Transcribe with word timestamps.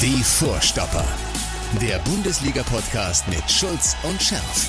Die 0.00 0.22
Vorstopper. 0.22 1.04
Der 1.80 1.98
Bundesliga-Podcast 1.98 3.26
mit 3.26 3.50
Schulz 3.50 3.96
und 4.04 4.22
Scherf. 4.22 4.68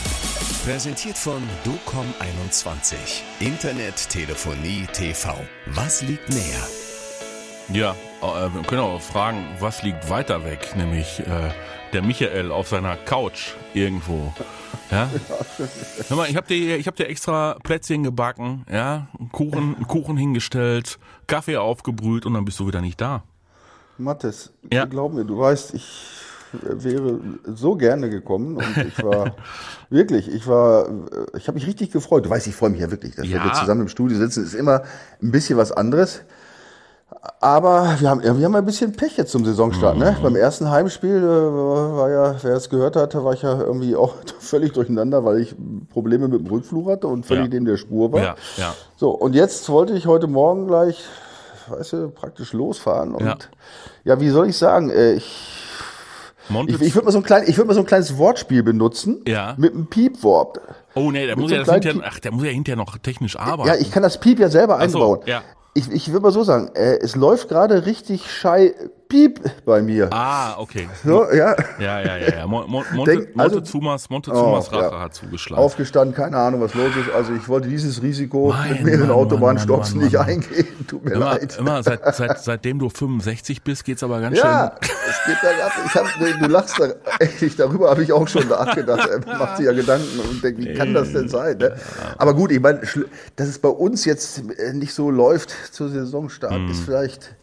Präsentiert 0.65 1.19
von 1.19 1.43
DOCOM21. 1.63 2.95
Internet, 3.39 4.09
Telefonie, 4.09 4.87
TV. 4.91 5.35
Was 5.67 6.01
liegt 6.01 6.29
näher? 6.29 6.67
Ja, 7.71 7.91
äh, 8.23 8.51
wir 8.55 8.63
können 8.63 8.81
auch 8.81 8.99
fragen, 8.99 9.45
was 9.59 9.83
liegt 9.83 10.09
weiter 10.09 10.43
weg? 10.45 10.73
Nämlich 10.75 11.19
äh, 11.19 11.51
der 11.93 12.01
Michael 12.01 12.51
auf 12.51 12.69
seiner 12.69 12.97
Couch 12.97 13.51
irgendwo. 13.75 14.33
Ja? 14.89 15.11
Hör 16.07 16.17
mal, 16.17 16.27
ich 16.27 16.37
habe 16.37 16.47
dir, 16.47 16.77
ich 16.77 16.87
hab 16.87 16.95
dir 16.95 17.07
extra 17.07 17.55
Plätzchen 17.63 18.01
gebacken, 18.01 18.65
ja, 18.71 19.09
Kuchen, 19.31 19.85
Kuchen 19.87 20.17
hingestellt, 20.17 20.97
Kaffee 21.27 21.57
aufgebrüht 21.57 22.25
und 22.25 22.33
dann 22.33 22.45
bist 22.45 22.59
du 22.59 22.65
wieder 22.65 22.81
nicht 22.81 22.99
da. 22.99 23.23
Mathis, 23.99 24.51
Ja. 24.71 24.85
glaub 24.85 25.13
mir, 25.13 25.25
du 25.25 25.37
weißt, 25.37 25.73
ich 25.73 26.15
wäre 26.63 27.19
so 27.45 27.75
gerne 27.75 28.09
gekommen 28.09 28.57
und 28.57 28.77
ich 28.87 29.03
war 29.03 29.35
wirklich, 29.91 30.27
ich 30.33 30.47
war, 30.47 30.89
ich 31.37 31.47
habe 31.47 31.55
mich 31.59 31.67
richtig 31.67 31.91
gefreut. 31.91 32.25
Du 32.25 32.29
weißt, 32.31 32.47
ich 32.47 32.55
freue 32.55 32.71
mich 32.71 32.79
ja 32.81 32.89
wirklich, 32.89 33.15
dass 33.15 33.27
Ja. 33.27 33.43
wir 33.43 33.53
zusammen 33.53 33.81
im 33.81 33.87
Studio 33.87 34.17
sitzen, 34.17 34.43
ist 34.43 34.55
immer 34.55 34.81
ein 35.21 35.31
bisschen 35.31 35.57
was 35.59 35.71
anderes. 35.71 36.21
Aber 37.41 37.95
wir 37.99 38.09
haben, 38.09 38.21
wir 38.23 38.45
haben 38.45 38.55
ein 38.55 38.65
bisschen 38.65 38.93
Pech 38.93 39.17
jetzt 39.17 39.31
zum 39.31 39.43
Saisonstart. 39.43 39.97
Ne? 39.97 40.15
Mhm. 40.17 40.23
Beim 40.23 40.35
ersten 40.35 40.69
Heimspiel 40.69 41.17
äh, 41.17 41.21
war 41.21 42.09
ja, 42.09 42.35
wer 42.43 42.55
es 42.55 42.69
gehört 42.69 42.95
hat, 42.95 43.15
war 43.15 43.33
ich 43.33 43.41
ja 43.41 43.59
irgendwie 43.59 43.95
auch 43.95 44.13
völlig 44.39 44.73
durcheinander, 44.73 45.25
weil 45.25 45.39
ich 45.41 45.55
Probleme 45.91 46.27
mit 46.27 46.39
dem 46.39 46.47
Rückflug 46.47 46.87
hatte 46.89 47.07
und 47.07 47.25
völlig 47.25 47.45
Ja. 47.45 47.49
neben 47.49 47.65
der 47.65 47.77
Spur 47.77 48.11
war. 48.13 48.21
Ja, 48.21 48.35
ja. 48.57 48.73
So, 48.95 49.09
und 49.11 49.33
jetzt 49.35 49.69
wollte 49.69 49.93
ich 49.93 50.05
heute 50.05 50.27
Morgen 50.27 50.67
gleich, 50.67 51.03
weißt 51.71 51.93
du, 51.93 52.09
praktisch 52.09 52.53
losfahren. 52.53 53.13
Und 53.15 53.25
Ja. 53.25 53.37
ja, 54.03 54.19
wie 54.19 54.29
soll 54.29 54.49
ich 54.49 54.57
sagen? 54.57 54.89
Äh, 54.89 55.13
ich 55.13 55.55
ich, 56.67 56.81
ich 56.81 56.95
würde 56.95 57.05
mal, 57.05 57.11
so 57.11 57.19
ein 57.19 57.23
klein, 57.23 57.43
ich 57.45 57.57
würd 57.57 57.67
mal 57.67 57.73
so 57.75 57.81
ein 57.81 57.85
kleines 57.85 58.17
Wortspiel 58.17 58.63
benutzen. 58.63 59.21
Ja. 59.27 59.53
Mit 59.57 59.73
einem 59.73 59.85
Piepwort. 59.87 60.59
oh 60.95 61.11
nee, 61.11 61.27
der 61.27 61.37
muss 61.37 61.51
so 61.51 61.55
ja 61.55 61.63
hinterher, 61.63 62.01
ach, 62.03 62.19
der 62.19 62.31
muss 62.31 62.43
ja 62.43 62.49
hinterher 62.49 62.75
noch 62.77 62.97
technisch 62.97 63.37
arbeiten. 63.37 63.69
Ja, 63.69 63.75
ich 63.75 63.91
kann 63.91 64.01
das 64.01 64.19
Piep 64.19 64.39
ja 64.39 64.49
selber 64.49 64.79
Ach 64.79 64.89
so, 64.89 64.97
einbauen. 64.99 65.19
ja. 65.25 65.43
Ich, 65.75 65.91
ich 65.91 66.11
würde 66.11 66.23
mal 66.23 66.31
so 66.31 66.43
sagen, 66.43 66.71
äh, 66.73 66.97
es 66.97 67.15
läuft 67.15 67.49
gerade 67.49 67.85
richtig 67.85 68.31
schei 68.31 68.73
Piep 69.09 69.39
bei 69.65 69.81
mir. 69.81 70.07
Ah, 70.13 70.55
okay. 70.59 70.87
So, 71.03 71.25
ja. 71.31 71.55
Ja, 71.79 71.99
ja, 71.99 72.17
ja, 72.17 72.37
ja. 72.37 72.47
Mon, 72.47 72.69
Mon, 72.69 72.83
Monte, 72.93 73.11
Denk- 73.17 73.29
also- 73.39 73.55
Montezumas, 73.55 74.07
Montezumas 74.07 74.69
Oh, 74.71 74.75
Rache 74.75 74.93
ja. 74.93 74.99
hat 75.01 75.15
zugeschlagen. 75.15 75.63
Aufgestanden, 75.63 76.13
keine 76.15 76.37
Ahnung, 76.37 76.61
was 76.61 76.75
los 76.75 76.89
ist. 76.95 77.11
Also 77.15 77.33
ich 77.33 77.49
wollte 77.49 77.67
dieses 77.69 78.03
Risiko 78.03 78.49
Mann, 78.49 78.69
mit 78.71 78.83
mehreren 78.83 79.09
Autobahnstopps 79.09 79.95
nicht 79.95 80.13
Mann. 80.13 80.27
eingehen. 80.27 80.67
Tut 80.87 81.03
mir 81.05 81.13
immer, 81.13 81.25
leid. 81.33 81.57
immer 81.57 81.81
seit, 81.81 82.15
seit, 82.15 82.39
seitdem 82.39 82.77
du 82.77 82.87
65 82.89 83.63
bist, 83.63 83.83
geht's 83.83 84.03
aber 84.03 84.21
ganz 84.21 84.37
Ja, 84.37 84.77
schön. 84.79 84.91
es 85.09 85.25
geht 85.25 85.41
bergab. 85.41 85.71
Ich 85.87 85.95
hab, 85.95 86.39
du 86.41 86.45
lachst 86.47 86.79
da, 86.79 86.89
echt, 87.19 87.59
darüber 87.59 87.89
habe 87.89 88.03
ich 88.03 88.11
auch 88.13 88.27
schon 88.27 88.47
nachgedacht. 88.47 89.09
Er 89.09 89.37
macht 89.39 89.57
sich 89.57 89.65
ja 89.65 89.71
Gedanken 89.73 90.19
und 90.19 90.43
denkt, 90.43 90.59
wie 90.59 90.71
kann 90.75 90.93
das 90.93 91.11
denn 91.13 91.27
sein? 91.29 91.57
Ne? 91.57 91.75
Aber 92.19 92.35
gut, 92.35 92.51
ich 92.51 92.59
meine, 92.59 92.81
dass 93.35 93.47
es 93.47 93.57
bei 93.57 93.69
uns 93.69 94.05
jetzt 94.05 94.43
äh, 94.59 94.73
nicht 94.73 94.93
so 94.93 95.09
läuft 95.09 95.49
zur 95.71 95.89
Saisonstart, 95.89 96.59
Mhm. 96.59 96.69
ist 96.69 96.81
vielleicht 96.81 97.35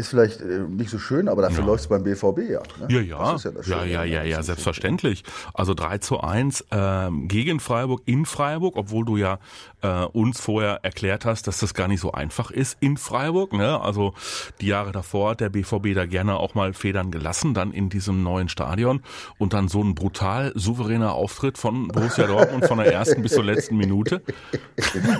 ist 0.00 0.08
vielleicht 0.08 0.40
äh, 0.40 0.60
nicht 0.68 0.90
so 0.90 0.98
schön, 0.98 1.28
aber 1.28 1.42
dafür 1.42 1.64
läuft 1.64 1.82
es 1.82 1.88
beim 1.88 2.02
BVB 2.02 2.50
ja. 2.50 2.62
Ne? 2.80 2.88
Ja, 2.88 3.00
ja, 3.00 3.32
Das 3.32 3.44
ist 3.44 3.56
das 3.56 3.66
ja, 3.68 3.80
Schöne. 3.80 3.92
ja, 3.92 4.04
ja, 4.04 4.22
ja, 4.24 4.30
Das 4.30 4.40
ist 4.40 4.46
selbstverständlich. 4.46 5.22
Also 5.54 5.74
3 5.74 5.98
zu 5.98 6.20
1 6.20 6.64
ähm, 6.72 7.28
gegen 7.28 7.60
Freiburg 7.60 8.02
in 8.06 8.26
Freiburg, 8.26 8.76
obwohl 8.76 9.04
du 9.04 9.16
ja 9.16 9.38
äh, 9.82 10.04
uns 10.06 10.40
vorher 10.40 10.80
erklärt 10.82 11.24
hast, 11.24 11.46
dass 11.46 11.60
das 11.60 11.74
gar 11.74 11.86
nicht 11.86 12.00
so 12.00 12.12
einfach 12.12 12.50
ist 12.50 12.76
in 12.80 12.96
Freiburg. 12.96 13.52
Ne? 13.52 13.80
Also 13.80 14.14
die 14.60 14.66
Jahre 14.66 14.90
davor 14.90 15.30
hat 15.30 15.40
der 15.40 15.50
BVB 15.50 15.94
da 15.94 16.06
gerne 16.06 16.36
auch 16.36 16.54
mal 16.54 16.72
Federn 16.72 17.10
gelassen, 17.12 17.54
dann 17.54 17.72
in 17.72 17.90
diesem 17.90 18.22
neuen 18.24 18.48
Stadion 18.48 19.02
und 19.38 19.52
dann 19.52 19.68
so 19.68 19.82
ein 19.82 19.94
brutal 19.94 20.52
souveräner 20.56 21.12
Auftritt 21.14 21.58
von 21.58 21.88
Borussia 21.88 22.26
Dortmund 22.26 22.66
von 22.66 22.78
der 22.78 22.92
ersten 22.92 23.22
bis 23.22 23.32
zur 23.32 23.44
letzten 23.44 23.76
Minute. 23.76 24.22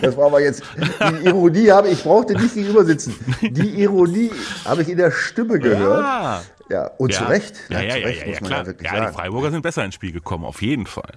Das 0.02 0.16
war 0.16 0.26
aber 0.26 0.40
jetzt, 0.40 0.62
die 0.76 1.26
Ironie 1.26 1.70
habe 1.70 1.88
ich, 1.88 2.00
ich 2.00 2.04
brauchte 2.04 2.32
nicht 2.34 2.54
gegenüber 2.54 2.84
sitzen. 2.84 3.14
Die 3.42 3.82
Ironie 3.82 4.30
habe 4.70 4.82
ich 4.82 4.88
in 4.88 4.96
der 4.96 5.10
Stimme 5.10 5.58
gehört. 5.58 6.00
Ja, 6.00 6.42
Ja, 6.70 6.86
und 6.98 7.12
zu 7.12 7.24
Recht. 7.24 7.56
Ja, 7.68 7.78
ne, 7.80 7.86
ja, 7.88 7.92
zu 7.94 7.98
ja, 8.00 8.06
Recht 8.06 8.20
ja, 8.20 8.26
muss 8.26 8.34
ja 8.36 8.40
man 8.42 8.48
klar. 8.48 8.60
ja 8.60 8.66
wirklich 8.66 8.86
Ja, 8.90 8.94
die 8.96 9.00
sagen. 9.04 9.14
Freiburger 9.14 9.50
sind 9.50 9.62
besser 9.62 9.84
ins 9.84 9.94
Spiel 9.94 10.12
gekommen, 10.12 10.44
auf 10.44 10.62
jeden 10.62 10.86
Fall. 10.86 11.12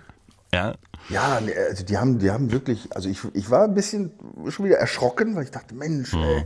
Ja, 0.53 0.73
Ja, 1.09 1.39
nee, 1.41 1.53
also 1.69 1.83
die 1.83 1.97
haben, 1.97 2.19
die 2.19 2.29
haben 2.31 2.51
wirklich, 2.51 2.95
also 2.95 3.09
ich, 3.09 3.19
ich 3.33 3.49
war 3.49 3.63
ein 3.63 3.73
bisschen 3.73 4.11
schon 4.49 4.65
wieder 4.65 4.77
erschrocken, 4.77 5.35
weil 5.35 5.43
ich 5.45 5.51
dachte, 5.51 5.73
Mensch, 5.75 6.13
ey, 6.13 6.45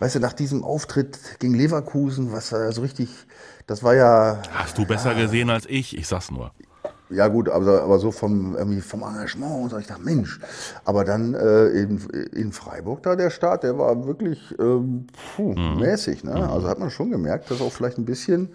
weißt 0.00 0.16
du, 0.16 0.20
nach 0.20 0.32
diesem 0.32 0.64
Auftritt 0.64 1.18
gegen 1.38 1.54
Leverkusen, 1.54 2.32
was 2.32 2.50
war 2.52 2.64
ja 2.64 2.72
so 2.72 2.82
richtig, 2.82 3.08
das 3.66 3.82
war 3.82 3.94
ja, 3.94 4.42
hast 4.52 4.76
du 4.76 4.84
besser 4.86 5.14
gesehen 5.14 5.50
als 5.50 5.66
ich? 5.66 5.96
Ich 5.96 6.06
sag's 6.08 6.30
nur. 6.30 6.52
Ja 7.10 7.28
gut, 7.28 7.48
aber, 7.48 7.82
aber 7.82 7.98
so 7.98 8.10
vom, 8.10 8.56
irgendwie 8.56 8.80
vom 8.80 9.02
Engagement 9.02 9.64
und 9.64 9.70
so, 9.70 9.78
ich 9.78 9.86
dachte, 9.86 10.02
Mensch, 10.02 10.40
aber 10.84 11.04
dann 11.04 11.34
äh, 11.34 11.66
in, 11.68 11.98
in 12.32 12.52
Freiburg 12.52 13.02
da 13.02 13.16
der 13.16 13.30
Start, 13.30 13.62
der 13.62 13.78
war 13.78 14.06
wirklich 14.06 14.54
ähm, 14.58 15.06
puh, 15.36 15.54
mäßig, 15.54 16.24
ne? 16.24 16.48
Also 16.50 16.68
hat 16.68 16.78
man 16.78 16.90
schon 16.90 17.10
gemerkt, 17.10 17.50
dass 17.50 17.60
auch 17.60 17.72
vielleicht 17.72 17.98
ein 17.98 18.04
bisschen 18.04 18.48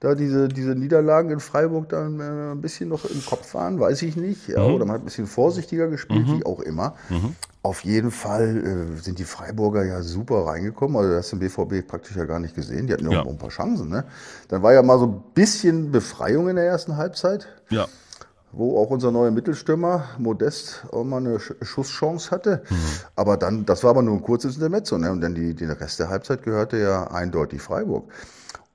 da 0.00 0.14
diese, 0.14 0.48
diese 0.48 0.74
Niederlagen 0.74 1.30
in 1.30 1.40
Freiburg 1.40 1.88
dann 1.88 2.20
äh, 2.20 2.52
ein 2.52 2.60
bisschen 2.60 2.90
noch 2.90 3.04
im 3.06 3.24
Kopf 3.24 3.54
waren, 3.54 3.80
weiß 3.80 4.02
ich 4.02 4.16
nicht. 4.16 4.48
Ja, 4.48 4.62
Oder 4.64 4.84
man 4.84 4.96
hat 4.96 5.02
ein 5.02 5.06
bisschen 5.06 5.26
vorsichtiger 5.26 5.88
gespielt, 5.88 6.26
wie 6.38 6.44
auch 6.44 6.60
immer. 6.60 6.94
Auf 7.64 7.82
jeden 7.84 8.10
Fall 8.10 8.58
äh, 8.94 9.00
sind 9.00 9.18
die 9.18 9.24
Freiburger 9.24 9.84
ja 9.84 10.02
super 10.02 10.46
reingekommen. 10.46 10.96
Also 10.98 11.14
das 11.14 11.26
hat 11.32 11.32
den 11.32 11.48
BVB 11.48 11.88
praktisch 11.88 12.14
ja 12.14 12.26
gar 12.26 12.38
nicht 12.38 12.54
gesehen. 12.54 12.86
Die 12.86 12.92
hatten 12.92 13.10
ja, 13.10 13.22
auch 13.22 13.26
ein 13.26 13.38
paar 13.38 13.48
Chancen. 13.48 13.88
Ne? 13.88 14.04
Dann 14.48 14.62
war 14.62 14.74
ja 14.74 14.82
mal 14.82 14.98
so 14.98 15.06
ein 15.06 15.22
bisschen 15.34 15.90
Befreiung 15.90 16.48
in 16.50 16.56
der 16.56 16.66
ersten 16.66 16.98
Halbzeit 16.98 17.48
Ja. 17.70 17.86
wo 18.52 18.78
auch 18.78 18.90
unser 18.90 19.10
neuer 19.10 19.30
Mittelstürmer 19.30 20.04
Modest 20.18 20.84
auch 20.92 21.04
mal 21.04 21.16
eine 21.16 21.38
Sch- 21.38 21.64
Schusschance 21.64 22.30
hatte. 22.30 22.62
Aber 23.16 23.38
dann, 23.38 23.64
das 23.64 23.82
war 23.82 23.90
aber 23.90 24.02
nur 24.02 24.14
ein 24.14 24.22
kurzes 24.22 24.56
Intermezzo, 24.56 24.98
ne? 24.98 25.10
Und 25.10 25.22
dann 25.22 25.34
die, 25.34 25.54
die 25.54 25.64
Rest 25.64 25.98
der 26.00 26.10
Halbzeit 26.10 26.42
gehörte 26.42 26.76
ja 26.76 27.06
eindeutig 27.10 27.62
Freiburg. 27.62 28.04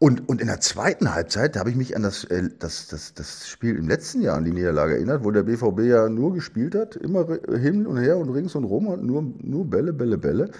Und, 0.01 0.29
und 0.29 0.39
in 0.39 0.47
der 0.47 0.61
zweiten 0.61 1.13
Halbzeit 1.13 1.57
habe 1.57 1.69
ich 1.69 1.75
mich 1.75 1.93
an 1.93 2.03
das, 2.03 2.23
äh, 2.23 2.49
das, 2.57 2.87
das, 2.87 3.13
das 3.13 3.49
Spiel 3.49 3.75
im 3.75 3.89
letzten 3.89 4.21
Jahr, 4.21 4.37
an 4.37 4.45
die 4.45 4.53
Niederlage 4.53 4.93
erinnert, 4.93 5.25
wo 5.25 5.31
der 5.31 5.43
BVB 5.43 5.81
ja 5.81 6.07
nur 6.07 6.33
gespielt 6.33 6.73
hat, 6.73 6.95
immer 6.95 7.27
hin 7.59 7.85
und 7.85 7.97
her 7.97 8.17
und 8.17 8.29
rings 8.29 8.55
und 8.55 8.63
rum 8.63 8.87
und 8.87 9.03
nur, 9.03 9.21
nur 9.39 9.69
Bälle, 9.69 9.91
Bälle, 9.91 10.17
Bälle. 10.17 10.51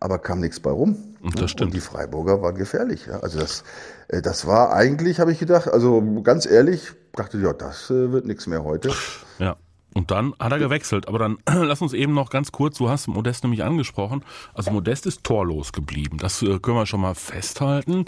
Aber 0.00 0.18
kam 0.18 0.40
nichts 0.40 0.60
bei 0.60 0.70
rum. 0.70 1.16
Das 1.22 1.34
ne? 1.34 1.48
stimmt. 1.48 1.68
Und 1.68 1.74
die 1.74 1.80
Freiburger 1.80 2.42
waren 2.42 2.56
gefährlich. 2.56 3.06
Ja? 3.06 3.20
Also 3.20 3.38
das, 3.38 3.64
äh, 4.08 4.20
das 4.20 4.46
war 4.46 4.74
eigentlich, 4.74 5.18
habe 5.18 5.32
ich 5.32 5.38
gedacht, 5.38 5.66
also 5.66 6.20
ganz 6.22 6.44
ehrlich, 6.44 6.92
dachte 7.14 7.38
ja, 7.38 7.54
das 7.54 7.88
äh, 7.88 8.12
wird 8.12 8.26
nichts 8.26 8.46
mehr 8.46 8.64
heute. 8.64 8.90
Ja. 9.38 9.56
Und 9.94 10.10
dann 10.10 10.34
hat 10.38 10.52
er 10.52 10.58
gewechselt. 10.58 11.08
Aber 11.08 11.18
dann 11.18 11.38
lass 11.46 11.80
uns 11.80 11.92
eben 11.92 12.12
noch 12.12 12.30
ganz 12.30 12.52
kurz, 12.52 12.76
du 12.78 12.88
hast 12.88 13.06
Modest 13.06 13.44
nämlich 13.44 13.64
angesprochen. 13.64 14.24
Also 14.52 14.70
Modest 14.70 15.06
ist 15.06 15.24
torlos 15.24 15.72
geblieben. 15.72 16.18
Das 16.18 16.42
äh, 16.42 16.58
können 16.58 16.76
wir 16.76 16.86
schon 16.86 17.00
mal 17.00 17.14
festhalten. 17.14 18.04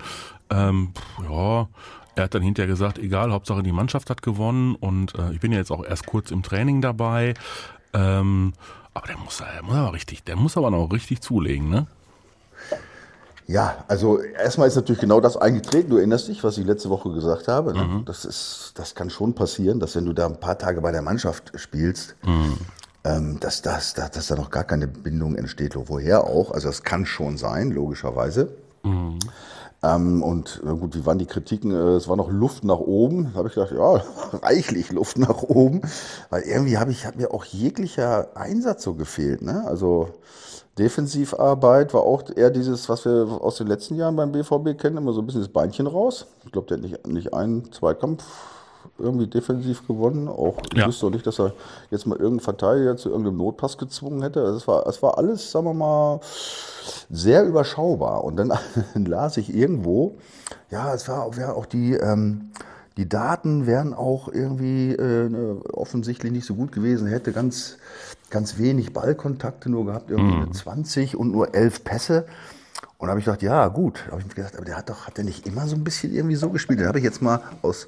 Ähm, 0.51 0.93
ja, 1.23 1.69
er 2.17 2.25
hat 2.25 2.35
dann 2.35 2.43
hinterher 2.43 2.69
gesagt, 2.69 2.99
egal, 2.99 3.33
Hauptsache 3.33 3.63
die 3.63 3.73
Mannschaft 3.73 4.11
hat 4.11 4.23
gewonnen. 4.23 4.75
Und 4.75 5.15
äh, 5.15 5.33
ich 5.33 5.41
bin 5.41 5.53
ja 5.53 5.59
jetzt 5.59 5.71
auch 5.71 5.85
erst 5.85 6.07
kurz 6.07 6.31
im 6.31 6.43
Training 6.43 6.81
dabei. 6.81 7.35
Ähm, 7.93 8.53
aber 8.93 9.07
der 9.07 9.19
muss, 9.19 9.39
der 9.39 9.63
muss 9.63 9.77
aber 9.77 9.93
richtig, 9.93 10.25
der 10.25 10.37
muss 10.37 10.57
aber 10.57 10.71
noch 10.71 10.87
richtig 10.89 11.21
zulegen, 11.21 11.69
ne? 11.69 11.87
Ja, 13.49 13.84
also 13.87 14.19
erstmal 14.21 14.67
ist 14.67 14.75
natürlich 14.75 15.01
genau 15.01 15.21
das 15.21 15.37
eingetreten. 15.37 15.91
Du 15.91 15.99
erinnerst 15.99 16.27
dich, 16.29 16.43
was 16.43 16.59
ich 16.59 16.67
letzte 16.67 16.91
Woche 16.91 17.12
gesagt 17.12 17.47
habe. 17.47 17.73
Ne? 17.75 17.84
Mhm. 17.84 18.05
Das 18.05 18.25
ist, 18.25 18.73
das 18.75 18.95
kann 18.97 19.09
schon 19.09 19.34
passieren, 19.34 19.79
dass 19.79 19.95
wenn 19.95 20.05
du 20.05 20.12
da 20.12 20.27
ein 20.27 20.41
paar 20.41 20.59
Tage 20.59 20.81
bei 20.81 20.91
der 20.91 21.03
Mannschaft 21.03 21.53
spielst, 21.55 22.17
Mhm. 22.25 22.56
ähm, 23.05 23.41
dass, 23.41 23.62
das, 23.62 23.95
dass, 23.95 24.11
dass 24.11 24.27
da 24.27 24.35
noch 24.35 24.51
gar 24.51 24.65
keine 24.65 24.89
Bindung 24.89 25.37
entsteht. 25.37 25.77
Woher 25.77 26.25
auch? 26.25 26.51
Also 26.51 26.67
das 26.69 26.83
kann 26.83 27.06
schon 27.06 27.37
sein, 27.39 27.71
logischerweise. 27.71 28.49
Mhm. 28.83 29.19
Ähm, 29.87 30.23
und 30.23 30.61
äh, 30.65 30.75
gut, 30.75 30.95
wie 30.95 31.06
waren 31.06 31.19
die 31.19 31.27
Kritiken? 31.27 31.71
Äh, 31.71 31.97
es 31.97 32.09
war 32.09 32.17
noch 32.17 32.31
Luft 32.31 32.65
nach 32.65 32.79
oben. 32.79 33.33
Da 33.33 33.38
habe 33.38 33.49
ich 33.49 33.55
gedacht, 33.55 33.73
ja, 33.73 34.03
reichlich 34.43 34.93
Luft 34.93 35.19
nach 35.19 35.43
oben. 35.43 35.83
Weil 36.31 36.43
irgendwie 36.43 36.79
habe 36.79 36.91
ich, 36.91 37.06
hat 37.06 37.17
mir 37.17 37.33
auch 37.33 37.44
jeglicher 37.44 38.29
Einsatz 38.37 38.83
so 38.83 38.94
gefehlt. 38.94 39.43
Ne? 39.43 39.65
Also 39.67 40.09
Defensivarbeit 40.79 41.94
war 41.94 42.03
auch 42.03 42.25
eher 42.35 42.50
dieses, 42.50 42.88
was 42.88 43.05
wir 43.05 43.38
aus 43.41 43.56
den 43.56 43.67
letzten 43.67 43.97
Jahren 43.97 44.17
beim 44.17 44.33
BVB 44.33 44.79
kennen, 44.79 44.99
immer 44.99 45.12
so 45.12 45.21
ein 45.21 45.27
bisschen 45.27 45.43
das 45.43 45.53
Beinchen 45.53 45.87
raus. 45.87 46.27
Ich 46.44 46.53
glaube, 46.53 46.69
der 46.69 46.77
hat 46.77 46.82
nicht, 46.82 47.06
nicht 47.06 47.35
einen 47.35 47.73
Zweikampf 47.73 48.25
irgendwie 48.99 49.27
defensiv 49.27 49.87
gewonnen. 49.87 50.29
Auch 50.29 50.56
ich 50.73 50.79
Ja. 50.79 50.87
wüsste 50.87 51.06
auch 51.06 51.11
nicht, 51.11 51.27
dass 51.27 51.38
er 51.38 51.53
jetzt 51.91 52.06
mal 52.06 52.15
irgendeinen 52.17 52.41
Verteidiger 52.41 52.97
zu 52.97 53.09
irgendeinem 53.11 53.38
Notpass 53.38 53.79
gezwungen 53.79 54.23
hätte. 54.23 54.41
Also 54.43 54.56
es 54.56 54.69
war, 54.69 54.87
es 54.87 55.03
war 55.03 55.19
alles, 55.19 55.50
sagen 55.50 55.67
wir 55.67 55.75
mal, 55.75 56.21
sehr 57.11 57.44
überschaubar. 57.44 58.25
Und 58.25 58.37
dann 58.37 58.53
las 58.94 59.37
ich 59.37 59.55
irgendwo, 59.55 60.17
ja, 60.71 60.94
es 60.94 61.09
war 61.09 61.25
auch, 61.25 61.35
ja, 61.37 61.53
auch 61.53 61.67
die, 61.67 61.94
ähm, 61.94 62.50
die 62.97 63.09
Daten 63.09 63.67
wären 63.67 63.93
auch 63.93 64.29
irgendwie 64.29 64.93
äh, 64.93 65.29
ne, 65.29 65.61
offensichtlich 65.73 66.32
nicht 66.32 66.47
so 66.47 66.55
gut 66.55 66.73
gewesen. 66.73 67.06
Hätte 67.06 67.32
ganz, 67.32 67.77
ganz 68.31 68.59
wenig 68.59 68.93
Ballkontakte 68.94 69.69
nur 69.69 69.85
gehabt, 69.87 70.11
irgendwie 70.11 70.50
20 70.50 71.17
und 71.17 71.31
nur 71.31 71.55
11 71.55 71.85
Pässe. 71.85 72.27
Und 72.98 73.10
habe 73.10 73.19
ich 73.19 73.26
gedacht, 73.26 73.43
ja, 73.43 73.69
gut. 73.69 74.06
habe 74.10 74.20
ich 74.20 74.26
mir 74.26 74.34
gedacht, 74.34 74.56
aber 74.56 74.64
der 74.64 74.76
hat 74.78 74.88
doch, 74.88 75.06
hat 75.06 75.19
der 75.19 75.25
nicht 75.25 75.46
immer 75.46 75.66
so 75.66 75.76
ein 75.76 75.84
bisschen 75.84 76.14
irgendwie 76.14 76.37
so 76.37 76.48
gespielt? 76.48 76.81
Dann 76.81 76.88
habe 76.88 76.98
ich 76.98 77.04
jetzt 77.04 77.20
mal 77.20 77.40
aus, 77.60 77.87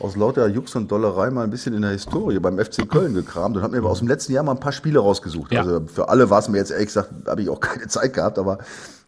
aus 0.00 0.16
lauter 0.16 0.46
Jux 0.48 0.74
und 0.74 0.90
Dollerei 0.90 1.30
mal 1.30 1.44
ein 1.44 1.50
bisschen 1.50 1.74
in 1.74 1.82
der 1.82 1.90
Historie 1.90 2.38
beim 2.38 2.58
FC 2.58 2.88
Köln 2.88 3.12
gekramt 3.12 3.56
und 3.56 3.62
habe 3.62 3.72
mir 3.72 3.78
aber 3.80 3.90
aus 3.90 3.98
dem 3.98 4.08
letzten 4.08 4.32
Jahr 4.32 4.44
mal 4.44 4.52
ein 4.52 4.60
paar 4.60 4.72
Spiele 4.72 5.00
rausgesucht. 5.00 5.52
Ja. 5.52 5.60
Also 5.60 5.86
für 5.86 6.08
alle 6.08 6.30
war 6.30 6.38
es 6.38 6.48
mir 6.48 6.56
jetzt 6.56 6.70
ehrlich 6.70 6.86
gesagt, 6.86 7.10
habe 7.26 7.42
ich 7.42 7.50
auch 7.50 7.60
keine 7.60 7.88
Zeit 7.88 8.14
gehabt, 8.14 8.38
aber 8.38 8.58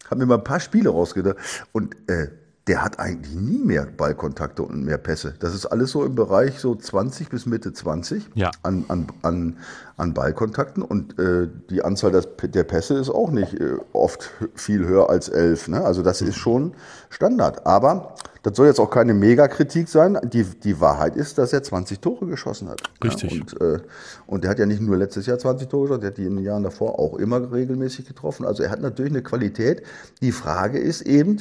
habe 0.09 0.19
mir 0.19 0.27
mal 0.27 0.37
ein 0.37 0.43
paar 0.43 0.59
Spiele 0.59 0.89
rausgedacht. 0.89 1.37
Und 1.71 1.95
äh, 2.07 2.27
der 2.67 2.83
hat 2.83 2.99
eigentlich 2.99 3.35
nie 3.35 3.57
mehr 3.57 3.85
Ballkontakte 3.85 4.61
und 4.61 4.83
mehr 4.85 4.99
Pässe. 4.99 5.33
Das 5.39 5.55
ist 5.55 5.65
alles 5.65 5.91
so 5.91 6.05
im 6.05 6.13
Bereich 6.13 6.59
so 6.59 6.75
20 6.75 7.29
bis 7.29 7.45
Mitte 7.47 7.73
20 7.73 8.29
Ja. 8.35 8.51
an, 8.61 8.85
an, 8.87 9.07
an, 9.23 9.57
an 9.97 10.13
Ballkontakten 10.13 10.83
und 10.83 11.17
äh, 11.17 11.47
die 11.71 11.83
Anzahl 11.83 12.11
des, 12.11 12.27
der 12.43 12.63
Pässe 12.63 12.95
ist 12.95 13.09
auch 13.09 13.31
nicht 13.31 13.59
äh, 13.59 13.77
oft 13.93 14.29
viel 14.53 14.85
höher 14.85 15.09
als 15.09 15.27
elf. 15.29 15.67
Ne? 15.69 15.83
Also 15.83 16.03
das 16.03 16.21
ist 16.21 16.35
schon 16.37 16.73
Standard. 17.09 17.65
Aber 17.65 18.15
das 18.43 18.55
soll 18.55 18.67
jetzt 18.67 18.79
auch 18.79 18.89
keine 18.91 19.13
Megakritik 19.15 19.87
sein. 19.89 20.19
Die, 20.23 20.43
die 20.43 20.79
Wahrheit 20.79 21.15
ist, 21.15 21.39
dass 21.39 21.53
er 21.53 21.63
20 21.63 21.99
Tore 21.99 22.27
geschossen 22.27 22.69
hat. 22.69 22.81
Richtig. 23.03 23.33
Ja? 23.33 23.41
Und, 23.41 23.61
äh, 23.61 23.79
und 24.27 24.43
der 24.43 24.51
hat 24.51 24.59
ja 24.59 24.67
nicht 24.67 24.81
nur 24.81 24.97
letztes 24.97 25.25
Jahr 25.25 25.39
20 25.39 25.67
Tore 25.67 25.83
geschossen, 25.83 26.01
der 26.01 26.09
hat 26.11 26.17
die 26.17 26.25
in 26.25 26.35
den 26.35 26.45
Jahren 26.45 26.63
davor 26.63 26.99
auch 26.99 27.15
immer 27.17 27.51
regelmäßig 27.51 28.05
getroffen. 28.07 28.45
Also 28.45 28.61
er 28.61 28.69
hat 28.69 28.81
natürlich 28.81 29.11
eine 29.11 29.23
Qualität. 29.23 29.83
Die 30.21 30.31
Frage 30.31 30.77
ist 30.79 31.01
eben, 31.01 31.37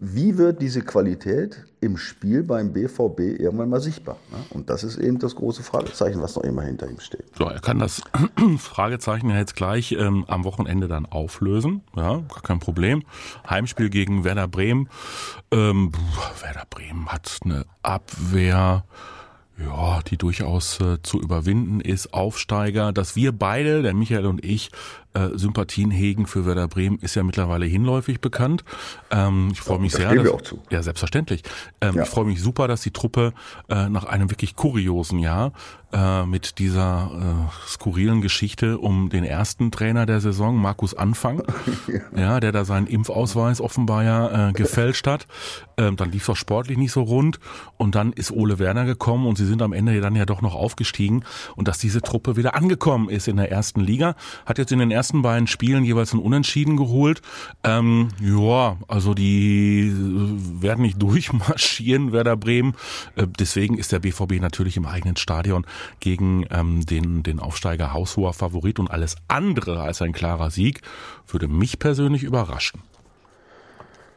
wie 0.00 0.38
wird 0.38 0.62
diese 0.62 0.80
Qualität 0.80 1.64
im 1.80 1.96
Spiel 1.96 2.42
beim 2.42 2.72
BVB 2.72 3.20
irgendwann 3.40 3.68
mal 3.68 3.80
sichtbar? 3.80 4.16
Ne? 4.30 4.38
Und 4.50 4.70
das 4.70 4.82
ist 4.82 4.96
eben 4.96 5.18
das 5.18 5.34
große 5.34 5.62
Fragezeichen, 5.62 6.22
was 6.22 6.36
noch 6.36 6.42
immer 6.42 6.62
hinter 6.62 6.88
ihm 6.88 7.00
steht. 7.00 7.24
So, 7.38 7.44
er 7.44 7.60
kann 7.60 7.78
das 7.78 8.02
Fragezeichen 8.58 9.30
jetzt 9.30 9.56
gleich 9.56 9.92
ähm, 9.92 10.24
am 10.26 10.44
Wochenende 10.44 10.88
dann 10.88 11.06
auflösen. 11.06 11.82
Ja, 11.96 12.16
gar 12.16 12.42
kein 12.42 12.60
Problem. 12.60 13.02
Heimspiel 13.48 13.90
gegen 13.90 14.24
Werder 14.24 14.48
Bremen. 14.48 14.88
Ähm, 15.50 15.92
Werder 16.40 16.66
Bremen 16.70 17.08
hat 17.08 17.38
eine 17.44 17.66
Abwehr, 17.82 18.84
ja, 19.58 20.00
die 20.02 20.16
durchaus 20.16 20.80
äh, 20.80 21.02
zu 21.02 21.20
überwinden 21.20 21.80
ist. 21.80 22.14
Aufsteiger, 22.14 22.92
dass 22.92 23.16
wir 23.16 23.32
beide, 23.32 23.82
der 23.82 23.94
Michael 23.94 24.26
und 24.26 24.44
ich, 24.44 24.70
äh, 25.14 25.30
Sympathien 25.34 25.90
hegen 25.90 26.26
für 26.26 26.44
Werder 26.46 26.68
Bremen, 26.68 26.98
ist 26.98 27.14
ja 27.14 27.22
mittlerweile 27.22 27.66
hinläufig 27.66 28.20
bekannt. 28.20 28.64
Ähm, 29.10 29.48
ich 29.52 29.60
freue 29.60 29.78
mich 29.78 29.92
da 29.92 29.98
sehr. 29.98 30.06
stehen 30.10 30.18
wir 30.24 30.24
dass- 30.24 30.32
auch 30.34 30.42
zu. 30.42 30.62
Ja, 30.70 30.82
selbstverständlich. 30.82 31.42
Ähm, 31.80 31.94
Ja. 31.96 32.02
Ich 32.02 32.08
freue 32.08 32.24
mich 32.26 32.40
super, 32.42 32.68
dass 32.68 32.82
die 32.82 32.90
Truppe 32.90 33.32
äh, 33.68 33.88
nach 33.88 34.04
einem 34.04 34.30
wirklich 34.30 34.56
kuriosen 34.56 35.18
Jahr 35.20 35.52
äh, 35.92 36.26
mit 36.26 36.58
dieser 36.58 37.10
äh, 37.48 37.68
skurrilen 37.68 38.20
Geschichte 38.20 38.78
um 38.78 39.10
den 39.10 39.22
ersten 39.24 39.70
Trainer 39.70 40.06
der 40.06 40.20
Saison, 40.20 40.56
Markus 40.56 40.94
Anfang, 40.94 41.42
ja. 42.16 42.40
der 42.40 42.50
da 42.52 42.64
seinen 42.64 42.88
Impfausweis 42.88 43.60
offenbar 43.60 44.02
ja 44.02 44.48
äh, 44.48 44.52
gefälscht 44.52 45.06
hat. 45.06 45.26
Ähm, 45.76 45.96
dann 45.96 46.10
lief 46.10 46.22
es 46.24 46.28
auch 46.30 46.36
sportlich 46.36 46.78
nicht 46.78 46.92
so 46.92 47.02
rund 47.02 47.38
und 47.76 47.94
dann 47.94 48.12
ist 48.12 48.30
Ole 48.32 48.58
Werner 48.58 48.84
gekommen 48.84 49.26
und 49.26 49.36
sie 49.38 49.46
sind 49.46 49.62
am 49.62 49.72
Ende 49.72 50.00
dann 50.00 50.14
ja 50.16 50.24
doch 50.26 50.40
noch 50.42 50.54
aufgestiegen 50.54 51.24
und 51.56 51.68
dass 51.68 51.78
diese 51.78 52.00
Truppe 52.00 52.36
wieder 52.36 52.54
angekommen 52.56 53.08
ist 53.08 53.28
in 53.28 53.36
der 53.36 53.50
ersten 53.52 53.80
Liga, 53.80 54.14
hat 54.46 54.58
jetzt 54.58 54.72
in 54.72 54.78
den 54.80 54.90
ersten 54.90 55.03
beiden 55.12 55.46
Spielen 55.46 55.84
jeweils 55.84 56.12
ein 56.12 56.18
Unentschieden 56.18 56.76
geholt. 56.76 57.22
Ähm, 57.62 58.08
ja, 58.20 58.76
also 58.88 59.14
die 59.14 59.88
äh, 59.88 60.62
werden 60.62 60.82
nicht 60.82 61.00
durchmarschieren, 61.02 62.12
Werder 62.12 62.36
Bremen. 62.36 62.74
Äh, 63.16 63.26
deswegen 63.26 63.78
ist 63.78 63.92
der 63.92 64.00
BVB 64.00 64.40
natürlich 64.40 64.76
im 64.76 64.86
eigenen 64.86 65.16
Stadion 65.16 65.66
gegen 66.00 66.46
ähm, 66.50 66.84
den, 66.86 67.22
den 67.22 67.40
Aufsteiger 67.40 67.92
haushoher 67.92 68.32
Favorit 68.32 68.78
und 68.78 68.90
alles 68.90 69.16
andere 69.28 69.80
als 69.80 70.02
ein 70.02 70.12
klarer 70.12 70.50
Sieg 70.50 70.82
würde 71.28 71.48
mich 71.48 71.78
persönlich 71.78 72.22
überraschen. 72.22 72.80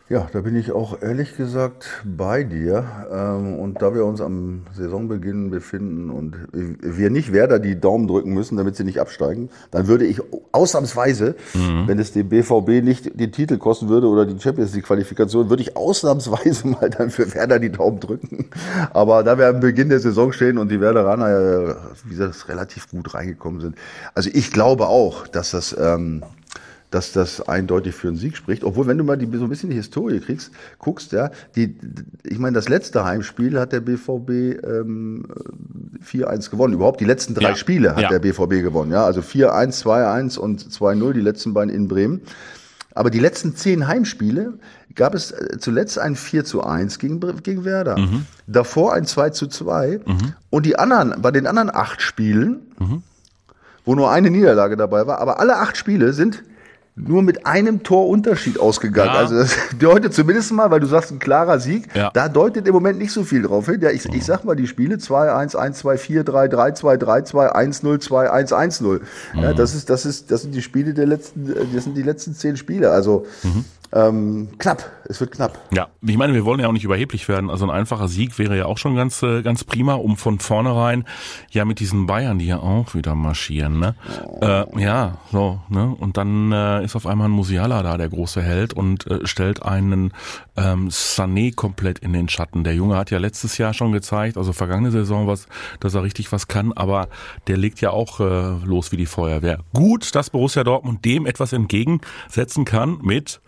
Ja, 0.10 0.26
da 0.32 0.40
bin 0.40 0.56
ich 0.56 0.72
auch 0.72 1.02
ehrlich 1.02 1.36
gesagt 1.36 2.02
bei 2.06 2.46
dir. 2.46 2.86
Ähm, 3.12 3.60
Und 3.60 3.82
da 3.82 3.94
wir 3.94 4.06
uns 4.06 4.22
am 4.22 4.62
Saisonbeginn 4.74 5.50
befinden 5.50 6.10
und 6.10 6.38
wir 6.54 7.10
nicht 7.10 7.34
Werder 7.34 7.60
die 7.60 7.78
Daumen 7.78 8.08
drücken 8.08 8.34
müssen, 8.34 8.56
damit 8.56 8.78
sie 8.78 8.86
nicht 8.86 9.02
absteigen, 9.02 9.50
dann 9.70 9.88
würde 9.88 10.06
ich 10.06 10.22
ausnahmsweise, 10.54 11.36
wenn 11.86 12.00
es 12.00 12.14
dem 12.14 12.30
BVB 12.30 12.82
nicht 12.86 13.20
den 13.20 13.34
Titel 13.34 13.58
kosten 13.58 13.90
würde 13.90 14.08
oder 14.08 14.26
die 14.26 14.40
Champions 14.40 14.74
League 14.74 14.86
Qualifikation, 14.86 15.50
würde 15.50 15.64
ich 15.64 15.76
ausnahmsweise 15.76 16.68
mal 16.80 16.90
dann 16.90 17.10
für 17.10 17.34
Werder 17.34 17.60
die 17.60 17.72
Daumen 17.72 18.00
drücken. 18.00 18.50
Aber 18.94 19.24
da 19.24 19.38
wir 19.38 19.48
am 19.50 19.60
Beginn 19.60 19.90
der 19.90 20.00
Saison 20.00 20.32
stehen 20.32 20.58
und 20.58 20.72
die 20.72 20.80
Werderaner, 20.80 21.30
ja, 21.30 21.76
wie 22.06 22.16
gesagt, 22.16 22.48
relativ 22.48 22.90
gut 22.90 23.14
reingekommen 23.14 23.60
sind. 23.60 23.76
Also 24.14 24.30
ich 24.34 24.54
glaube 24.54 24.88
auch, 24.88 25.28
dass 25.28 25.52
das, 25.52 25.76
ähm, 25.78 26.24
dass 26.90 27.12
das 27.12 27.42
eindeutig 27.42 27.94
für 27.96 28.08
einen 28.08 28.18
Sieg 28.18 28.38
spricht. 28.38 28.64
Obwohl, 28.64 28.88
wenn 28.88 28.98
du 28.98 29.04
mal 29.04 29.18
die, 29.18 29.26
so 29.38 29.44
ein 29.44 29.50
bisschen 29.50 29.70
die 29.70 29.76
Historie 29.76 30.20
kriegst, 30.20 30.52
guckst, 30.80 31.12
ja, 31.12 31.32
die, 31.56 31.76
ich 32.24 32.40
meine, 32.40 32.56
das 32.56 32.70
letzte 32.70 33.04
Heimspiel 33.04 33.60
hat 33.60 33.74
der 33.74 33.82
BVB 33.82 34.30
ähm, 34.64 35.26
4-1 36.06 36.50
gewonnen. 36.50 36.74
Überhaupt 36.74 37.02
die 37.02 37.06
letzten 37.06 37.34
drei 37.34 37.50
Ja, 37.50 37.56
Spiele 37.56 37.96
hat 37.96 38.04
ja. 38.04 38.10
der 38.10 38.20
BVB 38.20 38.64
gewonnen. 38.64 38.92
Ja, 38.92 39.06
also 39.06 39.20
4-1, 39.20 39.84
2-1 39.84 40.38
und 40.38 40.62
2-0, 40.64 41.14
die 41.14 41.22
letzten 41.22 41.54
beiden 41.54 41.74
in 41.74 41.88
Bremen. 41.90 42.22
Aber 42.96 43.10
die 43.12 43.20
letzten 43.20 43.56
zehn 43.56 43.88
Heimspiele 43.88 44.54
gab 44.96 45.14
es 45.14 45.32
äh, 45.32 45.60
zuletzt 45.60 46.00
ein 46.00 46.16
4 46.16 46.46
zu 46.46 46.64
1 46.64 47.00
gegen, 47.00 47.20
gegen 47.44 47.66
Werder. 47.66 47.98
Davor 48.48 48.94
ein 48.94 49.06
2 49.06 49.32
zu 49.32 49.48
2. 49.48 50.00
Und 50.50 50.66
die 50.66 50.80
anderen, 50.80 51.22
bei 51.22 51.32
den 51.32 51.48
anderen 51.48 51.70
acht 51.70 52.02
Spielen, 52.02 52.62
wo 53.84 53.94
nur 53.94 54.10
eine 54.10 54.32
Niederlage 54.32 54.78
dabei 54.78 55.06
war, 55.06 55.20
aber 55.20 55.40
alle 55.40 55.58
acht 55.58 55.76
Spiele 55.76 56.14
sind 56.14 56.44
nur 57.00 57.22
mit 57.22 57.46
einem 57.46 57.84
Torunterschied 57.84 58.60
ausgegangen. 58.60 59.12
Ja. 59.14 59.20
Also 59.20 59.36
das 59.36 59.56
deutet 59.80 60.14
zumindest 60.16 60.52
mal, 60.52 60.72
weil 60.72 60.80
du 60.80 60.88
sagst, 60.88 61.12
ein 61.12 61.20
klarer 61.20 61.60
Sieg, 61.60 61.88
Ja. 61.96 62.10
da 62.12 62.28
deutet 62.28 62.68
im 62.68 62.74
Moment 62.74 62.98
nicht 62.98 63.12
so 63.12 63.24
viel 63.24 63.44
drauf 63.44 63.68
hin. 63.68 63.80
Ja, 63.82 63.92
ich, 63.92 64.06
ich 64.12 64.26
sag 64.26 64.44
mal, 64.46 64.56
die 64.56 64.66
Spiele 64.66 64.96
2-1, 64.96 65.56
1-2, 65.56 66.24
4-3, 66.24 66.52
3-2, 66.52 66.98
3-2, 66.98 67.54
1-0, 67.56 68.08
2-1, 68.08 68.82
1-0. 68.82 69.02
Ja, 69.36 69.54
das 69.54 69.76
ist, 69.76 69.90
das 69.92 70.06
ist, 70.08 70.32
das 70.32 70.42
sind 70.42 70.56
die 70.56 70.62
Spiele 70.64 70.94
der 70.96 71.06
letzten, 71.06 71.52
äh, 71.52 71.66
das 71.74 71.84
sind 71.84 71.96
die 71.96 72.02
letzten 72.04 72.34
zehn 72.34 72.58
Spiele. 72.58 72.90
Also 72.92 73.26
ähm, 73.94 74.50
knapp, 74.58 74.92
es 75.06 75.20
wird 75.20 75.32
knapp. 75.32 75.58
Ja, 75.72 75.88
ich 76.02 76.18
meine, 76.18 76.34
wir 76.34 76.46
wollen 76.46 76.60
ja 76.60 76.68
auch 76.68 76.74
nicht 76.74 76.84
überheblich 76.84 77.28
werden. 77.30 77.50
Also 77.50 77.66
ein 77.66 77.72
einfacher 77.72 78.08
Sieg 78.08 78.38
wäre 78.38 78.58
ja 78.58 78.66
auch 78.66 78.78
schon 78.78 78.96
ganz, 78.96 79.24
äh, 79.24 79.42
ganz 79.42 79.64
prima, 79.64 79.94
um 79.94 80.18
von 80.18 80.40
vornherein 80.40 81.06
ja 81.52 81.66
mit 81.66 81.80
diesen 81.80 82.06
Bayern, 82.06 82.40
die 82.40 82.48
ja 82.48 82.60
auch 82.60 82.96
wieder 82.96 83.16
marschieren, 83.16 83.80
ne? 83.80 83.96
Äh, 84.42 84.82
ja, 84.82 85.18
so, 85.32 85.62
ne? 85.70 85.96
Und 86.00 86.18
dann 86.18 86.52
äh, 86.52 86.84
ist 86.84 86.96
auf 86.96 87.08
einmal 87.08 87.30
ein 87.30 87.32
Musiala 87.32 87.84
da, 87.84 87.98
der 87.98 88.10
große 88.10 88.42
Held, 88.42 88.74
und 88.74 89.08
äh, 89.08 89.26
stellt 89.26 89.64
einen 89.64 90.12
ähm, 90.58 90.90
Sané 90.90 91.56
komplett 91.56 92.00
in 92.00 92.14
den 92.14 92.30
Schatten. 92.30 92.64
Der 92.64 92.76
Junge 92.76 92.98
hat 92.98 93.12
ja 93.12 93.18
letztes 93.18 93.58
Jahr 93.58 93.74
schon 93.74 93.92
gezeigt, 93.92 94.38
also 94.38 94.54
vergangene 94.54 94.92
Saison, 94.92 95.28
was, 95.28 95.48
dass 95.80 95.94
er 95.94 96.04
richtig 96.04 96.32
was 96.32 96.48
kann, 96.48 96.74
aber 96.74 97.08
der 97.48 97.58
legt 97.58 97.82
ja 97.82 97.92
auch 97.92 98.20
äh, 98.20 98.66
los 98.66 98.92
wie 98.92 98.98
die 98.98 99.06
Feuerwehr. 99.06 99.60
Gut, 99.74 100.16
dass 100.16 100.30
Borussia 100.30 100.64
Dortmund 100.64 101.06
dem 101.06 101.26
etwas 101.26 101.54
entgegensetzen 101.54 102.66
kann 102.66 103.00
mit 103.02 103.40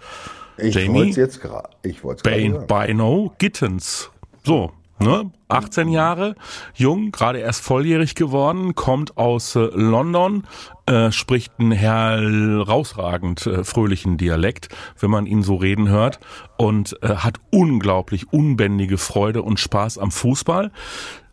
Ich 0.61 0.75
Jamie? 0.75 0.95
wollte 0.95 1.09
es 1.09 1.15
jetzt 1.15 1.41
gerade. 1.41 1.69
Ich 1.83 2.01
Bane. 2.01 2.65
Bino 2.67 3.33
Gittens. 3.37 4.09
So, 4.43 4.71
ne? 4.99 5.31
18 5.47 5.89
Jahre, 5.89 6.35
jung, 6.75 7.11
gerade 7.11 7.39
erst 7.39 7.61
volljährig 7.63 8.13
geworden, 8.15 8.75
kommt 8.75 9.17
aus 9.17 9.55
äh, 9.55 9.59
London, 9.73 10.43
äh, 10.85 11.11
spricht 11.11 11.53
einen 11.59 11.71
herausragend 11.71 13.47
äh, 13.47 13.63
fröhlichen 13.63 14.17
Dialekt, 14.17 14.69
wenn 14.99 15.09
man 15.09 15.25
ihn 15.25 15.41
so 15.41 15.55
reden 15.55 15.89
hört 15.89 16.19
und 16.57 16.97
äh, 17.01 17.15
hat 17.15 17.39
unglaublich 17.51 18.31
unbändige 18.31 18.97
Freude 18.97 19.41
und 19.41 19.59
Spaß 19.59 19.97
am 19.97 20.11
Fußball. 20.11 20.71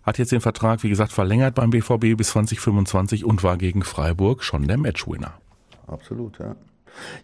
Hat 0.02 0.18
jetzt 0.18 0.32
den 0.32 0.40
Vertrag, 0.40 0.82
wie 0.82 0.88
gesagt, 0.88 1.12
verlängert 1.12 1.54
beim 1.54 1.70
BVB 1.70 2.16
bis 2.16 2.28
2025 2.28 3.24
und 3.24 3.42
war 3.42 3.58
gegen 3.58 3.82
Freiburg 3.82 4.44
schon 4.44 4.66
der 4.66 4.78
Matchwinner. 4.78 5.34
Absolut, 5.88 6.38
ja. 6.38 6.54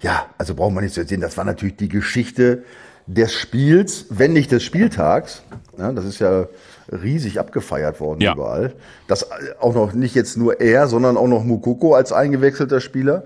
Ja, 0.00 0.26
also 0.38 0.55
brauchen 0.55 0.75
wir 0.75 0.81
nicht 0.83 0.95
zu 0.95 1.00
erzählen. 1.00 1.21
Das 1.21 1.37
war 1.37 1.45
natürlich 1.45 1.76
die 1.76 1.88
Geschichte 1.88 2.64
des 3.07 3.33
Spiels, 3.33 4.07
wenn 4.11 4.33
nicht 4.33 4.52
des 4.52 4.62
Spieltags. 4.62 5.43
Ja, 5.79 5.93
das 5.93 6.05
ist 6.05 6.19
ja 6.21 6.47
riesig 6.91 7.41
abgefeiert 7.41 8.00
worden 8.00 8.21
Ja. 8.21 8.35
überall. 8.35 8.75
Das 9.09 9.26
auch 9.61 9.75
noch 9.75 9.93
nicht 9.93 10.14
jetzt 10.14 10.37
nur 10.37 10.61
er, 10.61 10.87
sondern 10.88 11.17
auch 11.17 11.26
noch 11.26 11.43
Mukoko 11.45 11.95
als 11.95 12.12
eingewechselter 12.12 12.81
Spieler 12.81 13.25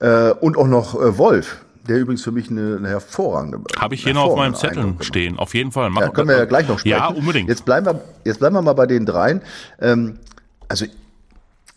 äh, 0.00 0.30
und 0.30 0.56
auch 0.56 0.66
noch 0.66 0.94
äh, 1.00 1.18
Wolf, 1.18 1.64
der 1.88 1.98
übrigens 1.98 2.22
für 2.24 2.32
mich 2.32 2.50
eine, 2.50 2.76
eine 2.78 2.88
hervorragende. 2.88 3.60
Habe 3.78 3.94
ich 3.94 4.02
hier 4.02 4.14
noch 4.14 4.24
auf 4.24 4.36
meinem 4.36 4.54
Zettel 4.54 4.78
Eindruck 4.78 4.92
gemacht. 4.98 5.04
stehen. 5.04 5.38
Auf 5.38 5.54
jeden 5.54 5.70
Fall. 5.72 5.84
Ja, 5.84 5.90
Machen- 5.90 6.12
können 6.12 6.28
wir 6.28 6.38
ja 6.38 6.44
gleich 6.46 6.66
noch 6.68 6.78
sprechen. 6.78 6.96
Ja, 6.98 7.06
unbedingt. 7.08 7.48
Jetzt 7.48 7.64
bleiben 7.64 7.86
wir, 7.86 8.00
jetzt 8.24 8.38
bleiben 8.40 8.56
wir 8.56 8.62
mal 8.62 8.72
bei 8.72 8.86
den 8.86 9.06
dreien. 9.06 9.40
Ähm, 9.80 10.18
also 10.68 10.86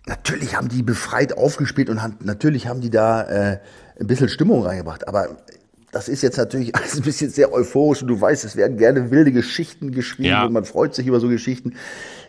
natürlich 0.07 0.55
haben 0.55 0.69
die 0.69 0.81
befreit 0.83 1.37
aufgespielt 1.37 1.89
und 1.89 2.01
haben, 2.01 2.15
natürlich 2.23 2.67
haben 2.67 2.81
die 2.81 2.89
da 2.89 3.23
äh, 3.23 3.59
ein 3.99 4.07
bisschen 4.07 4.29
Stimmung 4.29 4.63
reingebracht. 4.63 5.07
Aber 5.07 5.37
das 5.91 6.07
ist 6.07 6.21
jetzt 6.21 6.37
natürlich 6.37 6.75
alles 6.77 6.95
ein 6.95 7.03
bisschen 7.03 7.29
sehr 7.29 7.51
euphorisch 7.53 8.01
und 8.01 8.07
du 8.07 8.19
weißt, 8.19 8.43
es 8.45 8.55
werden 8.55 8.77
gerne 8.77 9.11
wilde 9.11 9.31
Geschichten 9.31 9.91
geschrieben 9.91 10.29
Ja. 10.29 10.45
und 10.45 10.53
man 10.53 10.65
freut 10.65 10.95
sich 10.95 11.07
über 11.07 11.19
so 11.19 11.27
Geschichten. 11.27 11.75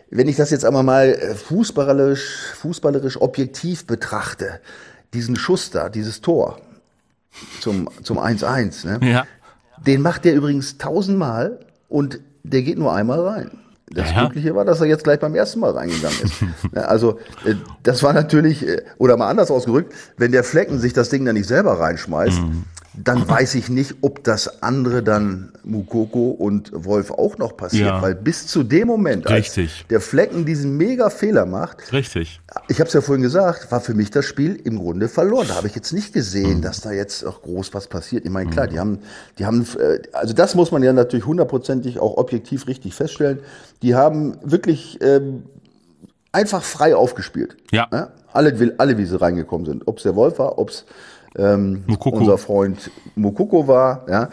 Wenn 0.09 0.27
ich 0.27 0.35
das 0.35 0.49
jetzt 0.49 0.65
einmal 0.65 0.83
mal 0.83 1.07
äh, 1.09 1.35
fußballerisch, 1.35 2.53
fußballerisch 2.55 3.21
objektiv 3.21 3.85
betrachte, 3.87 4.59
diesen 5.13 5.35
Schuss 5.35 5.71
da, 5.71 5.89
dieses 5.89 6.21
Tor, 6.21 6.59
zum 7.61 7.89
zum 8.03 8.19
1-1. 8.19 8.85
Ne? 8.87 9.09
Ja. 9.09 9.25
Den 9.85 10.01
macht 10.01 10.25
der 10.25 10.35
übrigens 10.35 10.77
tausendmal 10.77 11.59
und 11.87 12.19
der 12.43 12.61
geht 12.61 12.77
nur 12.77 12.93
einmal 12.93 13.21
rein. 13.21 13.51
Das 13.93 14.09
Ja. 14.11 14.21
Glückliche 14.21 14.55
war, 14.55 14.65
dass 14.65 14.79
er 14.81 14.87
jetzt 14.87 15.03
gleich 15.03 15.19
beim 15.19 15.35
ersten 15.35 15.59
Mal 15.59 15.71
reingegangen 15.71 16.17
ist. 16.23 16.33
Also 16.75 17.19
äh, 17.45 17.55
das 17.83 18.01
war 18.03 18.13
natürlich, 18.13 18.65
äh, 18.67 18.81
oder 18.97 19.17
mal 19.17 19.29
anders 19.29 19.51
ausgedrückt, 19.51 19.93
wenn 20.17 20.31
der 20.31 20.43
Flecken 20.43 20.79
sich 20.79 20.93
das 20.93 21.09
Ding 21.09 21.25
dann 21.25 21.35
nicht 21.35 21.47
selber 21.47 21.79
reinschmeißt, 21.79 22.41
Mhm. 22.41 22.63
Dann 22.93 23.27
weiß 23.27 23.55
ich 23.55 23.69
nicht, 23.69 23.95
ob 24.01 24.23
das 24.25 24.61
andere 24.61 25.01
dann 25.01 25.53
Mukoko 25.63 26.31
und 26.31 26.71
Wolf 26.73 27.09
auch 27.11 27.37
noch 27.37 27.55
passiert. 27.55 27.87
Ja. 27.87 28.01
Weil 28.01 28.15
bis 28.15 28.47
zu 28.47 28.63
dem 28.63 28.87
Moment, 28.87 29.27
als 29.27 29.55
Richtig. 29.57 29.85
der 29.89 30.01
Flecken 30.01 30.45
diesen 30.45 30.75
mega 30.75 31.09
Fehler 31.09 31.45
macht, 31.45 31.93
Richtig. 31.93 32.41
ich 32.67 32.79
habe 32.79 32.87
es 32.89 32.93
ja 32.93 32.99
vorhin 32.99 33.21
gesagt, 33.21 33.71
war 33.71 33.79
für 33.79 33.93
mich 33.93 34.11
das 34.11 34.25
Spiel 34.25 34.55
im 34.65 34.77
Grunde 34.77 35.07
verloren. 35.07 35.47
Da 35.47 35.55
habe 35.55 35.67
ich 35.67 35.75
jetzt 35.75 35.93
nicht 35.93 36.11
gesehen, 36.11 36.61
dass 36.61 36.81
da 36.81 36.91
jetzt 36.91 37.23
auch 37.25 37.41
groß 37.41 37.73
was 37.73 37.87
passiert. 37.87 38.25
Ich 38.25 38.31
meine, 38.31 38.49
klar, 38.49 38.67
die 38.67 38.77
haben, 38.79 38.99
die 39.39 39.45
haben, 39.45 39.65
äh, 39.79 39.99
also 40.11 40.33
das 40.33 40.55
muss 40.55 40.71
man 40.71 40.83
ja 40.83 40.91
natürlich 40.91 41.25
hundertprozentig 41.25 41.97
auch 41.99 42.17
objektiv 42.17 42.67
richtig 42.67 42.93
feststellen. 42.93 43.39
Die 43.83 43.95
haben 43.95 44.37
wirklich 44.43 44.99
ähm, 45.01 45.43
einfach 46.33 46.63
frei 46.63 46.95
aufgespielt. 46.95 47.55
Ja. 47.71 47.87
Alle, 48.33 48.59
will- 48.59 48.75
alle, 48.77 48.97
wie 48.97 49.05
sie 49.05 49.19
reingekommen 49.19 49.65
sind. 49.65 49.87
Ob 49.87 49.97
es 49.97 50.03
der 50.03 50.15
Wolf 50.15 50.39
war, 50.39 50.57
ob 50.57 50.69
es 50.69 50.85
ähm, 51.37 51.83
unser 52.03 52.37
Freund 52.37 52.91
Mukoko 53.15 53.67
war, 53.67 54.05
ja. 54.09 54.29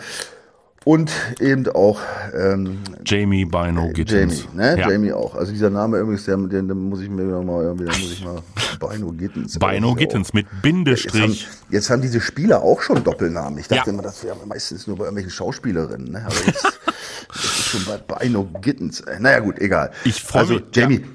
Und 0.85 1.11
eben 1.39 1.69
auch 1.69 2.01
ähm, 2.35 2.79
Jamie 3.05 3.45
Bino 3.45 3.91
Gittens. 3.93 4.45
Jamie, 4.45 4.57
ne? 4.57 4.79
Ja. 4.79 4.91
Jamie 4.91 5.13
auch. 5.13 5.35
Also 5.35 5.53
dieser 5.53 5.69
Name 5.69 5.99
übrigens, 5.99 6.25
der, 6.25 6.37
den, 6.39 6.67
den 6.69 6.89
muss 6.89 7.03
ich 7.03 7.11
mir 7.11 7.25
mal 7.25 7.63
irgendwie, 7.65 7.85
muss 7.85 8.13
ich 8.13 8.25
mal 8.25 8.39
Bino 8.81 9.13
Gittens. 9.13 9.59
Bino 9.59 9.91
Auch. 9.91 9.97
Gittens 9.97 10.33
mit 10.33 10.47
Jetzt 10.47 10.55
haben, 10.55 10.63
Bindestrich. 10.63 11.49
jetzt 11.69 11.91
haben 11.91 12.01
diese 12.01 12.21
Spieler 12.23 12.63
auch 12.63 12.81
schon 12.81 13.05
Doppelnamen. 13.05 13.59
Ich 13.59 13.69
dachte 13.69 13.91
Ja. 13.91 13.93
immer, 13.93 14.03
das 14.03 14.25
wäre 14.25 14.37
meistens 14.47 14.87
nur 14.87 14.97
bei 14.97 15.05
irgendwelchen 15.05 15.33
Schauspielerinnen. 15.33 16.11
Ne? 16.11 16.23
Aber 16.25 16.35
jetzt, 16.47 16.65
jetzt 17.35 17.45
ist 17.45 17.65
schon 17.67 17.81
bei 17.85 17.99
Bino 18.21 18.49
Gittens. 18.63 19.01
Äh, 19.01 19.19
Naja 19.21 19.41
gut, 19.41 19.59
egal. 19.59 19.91
Ich 20.05 20.23
freu 20.23 20.39
also, 20.39 20.55
mich- 20.55 20.65
Jamie. 20.73 21.01
Ja. 21.01 21.07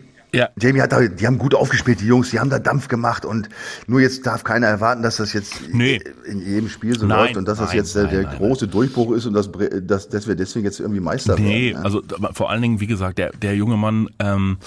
Jamie 0.60 0.82
hat 0.82 0.92
da, 0.92 1.08
die 1.08 1.28
haben 1.28 1.38
gut 1.38 1.54
aufgespielt, 1.54 2.02
die 2.02 2.08
Jungs, 2.08 2.32
die 2.32 2.40
haben 2.40 2.50
da 2.50 2.58
Dampf 2.60 2.88
gemacht 2.88 3.24
und 3.26 3.50
nur 3.88 4.02
jetzt 4.02 4.26
darf 4.26 4.44
keiner 4.44 4.68
erwarten, 4.68 5.04
dass 5.04 5.18
das 5.18 5.32
jetzt 5.34 5.62
Nee. 5.72 6.02
in 6.26 6.40
jedem 6.40 6.70
Spiel 6.70 6.98
so 6.98 7.06
Nein, 7.06 7.20
läuft 7.20 7.38
und 7.38 7.48
dass 7.48 7.60
das 7.60 7.68
nein, 7.70 7.78
jetzt 7.78 7.96
der, 7.96 8.04
nein, 8.06 8.14
der 8.14 8.24
große 8.26 8.68
Durchbruch 8.68 9.12
ist 9.14 9.26
und 9.28 9.34
dass, 9.34 9.50
dass, 9.84 10.10
dass 10.10 10.28
wir 10.28 10.36
deswegen 10.36 10.66
jetzt 10.66 10.80
irgendwie 10.80 11.00
Meister 11.02 11.36
Nee, 11.38 11.68
werden. 11.74 11.80
ne? 11.80 11.86
also 11.86 12.02
vor 12.34 12.50
allen 12.50 12.62
Dingen, 12.62 12.80
wie 12.80 12.88
gesagt, 12.88 13.18
der, 13.20 13.32
der 13.32 13.56
junge 13.56 13.78
Mann 13.78 14.10
ähm, 14.20 14.58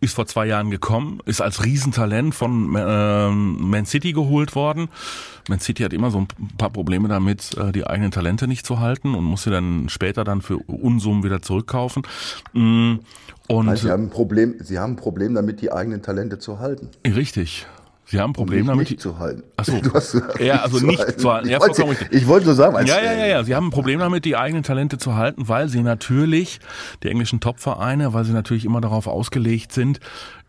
ist 0.00 0.14
vor 0.14 0.26
zwei 0.26 0.46
Jahren 0.46 0.70
gekommen, 0.70 1.20
ist 1.26 1.40
als 1.40 1.64
Riesentalent 1.64 2.34
von 2.34 2.76
ähm, 2.78 3.56
Man 3.70 3.84
City 3.86 4.12
geholt 4.12 4.54
worden. 4.54 4.88
Man 5.48 5.60
City 5.60 5.82
hat 5.84 5.92
immer 5.92 6.10
so 6.10 6.18
ein 6.18 6.28
paar 6.58 6.70
Probleme 6.70 7.08
damit, 7.08 7.56
äh, 7.56 7.72
die 7.72 7.86
eigenen 7.86 8.10
Talente 8.10 8.48
nicht 8.48 8.66
zu 8.66 8.80
halten 8.80 9.14
und 9.14 9.24
muss 9.24 9.42
sie 9.44 9.50
dann 9.50 9.88
später 9.88 10.24
dann 10.24 10.42
für 10.42 10.58
Unsummen 10.58 11.22
wieder 11.22 11.40
zurückkaufen. 11.42 12.02
Mm, 12.52 12.94
Und 13.48 13.66
Nein, 13.66 13.76
sie 13.76 13.90
haben 13.90 14.04
ein 14.04 14.10
Problem, 14.10 14.56
sie 14.60 14.78
haben 14.78 14.94
ein 14.94 14.96
Problem 14.96 15.34
damit, 15.34 15.60
die 15.60 15.70
eigenen 15.72 16.02
Talente 16.02 16.38
zu 16.38 16.58
halten. 16.58 16.88
richtig. 17.06 17.66
Sie 18.08 18.20
haben 18.20 18.30
ein 18.30 18.34
Problem 18.34 18.60
nicht, 18.60 18.68
damit. 18.70 18.90
nicht 18.90 19.00
zu 19.00 19.18
halten. 19.18 19.42
Ach 19.56 19.64
so. 19.64 19.80
Du 19.82 19.92
hast 19.92 20.16
Ja, 20.38 20.60
also 20.62 20.78
nicht 20.86 21.20
zu 21.20 21.32
halten. 21.32 21.46
Ich 21.48 21.52
Ja, 21.52 21.60
wollte, 21.60 21.74
vollkommen 21.74 21.96
richtig. 21.98 22.12
ich 22.22 22.26
wollte 22.28 22.46
nur 22.46 22.54
sagen, 22.54 22.76
als, 22.76 22.88
Ja, 22.88 23.00
ja, 23.02 23.12
ja, 23.14 23.26
ja. 23.26 23.42
Sie 23.44 23.52
haben 23.56 23.66
ein 23.66 23.70
Problem 23.72 23.98
damit, 23.98 24.24
die 24.24 24.36
eigenen 24.36 24.62
Talente 24.62 24.96
zu 24.98 25.16
halten, 25.16 25.48
weil 25.48 25.68
sie 25.68 25.82
natürlich, 25.82 26.60
die 27.02 27.08
englischen 27.08 27.40
Topvereine, 27.40 28.12
weil 28.14 28.24
sie 28.24 28.32
natürlich 28.32 28.64
immer 28.64 28.80
darauf 28.80 29.08
ausgelegt 29.08 29.72
sind, 29.72 29.98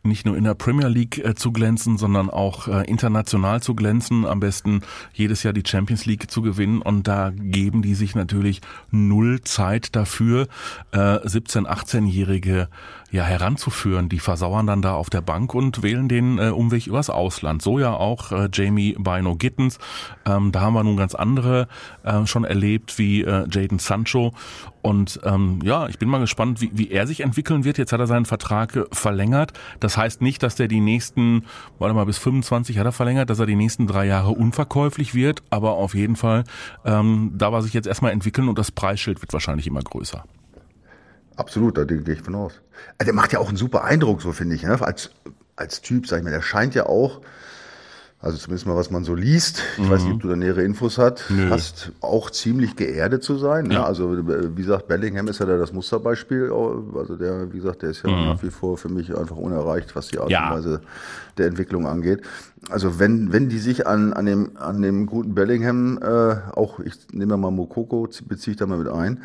nicht 0.08 0.26
nur 0.26 0.38
in 0.38 0.44
der 0.44 0.54
Premier 0.54 0.88
League 0.88 1.24
äh, 1.24 1.36
zu 1.36 1.52
glänzen, 1.52 1.98
sondern 1.98 2.30
auch 2.30 2.68
äh, 2.68 2.84
international 2.90 3.62
zu 3.62 3.76
glänzen, 3.76 4.26
am 4.26 4.40
besten 4.40 4.82
jedes 5.14 5.44
Jahr 5.44 5.54
die 5.54 5.64
Champions 5.66 6.06
League 6.06 6.32
zu 6.32 6.42
gewinnen. 6.42 6.82
Und 6.82 7.08
da 7.08 7.32
geben 7.36 7.82
die 7.82 7.96
sich 7.96 8.16
natürlich 8.16 8.62
null 8.92 9.42
Zeit 9.42 9.96
dafür, 9.96 10.48
äh, 10.92 10.98
17-, 10.98 11.66
18-Jährige 11.66 12.70
ja 13.12 13.24
heranzuführen. 13.24 14.10
Die 14.10 14.20
versauern 14.20 14.68
dann 14.68 14.82
da 14.82 14.94
auf 14.94 15.10
der 15.10 15.22
Bank 15.22 15.54
und 15.54 15.84
wählen 15.84 16.08
den 16.10 16.38
äh, 16.38 16.50
Umweg 16.50 16.88
übers 16.88 17.10
Ausland. 17.10 17.62
So 17.62 17.80
ja 17.80 17.94
auch 17.94 18.32
äh, 18.32 18.50
Jamie 18.52 18.96
Bino 18.98 19.36
Gittens. 19.36 19.80
Ähm, 20.26 20.52
da 20.52 20.62
haben 20.62 20.74
wir 20.74 20.84
nun 20.84 20.98
ganz 20.98 21.16
andere 21.16 21.68
äh, 22.04 22.26
schon 22.26 22.44
erlebt, 22.44 22.98
wie 22.98 23.24
äh, 23.24 23.48
Jaden 23.50 23.80
Sancho. 23.80 24.34
Und 24.82 25.20
ähm, 25.24 25.60
ja, 25.64 25.88
ich 25.88 26.00
bin 26.00 26.08
mal 26.10 26.20
gespannt, 26.20 26.62
wie, 26.62 26.72
wie 26.74 26.92
er 26.92 27.08
sich 27.08 27.22
entwickeln 27.22 27.64
wird. 27.64 27.78
Jetzt 27.78 27.92
hat 27.92 28.00
er 28.00 28.08
seinen 28.08 28.26
Vertrag 28.26 28.76
äh, 28.76 28.84
verlängert. 28.92 29.54
Das 29.80 29.98
heißt 29.98 30.22
nicht, 30.22 30.44
dass 30.44 30.56
der 30.56 30.68
die 30.68 30.80
nächsten, 30.80 31.44
warte 31.80 31.94
mal, 31.94 32.06
bis 32.06 32.18
25 32.18 32.78
hat 32.78 32.86
er 32.86 32.92
verlängert, 32.92 33.30
dass 33.30 33.40
er 33.40 33.46
die 33.46 33.56
nächsten 33.56 33.88
drei 33.88 34.06
Jahre 34.06 34.32
unverkäuflich 34.32 35.14
wird. 35.14 35.44
Aber 35.50 35.72
auf 35.72 35.96
jeden 35.96 36.16
Fall, 36.16 36.44
ähm, 36.86 37.34
da 37.36 37.52
war 37.52 37.62
sich 37.62 37.74
jetzt 37.74 37.88
erstmal 37.88 38.12
entwickeln 38.12 38.50
und 38.50 38.58
das 38.58 38.72
Preisschild 38.72 39.22
wird 39.22 39.34
wahrscheinlich 39.34 39.68
immer 39.68 39.82
größer. 39.82 40.24
Absolut, 41.38 41.78
da 41.78 41.86
gehe 41.86 42.02
ich 42.06 42.22
von 42.22 42.36
aus. 42.36 42.54
Also 42.98 43.06
Der 43.06 43.14
macht 43.14 43.32
ja 43.32 43.40
auch 43.40 43.48
einen 43.48 43.58
super 43.58 43.84
Eindruck, 43.84 44.22
so 44.22 44.32
finde 44.34 44.56
ich. 44.56 44.64
Ne? 44.64 44.82
Als, 44.82 45.12
als 45.56 45.82
Typ, 45.82 46.08
sag 46.08 46.18
ich 46.20 46.24
mal, 46.24 46.32
der 46.32 46.42
scheint 46.42 46.76
ja 46.76 46.88
auch, 46.88 47.22
also 48.20 48.36
zumindest 48.40 48.66
mal, 48.66 48.76
was 48.76 48.90
man 48.90 49.04
so 49.04 49.14
liest, 49.14 49.62
ich 49.78 49.88
weiß 49.88 50.04
nicht, 50.04 50.14
ob 50.16 50.22
du 50.22 50.28
da 50.30 50.36
nähere 50.36 50.64
Infos 50.64 50.98
hat, 50.98 51.26
Nö. 51.30 51.52
hast 51.52 51.92
auch 52.02 52.32
ziemlich 52.32 52.76
geerdet 52.76 53.24
zu 53.24 53.38
sein. 53.38 53.68
Ne? 53.68 53.86
Also 53.86 54.16
äh, 54.16 54.58
wie 54.58 54.62
gesagt, 54.64 54.88
Bellingham 54.88 55.28
ist 55.28 55.40
ja 55.40 55.46
da 55.46 55.56
das 55.58 55.72
Musterbeispiel. 55.72 56.52
Also 56.96 57.16
der, 57.16 57.54
wie 57.54 57.58
gesagt, 57.58 57.84
der 57.84 57.92
ist 57.92 58.04
ja 58.04 58.10
nach 58.10 58.42
wie 58.42 58.50
vor 58.50 58.80
für 58.80 58.90
mich 58.90 59.16
einfach 59.16 59.36
unerreicht, 59.36 59.96
was 59.96 60.08
die 60.08 60.18
Art 60.18 60.32
Ja. 60.32 60.50
und 60.50 60.58
Weise 60.58 60.82
der 61.38 61.46
Entwicklung 61.46 61.86
angeht. 61.86 62.24
Also 62.72 62.98
wenn, 62.98 63.32
wenn 63.32 63.50
die 63.50 63.60
sich 63.60 63.86
an, 63.86 64.14
an, 64.14 64.26
dem, 64.26 64.58
an 64.58 64.82
dem 64.82 65.06
guten 65.06 65.36
Bellingham, 65.36 66.00
äh, 66.02 66.38
auch 66.56 66.80
ich 66.80 66.96
nehme 67.12 67.38
mal 67.38 67.52
Mokoko, 67.52 68.10
beziehe 68.28 68.54
ich 68.54 68.58
da 68.58 68.66
mal 68.66 68.80
mit 68.80 68.88
ein, 68.90 69.22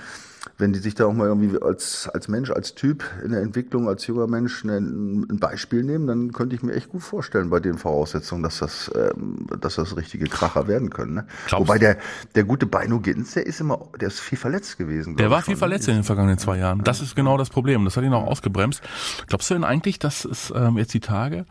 wenn 0.59 0.73
die 0.73 0.81
sich 0.81 0.95
da 0.95 1.07
auch 1.07 1.13
mal 1.13 1.27
irgendwie 1.27 1.61
als, 1.61 2.09
als 2.13 2.29
Mensch, 2.29 2.51
als 2.51 2.75
Typ 2.75 3.05
in 3.25 3.33
der 3.33 3.43
Entwicklung, 3.43 3.89
als 3.89 4.07
junger 4.07 4.27
Mensch 4.27 4.65
ein, 4.65 5.27
ein 5.31 5.39
Beispiel 5.39 5.83
nehmen, 5.83 6.07
dann 6.07 6.33
könnte 6.33 6.57
ich 6.57 6.63
mir 6.63 6.75
echt 6.75 6.89
gut 6.89 7.03
vorstellen 7.03 7.51
bei 7.51 7.61
den 7.61 7.79
Voraussetzungen, 7.79 8.43
dass 8.43 8.59
das, 8.59 8.91
ähm, 8.95 9.47
dass 9.61 9.77
das 9.77 9.97
richtige 9.97 10.27
Kracher 10.27 10.69
werden 10.69 10.91
können. 10.91 11.15
Ne? 11.15 11.27
Glaubst 11.47 11.69
Wobei 11.69 11.79
der, 11.79 11.97
der 12.35 12.45
gute 12.45 12.67
Beino 12.67 13.01
Gittens, 13.01 13.33
der 13.35 13.47
ist 13.47 13.61
immer, 13.61 13.89
der 14.01 14.09
ist 14.09 14.21
viel 14.21 14.39
verletzt 14.39 14.79
gewesen. 14.79 15.17
Der 15.17 15.31
war 15.31 15.41
ich 15.41 15.45
viel 15.45 15.55
schon, 15.55 15.61
verletzt 15.61 15.87
ne? 15.87 15.95
in 15.95 16.01
den 16.01 16.05
vergangenen 16.05 16.39
zwei 16.39 16.59
Jahren. 16.59 16.83
Das 16.83 17.01
ist 17.01 17.15
genau 17.15 17.37
das 17.37 17.51
Problem. 17.51 17.85
Das 17.85 17.97
hat 17.97 18.05
ihn 18.05 18.13
auch 18.13 18.27
ausgebremst. 18.27 18.83
Glaubst 19.29 19.51
du 19.51 19.55
denn 19.55 19.65
eigentlich, 19.65 19.99
dass 19.99 20.25
es 20.25 20.53
ähm, 20.55 20.77
jetzt 20.77 20.93
die 20.95 21.01
Tage, 21.01 21.47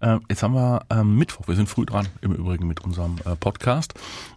äh, 0.00 0.18
jetzt 0.28 0.42
haben 0.42 0.54
wir 0.54 0.84
ähm, 0.90 1.16
Mittwoch, 1.16 1.48
wir 1.48 1.56
sind 1.56 1.68
früh 1.68 1.86
dran 1.86 2.08
im 2.20 2.32
Übrigen 2.32 2.66
mit 2.66 2.84
unserem 2.84 3.16
äh, 3.24 3.36
Podcast. 3.36 3.94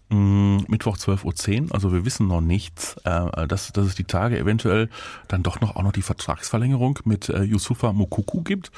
Mm, 0.10 0.58
Mittwoch 0.68 0.98
12.10 0.98 1.68
Uhr, 1.68 1.76
also 1.76 1.92
wir 1.94 2.06
wissen 2.06 2.28
noch 2.28 2.42
nichts, 2.42 2.98
äh, 3.04 3.48
dass, 3.48 3.72
dass 3.72 3.86
es 3.86 3.96
die 3.96 4.06
Tage 4.06 4.40
eventuell 4.40 4.90
dann 5.28 5.44
doch 5.44 5.62
noch 5.62 5.76
auch 5.76 5.84
noch 5.84 5.92
die 5.92 6.02
Vertragsverlängerung 6.02 7.00
mit 7.06 7.30
äh, 7.30 7.44
Yusufa 7.44 7.94
Mokuku 7.94 8.42
gibt. 8.42 8.72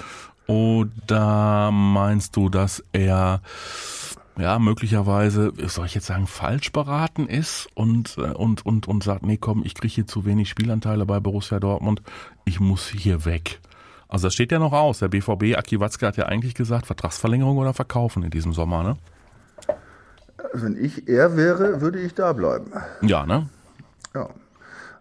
Oder 0.48 1.72
meinst 1.72 2.36
du, 2.36 2.50
dass 2.50 2.84
er 2.92 3.42
ja, 4.38 4.60
möglicherweise, 4.60 5.54
soll 5.68 5.86
ich 5.86 5.96
jetzt 5.96 6.08
sagen, 6.08 6.28
falsch 6.28 6.72
beraten 6.72 7.28
ist 7.28 7.68
und, 7.76 8.18
äh, 8.18 8.32
und, 8.32 8.66
und, 8.66 8.88
und 8.88 9.04
sagt, 9.04 9.24
nee, 9.24 9.38
komm, 9.38 9.64
ich 9.66 9.76
kriege 9.76 9.94
hier 9.94 10.08
zu 10.08 10.26
wenig 10.26 10.50
Spielanteile 10.50 11.06
bei 11.06 11.20
Borussia 11.20 11.60
Dortmund, 11.60 12.02
ich 12.46 12.60
muss 12.60 12.88
hier 12.88 13.26
weg. 13.26 13.60
Also 14.12 14.28
das 14.28 14.34
steht 14.34 14.52
ja 14.52 14.60
noch 14.60 14.74
aus. 14.74 15.00
Der 15.00 15.08
BVB, 15.08 15.58
Aki 15.58 15.80
Watzke 15.80 16.06
hat 16.06 16.18
ja 16.18 16.26
eigentlich 16.26 16.54
gesagt, 16.54 16.86
Vertragsverlängerung 16.86 17.58
oder 17.58 17.74
verkaufen 17.74 18.24
in 18.24 18.30
diesem 18.30 18.52
Sommer, 18.52 18.84
ne? 18.84 18.98
Wenn 20.54 20.76
ich 20.76 21.08
er 21.08 21.38
wäre, 21.38 21.80
würde 21.80 22.00
ich 22.02 22.14
da 22.14 22.34
bleiben. 22.34 22.74
Ja, 23.02 23.26
ne? 23.26 23.48
Ja. 24.14 24.30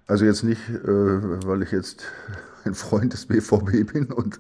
Also 0.06 0.24
jetzt 0.24 0.44
nicht, 0.44 0.60
äh, 0.68 0.86
weil 0.86 1.62
ich 1.62 1.72
jetzt 1.72 2.04
ein 2.64 2.74
Freund 2.74 3.12
des 3.12 3.26
BVB 3.26 3.92
bin 3.92 4.12
und, 4.12 4.38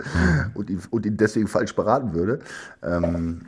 und, 0.54 0.70
ihn, 0.70 0.80
und 0.90 1.04
ihn 1.04 1.16
deswegen 1.16 1.48
falsch 1.48 1.74
beraten 1.74 2.14
würde. 2.14 2.38
Ähm, 2.82 3.46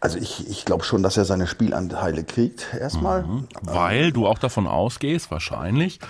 also 0.00 0.16
ich, 0.16 0.48
ich 0.48 0.64
glaube 0.64 0.84
schon, 0.84 1.02
dass 1.02 1.18
er 1.18 1.26
seine 1.26 1.46
Spielanteile 1.46 2.24
kriegt, 2.24 2.74
erstmal. 2.78 3.26
Weil 3.60 4.12
du 4.12 4.26
auch 4.26 4.38
davon 4.38 4.66
ausgehst, 4.66 5.30
wahrscheinlich, 5.30 6.00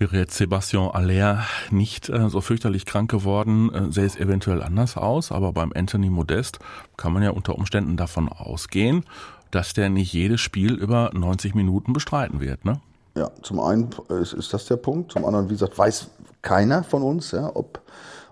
wäre 0.00 0.16
jetzt 0.16 0.36
Sebastian 0.36 0.90
Aller 0.90 1.44
nicht 1.70 2.08
äh, 2.08 2.28
so 2.28 2.40
fürchterlich 2.40 2.86
krank 2.86 3.10
geworden, 3.10 3.72
äh, 3.72 3.92
sähe 3.92 4.06
es 4.06 4.16
eventuell 4.16 4.62
anders 4.62 4.96
aus, 4.96 5.30
aber 5.30 5.52
beim 5.52 5.72
Anthony 5.74 6.08
Modest 6.08 6.58
kann 6.96 7.12
man 7.12 7.22
ja 7.22 7.30
unter 7.30 7.54
Umständen 7.56 7.96
davon 7.96 8.28
ausgehen, 8.28 9.04
dass 9.50 9.74
der 9.74 9.90
nicht 9.90 10.12
jedes 10.12 10.40
Spiel 10.40 10.74
über 10.74 11.10
90 11.12 11.54
Minuten 11.54 11.92
bestreiten 11.92 12.40
wird, 12.40 12.64
ne? 12.64 12.80
Ja, 13.16 13.30
zum 13.42 13.60
einen 13.60 13.90
ist, 14.08 14.32
ist 14.32 14.54
das 14.54 14.66
der 14.66 14.76
Punkt. 14.76 15.12
Zum 15.12 15.24
anderen, 15.24 15.48
wie 15.48 15.54
gesagt, 15.54 15.76
weiß 15.76 16.08
keiner 16.42 16.84
von 16.84 17.02
uns, 17.02 17.32
ja, 17.32 17.50
ob, 17.54 17.80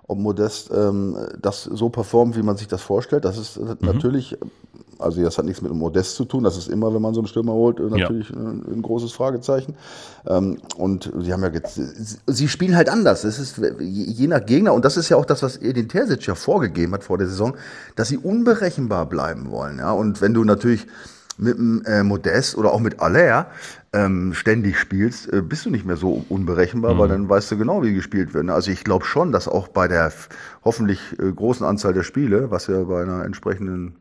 ob 0.07 0.19
Modest 0.19 0.71
ähm, 0.71 1.17
das 1.41 1.65
so 1.65 1.91
performt, 1.91 2.37
wie 2.37 2.43
man 2.43 2.57
sich 2.57 2.69
das 2.69 2.81
vorstellt. 2.83 3.25
Das 3.25 3.37
ist 3.37 3.57
äh, 3.57 3.77
natürlich, 3.81 4.39
also 4.99 5.23
das 5.23 5.38
hat 5.38 5.45
nichts 5.45 5.62
mit 5.62 5.73
Modest 5.73 6.17
zu 6.17 6.25
tun. 6.25 6.45
Das 6.45 6.57
ist 6.57 6.69
immer, 6.69 6.93
wenn 6.95 7.02
man 7.02 7.14
so 7.14 7.21
einen 7.21 7.28
Stürmer 7.28 7.52
holt, 7.52 7.78
äh, 7.78 7.85
natürlich 7.85 8.31
ein, 8.31 8.62
ein 8.71 8.83
großes 8.83 9.12
Fragezeichen. 9.12 9.75
Ähm, 10.26 10.59
und 10.76 11.12
sie 11.21 11.33
haben 11.33 11.43
ja 11.43 11.50
jetzt, 11.50 11.81
sie 12.26 12.49
spielen 12.49 12.76
halt 12.76 12.88
anders. 12.88 13.25
Es 13.25 13.38
ist 13.38 13.59
je 13.59 14.05
je 14.05 14.26
nach 14.26 14.45
Gegner, 14.45 14.75
und 14.75 14.85
das 14.85 14.97
ist 14.97 15.09
ja 15.09 15.17
auch 15.17 15.25
das, 15.25 15.43
was 15.43 15.57
Edin 15.57 15.88
Terzic 15.88 16.26
ja 16.26 16.35
vorgegeben 16.35 16.95
hat 16.95 17.05
vor 17.05 17.19
der 17.19 17.28
Saison, 17.28 17.57
dass 17.97 18.09
sie 18.09 18.19
unberechenbar 18.19 19.07
bleiben 19.07 19.50
wollen. 19.50 19.78
Ja, 19.78 19.93
und 19.93 20.21
wenn 20.21 20.35
du 20.35 20.45
natürlich 20.45 20.87
mit 21.38 21.57
dem 21.57 21.83
äh, 21.85 22.02
Modest 22.02 22.57
oder 22.57 22.73
auch 22.73 22.81
mit 22.81 23.00
Aller 23.00 23.47
ähm, 23.93 24.35
ständig 24.35 24.78
spielst, 24.78 25.33
äh, 25.33 25.40
bist 25.40 25.64
du 25.64 25.71
nicht 25.71 25.87
mehr 25.87 25.97
so 25.97 26.25
unberechenbar, 26.28 26.95
mhm. 26.95 26.99
weil 26.99 27.09
dann 27.09 27.28
weißt 27.28 27.50
du 27.52 27.57
genau, 27.59 27.83
wie 27.83 27.95
gespielt 27.95 28.35
wird. 28.35 28.47
Ne? 28.47 28.55
Also 28.55 28.71
ich 28.71 28.85
glaube 28.85 29.05
schon, 29.05 29.33
dass 29.33 29.49
auch 29.49 29.69
bei 29.69 29.88
der 29.88 30.12
hoffentlich 30.64 31.00
äh, 31.19 31.33
großen 31.33 31.64
Anzahl 31.64 31.95
der 31.95 32.02
Spiele, 32.02 32.50
was 32.50 32.67
ja 32.67 32.83
bei 32.83 33.02
einer 33.02 33.25
entsprechenden 33.25 33.95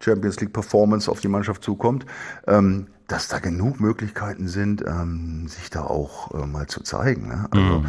Champions 0.00 0.40
League 0.40 0.52
Performance 0.52 1.10
auf 1.10 1.20
die 1.20 1.28
Mannschaft 1.28 1.62
zukommt, 1.62 2.06
ähm, 2.46 2.88
dass 3.08 3.28
da 3.28 3.38
genug 3.38 3.78
Möglichkeiten 3.78 4.48
sind, 4.48 4.84
ähm, 4.84 5.46
sich 5.46 5.70
da 5.70 5.82
auch 5.82 6.34
äh, 6.34 6.44
mal 6.44 6.66
zu 6.66 6.82
zeigen. 6.82 7.28
Ne? 7.28 7.46
Also, 7.50 7.78
mhm. 7.80 7.86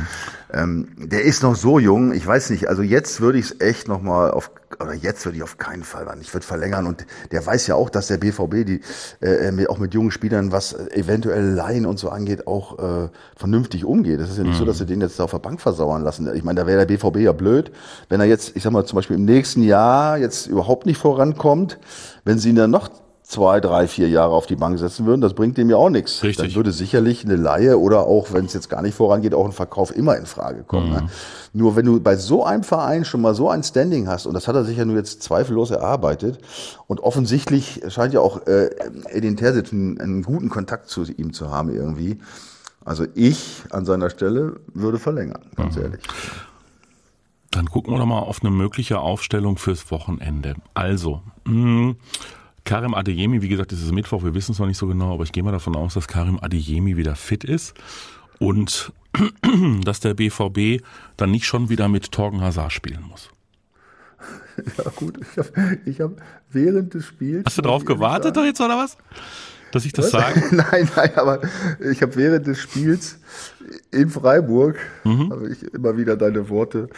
ähm, 0.54 0.88
der 0.98 1.24
ist 1.24 1.42
noch 1.42 1.56
so 1.56 1.80
jung, 1.80 2.14
ich 2.14 2.26
weiß 2.26 2.52
nicht, 2.52 2.68
also 2.68 2.84
jetzt 2.84 3.20
würde 3.20 3.40
ich 3.40 3.46
es 3.46 3.60
echt 3.60 3.88
noch 3.88 4.02
mal 4.02 4.30
auf, 4.30 4.52
oder 4.80 4.94
jetzt 4.94 5.26
würde 5.26 5.38
ich 5.38 5.44
auf 5.44 5.58
keinen 5.58 5.84
Fall 5.84 6.06
machen. 6.06 6.20
Ich 6.22 6.34
würde 6.36 6.46
verlängern 6.46 6.86
und 6.86 7.08
der 7.32 7.44
weiß 7.44 7.66
ja 7.66 7.74
auch, 7.74 7.90
dass 7.90 8.08
der 8.08 8.18
BVB 8.18 8.64
die 8.64 8.82
äh, 9.22 9.52
mit, 9.52 9.72
auch 9.72 9.80
mit 9.80 9.96
jungen 9.96 10.12
Spielern, 10.12 10.52
was 10.52 10.74
eventuell 10.92 11.52
Laien 11.54 11.88
und 11.88 11.98
so 11.98 12.10
angeht, 12.10 12.46
auch 12.46 12.78
äh, 12.78 13.10
vernünftig 13.36 13.86
umgeht. 13.86 14.20
Das 14.20 14.30
ist 14.30 14.38
ja 14.38 14.44
nicht 14.44 14.54
mhm. 14.54 14.60
so, 14.60 14.66
dass 14.66 14.78
sie 14.78 14.86
den 14.86 15.02
jetzt 15.02 15.20
da 15.20 15.24
auf 15.24 15.32
der 15.32 15.40
Bank 15.40 15.62
versauern 15.62 16.04
lassen. 16.04 16.30
Ich 16.36 16.44
meine, 16.44 16.60
da 16.60 16.68
wäre 16.68 16.86
der 16.86 16.96
BVB 16.96 17.18
ja 17.22 17.32
blöd, 17.32 17.72
wenn 18.10 18.20
er 18.20 18.28
jetzt, 18.28 18.56
ich 18.56 18.62
sag 18.62 18.72
mal, 18.72 18.86
zum 18.86 18.98
Beispiel 18.98 19.16
im 19.16 19.26
nächsten 19.26 19.64
Jahr 19.64 20.20
jetzt 20.20 20.46
überhaupt 20.46 20.86
nicht 20.86 21.00
vorankommt, 21.00 21.80
wenn 22.24 22.38
sie 22.38 22.50
ihn 22.50 22.56
dann 22.56 22.70
noch 22.70 22.92
zwei, 23.28 23.60
drei, 23.60 23.90
vier 23.90 24.08
Jahre 24.08 24.32
auf 24.32 24.46
die 24.46 24.56
Bank 24.56 24.80
setzen 24.80 25.06
würden, 25.06 25.20
das 25.20 25.34
bringt 25.34 25.58
dem 25.58 25.70
ja 25.70 25.76
auch 25.76 25.90
nichts. 25.90 26.24
Richtig. 26.24 26.48
Dann 26.48 26.56
würde 26.56 26.72
sicherlich 26.72 27.26
eine 27.26 27.36
Laie 27.36 27.78
oder 27.78 28.08
auch, 28.08 28.32
wenn 28.32 28.46
es 28.46 28.54
jetzt 28.54 28.70
gar 28.70 28.82
nicht 28.82 28.96
vorangeht, 28.96 29.34
auch 29.34 29.44
ein 29.44 29.52
Verkauf 29.52 29.94
immer 29.94 30.16
in 30.16 30.26
Frage 30.26 30.64
kommen. 30.64 30.92
Ne? 30.92 31.02
Mhm. 31.02 31.06
Ne? 31.06 31.12
Nur 31.52 31.76
wenn 31.76 31.86
du 31.86 32.00
bei 32.00 32.16
so 32.16 32.46
einem 32.46 32.64
Verein 32.64 33.04
schon 33.04 33.20
mal 33.20 33.36
so 33.36 33.50
ein 33.50 33.64
Standing 33.64 34.08
hast, 34.08 34.28
und 34.28 34.34
das 34.34 34.48
hat 34.48 34.56
er 34.56 34.64
sich 34.64 34.78
ja 34.78 34.86
nur 34.86 34.96
jetzt 34.96 35.24
zweifellos 35.24 35.72
erarbeitet, 35.72 36.40
und 36.88 37.02
offensichtlich 37.02 37.82
scheint 37.90 38.14
ja 38.14 38.22
auch 38.22 38.48
äh, 38.48 38.70
Edin 39.10 39.36
Terzic 39.36 39.74
einen, 39.74 40.00
einen 40.00 40.24
guten 40.24 40.48
Kontakt 40.48 40.88
zu 40.88 41.04
ihm 41.04 41.34
zu 41.34 41.52
haben 41.52 41.76
irgendwie. 41.76 42.20
Also 42.86 43.06
ich 43.14 43.64
an 43.72 43.84
seiner 43.84 44.10
Stelle 44.10 44.62
würde 44.74 45.00
verlängern, 45.00 45.42
ganz 45.58 45.76
mhm. 45.76 45.82
ehrlich. 45.82 46.02
Dann 47.52 47.66
gucken 47.66 47.94
wir 47.94 48.00
doch 48.00 48.06
mal 48.06 48.20
auf 48.20 48.42
eine 48.42 48.52
mögliche 48.52 49.00
Aufstellung 49.00 49.58
fürs 49.58 49.92
Wochenende. 49.92 50.56
Also, 50.74 51.22
mh, 51.46 51.96
Karim 52.68 52.94
Adeyemi, 52.94 53.42
wie 53.42 53.48
gesagt, 53.48 53.72
es 53.72 53.82
ist 53.82 53.94
Mittwoch, 53.94 54.26
wir 54.26 54.36
wissen 54.36 54.52
es 54.52 54.60
noch 54.60 54.68
nicht 54.68 54.78
so 54.78 54.88
genau, 54.88 55.14
aber 55.14 55.24
ich 55.24 55.32
gehe 55.32 55.42
mal 55.42 55.54
davon 55.54 55.74
aus, 55.78 55.94
dass 55.94 56.10
Karim 56.10 56.38
Adeyemi 56.42 56.98
wieder 56.98 57.16
fit 57.16 57.46
ist 57.46 57.74
und 58.40 58.92
dass 59.86 60.02
der 60.02 60.14
BVB 60.14 60.84
dann 61.16 61.32
nicht 61.32 61.46
schon 61.46 61.70
wieder 61.70 61.88
mit 61.88 62.12
Torgen 62.12 62.42
Hazard 62.42 62.74
spielen 62.74 63.06
muss. 63.10 63.30
Ja 64.78 64.92
gut, 64.94 65.18
ich 65.22 65.38
habe 65.38 65.80
ich 65.86 66.02
hab 66.02 66.12
während 66.52 66.94
des 66.94 67.06
Spiels... 67.06 67.44
Hast 67.46 67.58
du 67.58 67.62
drauf 67.62 67.86
gewartet 67.86 68.36
doch 68.36 68.44
jetzt 68.44 68.60
oder 68.60 68.78
was? 68.78 68.98
Dass 69.72 69.86
ich 69.86 69.94
das 69.94 70.12
was? 70.12 70.24
sage? 70.24 70.44
nein, 70.52 70.90
nein, 70.94 71.12
aber 71.16 71.40
ich 71.90 72.02
habe 72.02 72.18
während 72.18 72.48
des 72.48 72.60
Spiels 72.60 73.18
in 73.92 74.10
Freiburg, 74.10 74.78
mhm. 75.06 75.32
habe 75.32 75.50
ich 75.50 75.64
immer 75.74 75.96
wieder 75.98 76.18
deine 76.18 76.50
Worte 76.50 76.90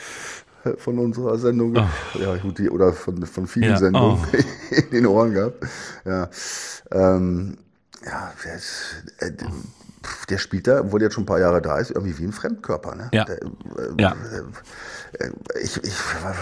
von 0.77 0.99
unserer 0.99 1.37
Sendung, 1.37 1.75
oh. 1.77 2.19
ja 2.19 2.35
gut, 2.37 2.57
die, 2.57 2.69
oder 2.69 2.93
von, 2.93 3.25
von 3.25 3.47
vielen 3.47 3.71
ja. 3.71 3.77
Sendungen 3.77 4.19
oh. 4.21 4.37
in 4.75 4.91
den 4.91 5.05
Ohren 5.05 5.33
gehabt. 5.33 5.65
Ja, 6.05 6.29
ähm, 6.91 7.57
ja 8.05 8.31
der, 8.43 9.27
äh, 9.27 9.33
der 10.29 10.37
spielt 10.37 10.67
da, 10.67 10.81
obwohl 10.81 10.99
der 10.99 11.07
jetzt 11.07 11.15
schon 11.15 11.23
ein 11.23 11.27
paar 11.27 11.39
Jahre 11.39 11.61
da 11.61 11.77
ist, 11.77 11.91
irgendwie 11.91 12.17
wie 12.17 12.23
ein 12.23 12.31
Fremdkörper. 12.31 12.95
Ne? 12.95 13.09
Ja. 13.13 13.25
Der, 13.25 13.41
äh, 13.41 13.47
ja. 13.97 14.15
Äh, 15.13 15.31
ich, 15.61 15.83
ich, 15.83 15.93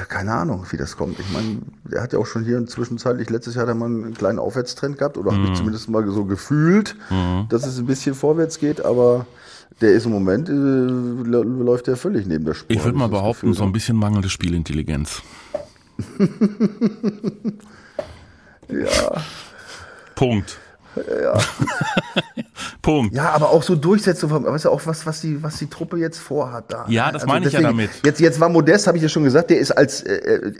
keine 0.09 0.33
Ahnung, 0.33 0.65
wie 0.69 0.77
das 0.77 0.97
kommt. 0.97 1.19
Ich 1.19 1.31
meine, 1.31 1.59
der 1.83 2.01
hat 2.01 2.13
ja 2.13 2.19
auch 2.19 2.25
schon 2.25 2.43
hier 2.43 2.63
zwischenzeitlich, 2.67 3.29
letztes 3.29 3.55
Jahr 3.55 3.63
hat 3.63 3.69
er 3.69 3.75
mal 3.75 3.85
einen 3.85 4.13
kleinen 4.13 4.39
Aufwärtstrend 4.39 4.97
gehabt, 4.97 5.17
oder 5.17 5.31
mhm. 5.31 5.37
habe 5.37 5.47
ich 5.51 5.57
zumindest 5.57 5.89
mal 5.89 6.07
so 6.09 6.25
gefühlt, 6.25 6.95
mhm. 7.09 7.47
dass 7.49 7.65
es 7.65 7.77
ein 7.77 7.85
bisschen 7.85 8.13
vorwärts 8.13 8.59
geht, 8.59 8.83
aber 8.83 9.25
der 9.81 9.91
ist 9.91 10.05
im 10.05 10.11
Moment, 10.11 10.49
äh, 10.49 10.51
läuft 10.53 11.87
der 11.87 11.97
völlig 11.97 12.25
neben 12.25 12.45
der 12.45 12.53
Spur. 12.53 12.75
Ich 12.75 12.83
würde 12.83 12.97
mal 12.97 13.09
behaupten, 13.09 13.53
so 13.53 13.63
ein 13.63 13.71
bisschen 13.71 13.97
mangelnde 13.97 14.29
Spielintelligenz. 14.29 15.21
ja. 18.69 19.23
Punkt. 20.15 20.59
Ja. 21.23 21.37
Punkt. 22.81 23.15
Ja, 23.15 23.31
aber 23.31 23.49
auch 23.49 23.63
so 23.63 23.75
Durchsetzung, 23.75 24.31
weißt 24.31 24.65
du, 24.65 24.69
auch 24.69 24.81
was, 24.85 25.05
was 25.05 25.21
die, 25.21 25.41
was 25.43 25.57
die 25.57 25.67
Truppe 25.67 25.97
jetzt 25.97 26.19
vorhat 26.19 26.65
da. 26.69 26.85
Ja, 26.87 27.11
das 27.11 27.23
also 27.23 27.27
meine 27.27 27.45
deswegen, 27.45 27.61
ich 27.61 27.63
ja 27.63 27.69
damit. 27.69 27.89
Jetzt, 28.03 28.19
jetzt 28.19 28.39
war 28.39 28.49
Modest, 28.49 28.87
habe 28.87 28.97
ich 28.97 29.03
ja 29.03 29.09
schon 29.09 29.23
gesagt, 29.23 29.49
der 29.49 29.59
ist 29.59 29.71
als, 29.71 30.01
äh, 30.03 30.15
äh 30.15 30.51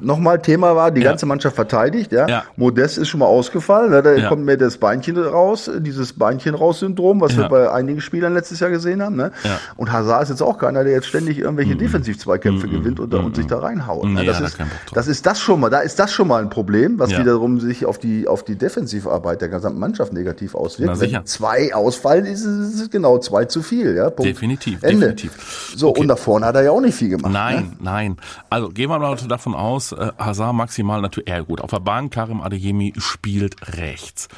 nochmal 0.00 0.40
Thema 0.40 0.76
war, 0.76 0.90
die 0.90 1.00
ja. 1.00 1.10
ganze 1.10 1.26
Mannschaft 1.26 1.56
verteidigt, 1.56 2.12
ja. 2.12 2.28
ja. 2.28 2.44
Modest 2.56 2.98
ist 2.98 3.08
schon 3.08 3.20
mal 3.20 3.26
ausgefallen, 3.26 3.90
ne? 3.90 4.02
da 4.02 4.12
ja. 4.12 4.28
kommt 4.28 4.44
mir 4.44 4.56
das 4.56 4.78
Beinchen 4.78 5.18
raus, 5.18 5.70
dieses 5.80 6.12
Beinchen 6.12 6.54
raus 6.54 6.80
Syndrom, 6.80 7.20
was 7.20 7.36
wir 7.36 7.48
bei 7.48 7.70
einigen 7.70 8.00
Spielern 8.00 8.34
letztes 8.34 8.60
Jahr 8.60 8.70
gesehen 8.70 9.02
haben, 9.02 9.16
ne. 9.16 9.32
Und 9.76 9.92
Hazard 9.92 10.24
ist 10.24 10.28
jetzt 10.30 10.42
auch 10.42 10.58
keiner, 10.58 10.84
der 10.84 10.92
jetzt 10.92 11.06
ständig 11.06 11.38
irgendwelche 11.38 11.74
mhm. 11.74 11.78
Defensiv-Zweikämpfe 11.78 12.66
mhm. 12.66 12.70
gewinnt 12.70 13.00
und, 13.00 13.12
mhm. 13.12 13.24
und 13.24 13.36
sich 13.36 13.46
da 13.46 13.58
reinhaut. 13.58 14.04
Ne? 14.04 14.24
Das 14.24 14.40
ist, 14.40 14.58
das 14.92 15.08
ist 15.08 15.26
das 15.26 15.40
schon 15.40 15.60
mal, 15.60 15.70
da 15.70 15.80
ist 15.80 15.98
das 15.98 16.12
schon 16.12 16.28
mal 16.28 16.42
ein 16.42 16.50
Problem, 16.50 16.98
was 16.98 17.10
wiederum 17.10 17.60
sich 17.60 17.86
auf 17.86 17.98
die, 17.98 18.28
auf 18.28 18.44
die 18.44 18.56
Defensivarbeit 18.56 19.40
der 19.40 19.48
gesamten 19.74 19.80
Mannschaft 19.80 20.12
negativ 20.12 20.54
auswirkt. 20.54 20.94
Na, 20.94 21.00
Wenn 21.00 21.26
zwei 21.26 21.74
ausfallen, 21.74 22.26
ist 22.26 22.44
es 22.44 22.90
genau 22.90 23.18
zwei 23.18 23.44
zu 23.44 23.62
viel. 23.62 23.96
Ja? 23.96 24.10
Punkt. 24.10 24.24
Definitiv, 24.30 24.82
Ende. 24.82 25.14
definitiv. 25.14 25.74
So, 25.76 25.90
okay. 25.90 26.00
und 26.00 26.08
da 26.08 26.16
vorne 26.16 26.46
hat 26.46 26.54
er 26.54 26.62
ja 26.62 26.70
auch 26.70 26.80
nicht 26.80 26.94
viel 26.94 27.10
gemacht. 27.10 27.32
Nein, 27.32 27.64
ne? 27.64 27.76
nein. 27.80 28.16
Also 28.50 28.68
gehen 28.68 28.90
wir 28.90 28.98
mal 28.98 29.16
davon 29.28 29.54
aus, 29.54 29.92
äh, 29.92 30.12
Hazard 30.18 30.54
maximal 30.54 31.00
natürlich, 31.00 31.28
ja 31.28 31.40
gut, 31.40 31.60
auf 31.60 31.70
der 31.70 31.80
Bahn 31.80 32.10
Karim 32.10 32.40
Adeyemi 32.40 32.92
spielt 32.96 33.56
rechts. 33.76 34.28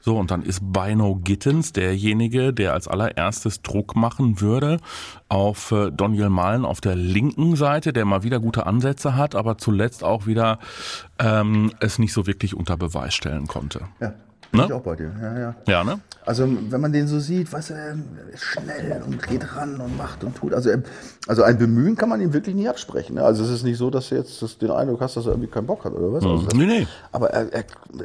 So, 0.00 0.16
und 0.18 0.30
dann 0.30 0.42
ist 0.42 0.60
Bino 0.72 1.16
Gittens 1.16 1.72
derjenige, 1.72 2.52
der 2.52 2.74
als 2.74 2.86
allererstes 2.86 3.62
Druck 3.62 3.96
machen 3.96 4.40
würde 4.40 4.78
auf 5.28 5.72
äh, 5.72 5.90
Daniel 5.90 6.30
Malen 6.30 6.64
auf 6.64 6.80
der 6.80 6.94
linken 6.94 7.56
Seite, 7.56 7.92
der 7.92 8.04
mal 8.04 8.22
wieder 8.22 8.38
gute 8.38 8.66
Ansätze 8.66 9.16
hat, 9.16 9.34
aber 9.34 9.58
zuletzt 9.58 10.04
auch 10.04 10.26
wieder 10.26 10.60
ähm, 11.18 11.72
es 11.80 11.98
nicht 11.98 12.12
so 12.12 12.28
wirklich 12.28 12.54
unter 12.54 12.76
Beweis 12.76 13.16
stellen 13.16 13.48
konnte. 13.48 13.80
Ja. 14.00 14.14
Bin 14.50 14.60
ne? 14.60 14.66
ich 14.66 14.72
auch 14.72 14.82
bei 14.82 14.96
dir, 14.96 15.12
ja, 15.20 15.38
ja. 15.38 15.54
Ja, 15.66 15.84
ne? 15.84 16.00
Also, 16.24 16.48
wenn 16.70 16.80
man 16.80 16.92
den 16.92 17.06
so 17.06 17.20
sieht, 17.20 17.52
was 17.52 17.70
er 17.70 17.96
ist 18.32 18.42
schnell 18.42 19.02
und 19.06 19.22
geht 19.22 19.54
ran 19.54 19.80
und 19.80 19.96
macht 19.96 20.24
und 20.24 20.36
tut. 20.36 20.52
Also, 20.52 20.70
also 21.26 21.42
ein 21.42 21.58
Bemühen 21.58 21.96
kann 21.96 22.08
man 22.08 22.20
ihm 22.20 22.32
wirklich 22.32 22.54
nicht 22.54 22.68
absprechen. 22.68 23.16
Ne? 23.16 23.22
Also, 23.22 23.44
es 23.44 23.50
ist 23.50 23.62
nicht 23.62 23.78
so, 23.78 23.90
dass 23.90 24.08
du 24.08 24.16
jetzt 24.16 24.42
das, 24.42 24.58
den 24.58 24.70
Eindruck 24.70 25.00
hast, 25.00 25.16
dass 25.16 25.26
er 25.26 25.32
irgendwie 25.32 25.50
keinen 25.50 25.66
Bock 25.66 25.84
hat 25.84 25.92
oder 25.92 26.12
was. 26.12 26.24
Mhm. 26.24 26.30
Also, 26.30 26.48
nee, 26.56 26.66
nee. 26.66 26.86
Aber 27.12 27.30
er, 27.30 27.52
er, 27.52 27.64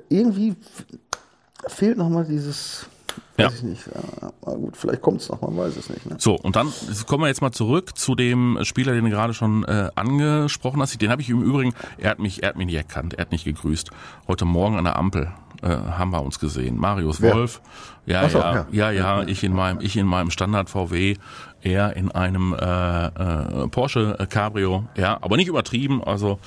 irgendwie 0.09 0.55
fehlt 1.67 1.97
nochmal 1.97 2.25
dieses, 2.25 2.85
ja. 3.37 3.47
Weiß 3.47 3.55
ich 3.55 3.63
nicht. 3.63 3.83
Ja, 3.87 4.53
gut, 4.53 4.77
vielleicht 4.77 5.01
kommt 5.01 5.21
es 5.21 5.29
noch, 5.29 5.41
man 5.41 5.57
weiß 5.57 5.75
es 5.77 5.89
nicht. 5.89 6.05
Ne? 6.05 6.15
So, 6.19 6.35
und 6.35 6.55
dann 6.55 6.71
kommen 7.07 7.23
wir 7.23 7.27
jetzt 7.27 7.41
mal 7.41 7.51
zurück 7.51 7.97
zu 7.97 8.15
dem 8.15 8.59
Spieler, 8.63 8.93
den 8.93 9.05
du 9.05 9.09
gerade 9.09 9.33
schon 9.33 9.63
äh, 9.63 9.89
angesprochen 9.95 10.81
hast. 10.81 11.01
Den 11.01 11.09
habe 11.09 11.21
ich 11.21 11.29
im 11.29 11.41
Übrigen, 11.41 11.73
er 11.97 12.11
hat 12.11 12.19
mich, 12.19 12.43
er 12.43 12.49
hat 12.49 12.57
mich 12.57 12.67
nicht 12.67 12.75
erkannt, 12.75 13.15
er 13.15 13.21
hat 13.21 13.31
nicht 13.31 13.45
gegrüßt. 13.45 13.89
Heute 14.27 14.45
Morgen 14.45 14.77
an 14.77 14.83
der 14.83 14.97
Ampel 14.97 15.31
äh, 15.61 15.67
haben 15.67 16.11
wir 16.11 16.21
uns 16.21 16.39
gesehen. 16.39 16.77
Marius 16.77 17.21
Wer? 17.21 17.35
Wolf. 17.35 17.61
Ja, 18.05 18.27
so, 18.27 18.39
ja, 18.39 18.65
ja, 18.71 18.91
ja, 18.91 19.23
ich 19.23 19.43
in 19.43 19.53
meinem, 19.53 19.79
ich 19.79 19.95
in 19.95 20.07
meinem 20.07 20.31
Standard 20.31 20.71
VW, 20.71 21.17
er 21.61 21.95
in 21.95 22.11
einem 22.11 22.53
äh, 22.53 23.05
äh, 23.05 23.67
Porsche 23.67 24.17
Cabrio, 24.27 24.87
ja, 24.97 25.19
aber 25.21 25.37
nicht 25.37 25.47
übertrieben, 25.47 26.03
also 26.03 26.39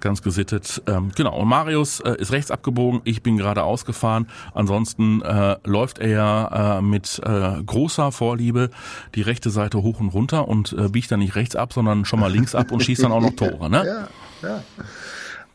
ganz 0.00 0.20
gesittet. 0.20 0.82
Ähm, 0.88 1.12
genau. 1.14 1.38
Und 1.38 1.46
Marius 1.46 2.00
äh, 2.00 2.16
ist 2.18 2.32
rechts 2.32 2.50
abgebogen, 2.50 3.02
ich 3.04 3.22
bin 3.22 3.36
gerade 3.36 3.62
ausgefahren. 3.62 4.26
Ansonsten 4.52 5.22
äh, 5.22 5.56
läuft 5.64 5.98
er 6.00 6.08
ja 6.08 6.78
äh, 6.78 6.82
mit 6.82 7.20
äh, 7.24 7.62
großer 7.64 8.10
Vorliebe 8.10 8.70
die 9.14 9.22
rechte 9.22 9.50
Seite 9.50 9.82
hoch 9.82 10.00
und 10.00 10.08
runter 10.08 10.48
und 10.48 10.72
äh, 10.72 10.88
biegt 10.88 11.12
dann 11.12 11.20
nicht 11.20 11.36
rechts 11.36 11.54
ab, 11.54 11.72
sondern 11.72 12.04
schon 12.04 12.18
mal 12.18 12.32
links 12.32 12.56
ab 12.56 12.72
und 12.72 12.82
schießt 12.82 13.04
dann 13.04 13.12
auch 13.12 13.20
noch 13.20 13.30
Tore, 13.36 13.70
ne? 13.70 14.08
Ja, 14.42 14.48
ja. 14.48 14.62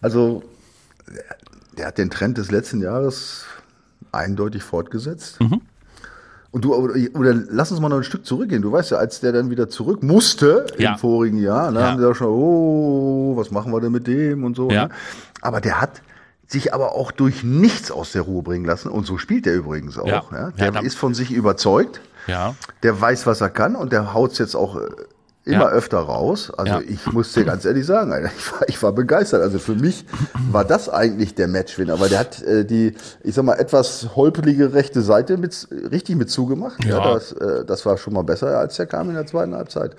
Also 0.02 0.44
der 1.82 1.88
hat 1.88 1.98
den 1.98 2.12
Trend 2.12 2.38
des 2.38 2.52
letzten 2.52 2.80
Jahres 2.80 3.46
eindeutig 4.12 4.62
fortgesetzt. 4.62 5.42
Mhm. 5.42 5.62
Und 6.52 6.64
du, 6.64 6.76
oder, 6.76 6.94
oder, 7.16 7.34
lass 7.34 7.72
uns 7.72 7.82
mal 7.82 7.90
noch 7.90 7.98
ein 7.98 8.04
Stück 8.04 8.24
zurückgehen. 8.24 8.62
Du 8.62 8.72
weißt 8.72 8.92
ja, 8.92 8.98
als 8.98 9.20
der 9.20 9.32
dann 9.32 9.50
wieder 9.50 9.68
zurück 9.68 10.04
musste 10.04 10.68
ja. 10.78 10.92
im 10.92 11.00
vorigen 11.00 11.40
Jahr, 11.40 11.72
ne, 11.72 11.80
ja. 11.80 11.88
haben 11.88 12.00
sie 12.00 12.06
ja 12.06 12.14
schon, 12.14 12.28
oh, 12.28 13.34
was 13.36 13.50
machen 13.50 13.74
wir 13.74 13.82
denn 13.82 13.92
mit 13.92 14.06
dem 14.06 14.44
und 14.44 14.56
so. 14.56 14.70
Ja. 14.70 14.86
Ne? 14.86 14.90
Aber 15.42 15.60
der 15.60 15.82
hat 15.82 16.04
sich 16.46 16.72
aber 16.72 16.92
auch 16.92 17.12
durch 17.12 17.44
nichts 17.44 17.90
aus 17.90 18.12
der 18.12 18.22
Ruhe 18.22 18.44
bringen 18.44 18.66
lassen. 18.66 18.90
Und 18.90 19.08
so 19.08 19.18
spielt 19.18 19.48
er 19.48 19.56
übrigens 19.56 19.98
auch. 19.98 20.32
Ja. 20.32 20.52
Der 20.52 20.84
ist 20.84 20.98
von 20.98 21.16
sich 21.16 21.32
überzeugt. 21.32 22.00
Ja. 22.28 22.54
Der 22.84 23.02
weiß, 23.02 23.26
was 23.26 23.42
er 23.42 23.50
kann 23.50 23.76
und 23.76 23.92
der 23.92 24.14
haut's 24.14 24.38
jetzt 24.38 24.54
auch 24.54 24.76
äh, 24.76 24.82
immer 25.44 25.66
ja. 25.66 25.70
öfter 25.70 26.00
raus. 26.00 26.52
Also 26.56 26.74
ja. 26.74 26.82
ich 26.82 27.12
muss 27.12 27.34
dir 27.34 27.44
ganz 27.44 27.66
ehrlich 27.66 27.86
sagen, 27.86 28.30
ich 28.38 28.52
war, 28.52 28.70
ich 28.70 28.84
war 28.84 28.92
begeistert. 28.92 29.42
Also 29.42 29.60
für 29.60 29.76
mich 29.76 30.06
war 30.52 30.66
das 30.66 30.90
eigentlich 30.90 31.34
der 31.36 31.48
Matchwinner, 31.48 32.00
weil 32.00 32.10
der 32.10 32.20
hat 32.20 32.42
äh, 32.44 32.66
die, 32.66 32.94
ich 33.24 33.36
sag 33.36 33.46
mal, 33.46 33.56
etwas 33.56 34.16
holprige 34.16 34.74
rechte 34.74 35.02
Seite 35.02 35.38
mit, 35.38 35.68
richtig 35.92 36.16
mit 36.16 36.30
zugemacht. 36.30 36.84
Ja, 36.86 36.98
ja 36.98 37.14
das, 37.14 37.32
äh, 37.34 37.66
das 37.66 37.86
war 37.86 37.98
schon 37.98 38.14
mal 38.14 38.24
besser, 38.24 38.60
als 38.60 38.76
der 38.76 38.86
kam 38.86 39.10
in 39.10 39.16
der 39.16 39.26
zweiten 39.26 39.56
Halbzeit. 39.56 39.96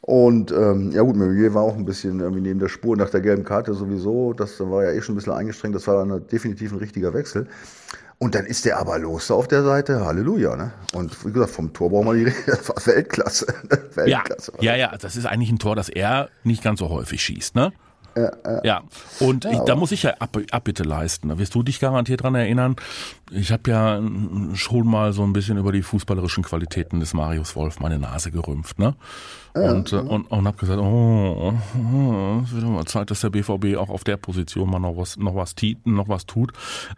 Und 0.00 0.52
ähm, 0.52 0.92
ja 0.92 1.00
gut, 1.00 1.16
Meunier 1.16 1.54
war 1.54 1.62
auch 1.62 1.76
ein 1.76 1.86
bisschen 1.86 2.20
irgendwie 2.20 2.42
neben 2.42 2.60
der 2.60 2.68
Spur 2.68 2.94
nach 2.94 3.08
der 3.08 3.22
gelben 3.22 3.42
Karte 3.42 3.72
sowieso. 3.72 4.34
Das 4.34 4.60
war 4.60 4.84
ja 4.84 4.90
eh 4.90 5.00
schon 5.00 5.14
ein 5.14 5.16
bisschen 5.16 5.32
eingestrengt. 5.32 5.74
Das 5.74 5.86
war 5.86 6.04
dann 6.04 6.26
definitiv 6.26 6.72
ein 6.72 6.78
richtiger 6.78 7.14
Wechsel. 7.14 7.46
Und 8.18 8.34
dann 8.34 8.46
ist 8.46 8.64
der 8.64 8.78
aber 8.78 8.98
los 8.98 9.30
auf 9.30 9.48
der 9.48 9.62
Seite, 9.62 10.04
Halleluja. 10.04 10.56
Ne? 10.56 10.72
Und 10.92 11.24
wie 11.26 11.32
gesagt, 11.32 11.52
vom 11.52 11.72
Tor 11.72 11.90
brauchen 11.90 12.06
wir 12.06 12.14
die 12.14 12.24
Rede, 12.24 12.36
das 12.46 12.68
war 12.68 12.86
Weltklasse. 12.86 13.46
Weltklasse. 13.94 14.52
Ja, 14.60 14.74
ja, 14.74 14.92
ja, 14.92 14.98
das 14.98 15.16
ist 15.16 15.26
eigentlich 15.26 15.50
ein 15.50 15.58
Tor, 15.58 15.76
das 15.76 15.88
er 15.88 16.28
nicht 16.42 16.62
ganz 16.62 16.78
so 16.78 16.88
häufig 16.88 17.22
schießt, 17.22 17.54
ne? 17.54 17.72
Ja, 18.16 18.30
ja. 18.44 18.60
ja. 18.62 18.82
und 19.18 19.44
ja, 19.44 19.50
ich, 19.50 19.58
da 19.60 19.74
muss 19.74 19.90
ich 19.90 20.04
ja 20.04 20.14
Ab 20.20 20.38
Abbitte 20.52 20.84
leisten. 20.84 21.30
Da 21.30 21.38
wirst 21.38 21.54
du 21.54 21.64
dich 21.64 21.80
garantiert 21.80 22.22
dran 22.22 22.36
erinnern. 22.36 22.76
Ich 23.32 23.50
habe 23.50 23.68
ja 23.68 24.00
schon 24.54 24.86
mal 24.86 25.12
so 25.12 25.24
ein 25.24 25.32
bisschen 25.32 25.58
über 25.58 25.72
die 25.72 25.82
fußballerischen 25.82 26.44
Qualitäten 26.44 27.00
des 27.00 27.12
Marius 27.12 27.56
Wolf 27.56 27.80
meine 27.80 27.98
Nase 27.98 28.30
gerümpft, 28.30 28.78
ne? 28.78 28.94
Und, 29.54 29.92
äh, 29.92 29.96
und, 29.96 30.24
und 30.30 30.46
habe 30.46 30.56
gesagt, 30.56 30.80
oh, 30.80 31.52
oh, 31.54 32.40
es 32.42 32.52
wird 32.52 32.64
mal 32.64 32.84
Zeit, 32.86 33.10
dass 33.12 33.20
der 33.20 33.30
BVB 33.30 33.76
auch 33.76 33.88
auf 33.88 34.02
der 34.02 34.16
Position 34.16 34.68
mal 34.68 34.80
noch 34.80 34.96
was, 34.96 35.16
noch 35.16 35.36
was, 35.36 35.54
noch 35.84 36.08
was 36.08 36.26
tut. 36.26 36.52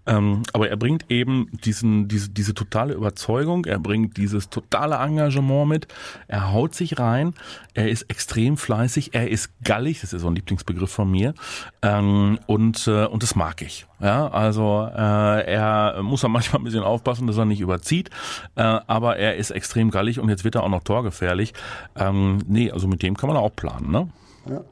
Ähm, 0.06 0.42
aber 0.54 0.70
er 0.70 0.78
bringt 0.78 1.10
eben 1.10 1.50
diesen, 1.64 2.08
diese, 2.08 2.30
diese 2.30 2.54
totale 2.54 2.94
Überzeugung, 2.94 3.66
er 3.66 3.78
bringt 3.78 4.16
dieses 4.16 4.48
totale 4.48 4.96
Engagement 4.96 5.68
mit, 5.68 5.88
er 6.28 6.52
haut 6.52 6.74
sich 6.74 6.98
rein, 6.98 7.34
er 7.74 7.90
ist 7.90 8.04
extrem 8.04 8.56
fleißig, 8.56 9.12
er 9.12 9.30
ist 9.30 9.50
gallig, 9.62 10.00
das 10.00 10.14
ist 10.14 10.22
so 10.22 10.28
ein 10.28 10.34
Lieblingsbegriff 10.34 10.90
von 10.90 11.10
mir, 11.10 11.34
ähm, 11.82 12.38
und, 12.46 12.88
äh, 12.88 13.04
und 13.04 13.22
das 13.22 13.36
mag 13.36 13.60
ich. 13.60 13.86
Ja, 13.98 14.28
also 14.28 14.86
äh, 14.94 15.54
er 15.54 16.02
muss 16.02 16.20
ja 16.20 16.28
manchmal 16.28 16.60
ein 16.60 16.64
bisschen 16.64 16.82
aufpassen, 16.82 17.26
dass 17.26 17.38
er 17.38 17.46
nicht 17.46 17.60
überzieht, 17.60 18.10
äh, 18.54 18.62
aber 18.62 19.16
er 19.16 19.36
ist 19.36 19.50
extrem 19.50 19.90
gallig 19.90 20.20
und 20.20 20.28
jetzt 20.28 20.44
wird 20.44 20.54
er 20.54 20.64
auch 20.64 20.68
noch 20.68 20.84
torgefährlich. 20.84 21.54
Ähm, 21.96 22.40
nee, 22.46 22.70
also 22.70 22.88
mit 22.88 23.02
dem 23.02 23.16
kann 23.16 23.28
man 23.28 23.36
auch 23.36 23.54
planen, 23.54 23.90
ne? 23.90 24.08
Ja, 24.48 24.64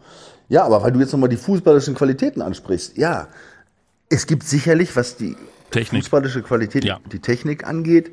ja 0.48 0.64
aber 0.64 0.82
weil 0.82 0.92
du 0.92 1.00
jetzt 1.00 1.12
nochmal 1.12 1.28
die 1.28 1.37
fußballischen 1.37 1.94
Qualitäten 1.94 2.42
ansprichst, 2.42 2.96
ja, 2.96 3.28
es 4.08 4.26
gibt 4.26 4.44
sicherlich, 4.44 4.94
was 4.96 5.16
die 5.16 5.37
Technik. 5.70 6.02
fußballische 6.02 6.42
Qualität, 6.42 6.84
ja. 6.84 7.00
die 7.10 7.20
Technik 7.20 7.66
angeht, 7.66 8.10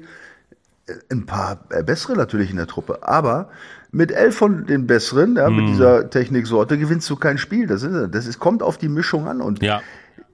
äh, 0.88 0.94
ein 1.12 1.26
paar 1.26 1.66
äh, 1.70 1.84
bessere 1.84 2.16
natürlich 2.16 2.52
in 2.52 2.58
der 2.58 2.68
Truppe, 2.68 3.00
aber 3.08 3.50
mit 3.92 4.12
elf 4.12 4.36
von 4.38 4.66
den 4.66 4.88
besseren, 4.88 5.36
ja, 5.36 5.50
mit 5.50 5.66
mm. 5.66 5.68
dieser 5.68 6.10
Techniksorte 6.10 6.78
gewinnst 6.78 7.10
du 7.10 7.18
kein 7.18 7.38
Spiel. 7.38 7.68
Das 7.68 7.84
ist, 7.84 8.14
das 8.14 8.26
ist, 8.26 8.40
kommt 8.40 8.64
auf 8.64 8.78
die 8.78 8.88
Mischung 8.88 9.28
an 9.28 9.42
und 9.42 9.62
ja 9.62 9.82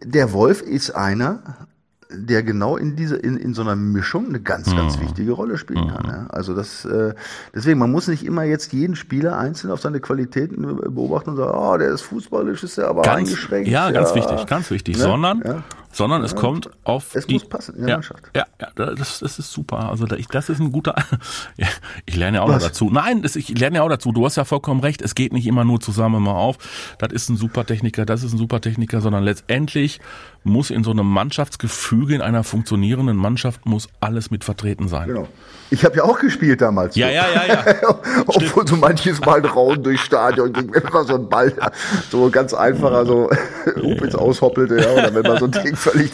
der 0.04 0.34
Wolf 0.34 0.62
ist 0.62 0.92
einer, 0.92 1.68
der 2.10 2.44
genau 2.44 2.78
in 2.78 2.96
dieser 2.96 3.24
in, 3.24 3.38
in 3.38 3.54
so 3.54 3.62
einer 3.62 3.76
Mischung 3.76 4.28
eine 4.28 4.40
ganz 4.40 4.74
ganz 4.74 4.98
mhm. 4.98 5.02
wichtige 5.02 5.32
Rolle 5.32 5.58
spielen 5.58 5.90
kann. 5.90 6.06
Mhm. 6.06 6.10
Ja. 6.10 6.28
Also 6.30 6.54
das 6.54 6.86
äh, 6.86 7.14
deswegen 7.54 7.80
man 7.80 7.92
muss 7.92 8.08
nicht 8.08 8.26
immer 8.26 8.44
jetzt 8.44 8.72
jeden 8.74 8.96
Spieler 8.96 9.38
einzeln 9.38 9.72
auf 9.72 9.82
seine 9.82 10.00
Qualitäten 10.00 10.64
beobachten 10.94 11.32
und 11.32 11.38
sagen, 11.38 11.58
oh, 11.58 11.78
der 11.78 11.90
ist 11.90 12.02
fußballisch, 12.02 12.64
ist 12.64 12.78
der 12.78 12.88
aber 12.88 13.02
ganz, 13.02 13.30
eingeschränkt. 13.30 13.68
Ja, 13.68 13.92
ganz 13.92 14.10
ja. 14.10 14.16
wichtig, 14.16 14.46
ganz 14.48 14.72
wichtig, 14.72 14.98
ja, 14.98 15.04
sondern 15.04 15.42
ja 15.46 15.64
sondern 15.98 16.24
es 16.24 16.36
kommt 16.36 16.70
auf 16.84 17.16
es 17.16 17.26
die, 17.26 17.34
muss 17.34 17.50
passen 17.50 17.74
in 17.76 17.82
der 17.82 17.90
ja, 17.90 17.96
Mannschaft. 17.96 18.24
Ja, 18.36 18.46
ja, 18.62 18.70
das, 18.94 19.20
das 19.20 19.40
ist 19.40 19.52
super. 19.52 19.90
Also 19.90 20.06
das 20.06 20.50
ist 20.50 20.60
ein 20.60 20.72
guter. 20.72 20.96
Ja, 21.58 21.68
ich 22.06 22.16
lerne 22.16 22.38
ja 22.38 22.44
auch 22.44 22.50
Was? 22.50 22.62
noch 22.62 22.70
dazu. 22.70 22.90
Nein, 22.92 23.24
das, 23.24 23.36
ich 23.36 23.58
lerne 23.58 23.78
ja 23.78 23.84
auch 23.84 23.90
dazu. 23.90 24.12
Du 24.12 24.26
hast 24.26 24.36
ja 24.36 24.46
vollkommen 24.46 24.82
recht. 24.82 25.02
Es 25.02 25.16
geht 25.16 25.34
nicht 25.34 25.48
immer 25.48 25.64
nur 25.64 25.80
zusammen 25.80 26.22
mal 26.22 26.36
auf. 26.36 26.58
Das 27.00 27.12
ist 27.12 27.30
ein 27.30 27.38
super 27.38 27.66
Techniker, 27.66 28.06
das 28.06 28.24
ist 28.24 28.34
ein 28.34 28.38
super 28.38 28.62
Techniker, 28.62 29.02
sondern 29.02 29.24
letztendlich 29.24 30.00
muss 30.44 30.70
in 30.70 30.84
so 30.84 30.92
einem 30.92 31.08
Mannschaftsgefüge, 31.08 32.16
in 32.16 32.22
einer 32.22 32.44
funktionierenden 32.44 33.18
Mannschaft, 33.18 33.66
muss 33.66 33.90
alles 34.00 34.30
mit 34.30 34.44
vertreten 34.44 34.88
sein. 34.88 35.08
Genau. 35.08 35.28
Ich 35.70 35.84
habe 35.84 35.98
ja 35.98 36.04
auch 36.04 36.20
gespielt 36.20 36.62
damals. 36.62 36.96
Ja, 36.96 37.10
ja, 37.10 37.26
ja, 37.34 37.46
ja. 37.46 37.66
Obwohl 38.28 38.68
so 38.68 38.78
manches 38.78 39.20
Mal 39.20 39.46
Raum 39.46 39.84
durchs 39.84 40.04
Stadion 40.04 40.54
ging, 40.54 40.74
wenn 40.74 40.94
man 40.94 41.06
so 41.06 41.16
ein 41.16 41.28
Ball, 41.28 41.54
so 42.10 42.30
ganz 42.30 42.54
einfacher, 42.54 43.06
so 43.06 43.30
Up 43.30 44.02
ins 44.02 44.16
Aushoppelte, 44.16 44.80
ja, 44.80 44.92
oder 44.92 45.14
wenn 45.14 45.24
man 45.24 45.38
so 45.40 45.46
ein 45.46 45.52
Ding 45.52 45.76
völlig, 45.92 46.12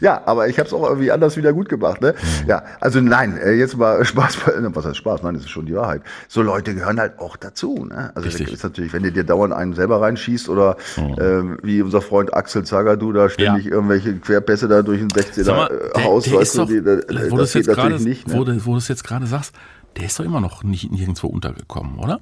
ja, 0.00 0.22
aber 0.26 0.48
ich 0.48 0.58
habe 0.58 0.66
es 0.66 0.72
auch 0.72 0.84
irgendwie 0.88 1.10
anders 1.10 1.36
wieder 1.36 1.52
gut 1.52 1.68
gemacht, 1.68 2.00
ne? 2.00 2.14
Mhm. 2.16 2.48
Ja, 2.48 2.62
also 2.80 3.00
nein, 3.00 3.36
äh, 3.36 3.52
jetzt 3.52 3.76
mal 3.76 4.04
Spaß, 4.04 4.38
was 4.46 4.84
heißt 4.84 4.96
Spaß? 4.96 5.22
Nein, 5.22 5.34
das 5.34 5.44
ist 5.44 5.50
schon 5.50 5.66
die 5.66 5.74
Wahrheit. 5.74 6.02
So 6.28 6.42
Leute 6.42 6.74
gehören 6.74 6.98
halt 6.98 7.18
auch 7.18 7.36
dazu, 7.36 7.86
ne? 7.88 8.12
Also 8.14 8.28
Richtig. 8.28 8.52
ist 8.52 8.64
natürlich, 8.64 8.92
wenn 8.92 9.02
du 9.02 9.12
dir 9.12 9.24
dauernd 9.24 9.52
einen 9.52 9.74
selber 9.74 10.00
reinschießt 10.00 10.48
oder 10.48 10.76
mhm. 10.96 11.58
äh, 11.58 11.64
wie 11.66 11.82
unser 11.82 12.00
Freund 12.00 12.34
Axel 12.34 12.64
Zagadou 12.64 13.12
da 13.12 13.28
ständig 13.28 13.66
ja. 13.66 13.72
irgendwelche 13.72 14.14
Querpässe 14.16 14.68
da 14.68 14.82
durch 14.82 15.00
ein 15.00 15.08
16er 15.08 16.02
Haus, 16.04 16.32
weißt 16.32 16.58
du, 16.58 16.64
die, 16.66 16.82
das, 16.82 17.06
das 17.06 17.52
geht 17.52 17.66
natürlich 17.66 18.04
nicht, 18.04 18.28
ne? 18.28 18.34
Wo, 18.34 18.46
wo 18.72 18.78
jetzt 18.78 19.04
gerade 19.04 19.26
sagst, 19.26 19.54
der 19.96 20.04
ist 20.06 20.18
doch 20.18 20.24
immer 20.24 20.40
noch 20.40 20.62
nicht 20.62 20.90
nirgendwo 20.90 21.26
untergekommen, 21.26 21.98
oder? 21.98 22.20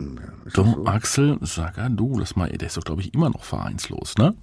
Ja, 0.00 0.06
Doch, 0.54 0.66
so? 0.66 0.86
Axel, 0.86 1.38
sag 1.42 1.76
ja 1.76 1.88
du, 1.88 2.18
das 2.18 2.36
mal, 2.36 2.48
der 2.48 2.68
ist 2.68 2.76
doch, 2.76 2.84
glaube 2.84 3.02
ich, 3.02 3.14
immer 3.14 3.30
noch 3.30 3.44
vereinslos, 3.44 4.14
ne? 4.16 4.34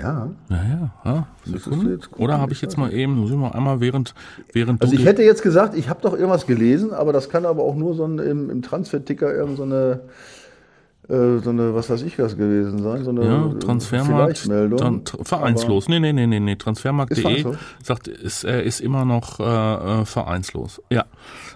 Ja. 0.00 0.30
Ja, 0.48 0.56
ja. 0.56 0.90
ja. 1.04 1.26
Sekunde. 1.44 1.98
Oder 2.16 2.38
habe 2.38 2.52
ich 2.52 2.62
jetzt 2.62 2.78
mal 2.78 2.92
eben, 2.92 3.14
muss 3.14 3.30
ich 3.30 3.36
mal 3.36 3.52
einmal 3.52 3.80
während, 3.80 4.14
während 4.52 4.80
Also 4.82 4.94
ich 4.94 5.04
hätte 5.04 5.22
jetzt 5.22 5.42
gesagt, 5.42 5.76
ich 5.76 5.88
habe 5.88 6.00
doch 6.02 6.14
irgendwas 6.14 6.46
gelesen, 6.46 6.92
aber 6.92 7.12
das 7.12 7.28
kann 7.28 7.46
aber 7.46 7.62
auch 7.62 7.74
nur 7.74 7.94
so 7.94 8.04
ein, 8.04 8.18
im, 8.18 8.50
im 8.50 8.62
Transfer-Ticker 8.62 9.34
irgendeine 9.34 9.96
so 9.96 10.02
äh, 11.08 11.38
so 11.38 11.50
eine, 11.50 11.74
was 11.74 11.90
weiß 11.90 12.02
ich 12.02 12.18
was 12.20 12.36
gewesen 12.36 12.80
sein, 12.80 13.02
so 13.02 13.10
eine 13.10 13.24
ja, 13.24 13.48
Transfermarkt, 13.58 14.44
Tran 14.44 15.02
vereinslos. 15.24 15.88
Nee, 15.88 15.98
nee, 15.98 16.12
nee, 16.12 16.28
nee, 16.28 16.38
nee. 16.38 16.54
Transfermarkt.de 16.54 17.44
sagt, 17.82 18.06
ist, 18.06 18.44
er 18.44 18.62
ist 18.62 18.80
immer 18.80 19.04
noch 19.04 19.40
äh, 19.40 19.42
äh 20.02 20.04
vereinslos. 20.04 20.80
Ja. 20.90 21.04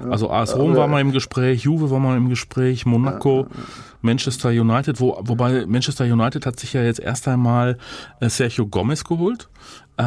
ja. 0.00 0.10
Also 0.10 0.30
AS 0.30 0.56
Rom 0.56 0.74
war 0.74 0.88
mal 0.88 1.00
im 1.00 1.12
Gespräch, 1.12 1.62
Juve 1.62 1.90
war 1.92 2.00
mal 2.00 2.16
im 2.16 2.28
Gespräch, 2.28 2.86
Monaco, 2.86 3.42
ja. 3.42 3.62
Manchester 4.02 4.48
United, 4.48 5.00
wo, 5.00 5.16
wobei 5.20 5.64
Manchester 5.66 6.04
United 6.04 6.44
hat 6.44 6.58
sich 6.58 6.72
ja 6.72 6.82
jetzt 6.82 7.00
erst 7.00 7.28
einmal 7.28 7.78
äh, 8.20 8.28
Sergio 8.28 8.66
Gomez 8.66 9.04
geholt. 9.04 9.48
Äh, 9.96 10.02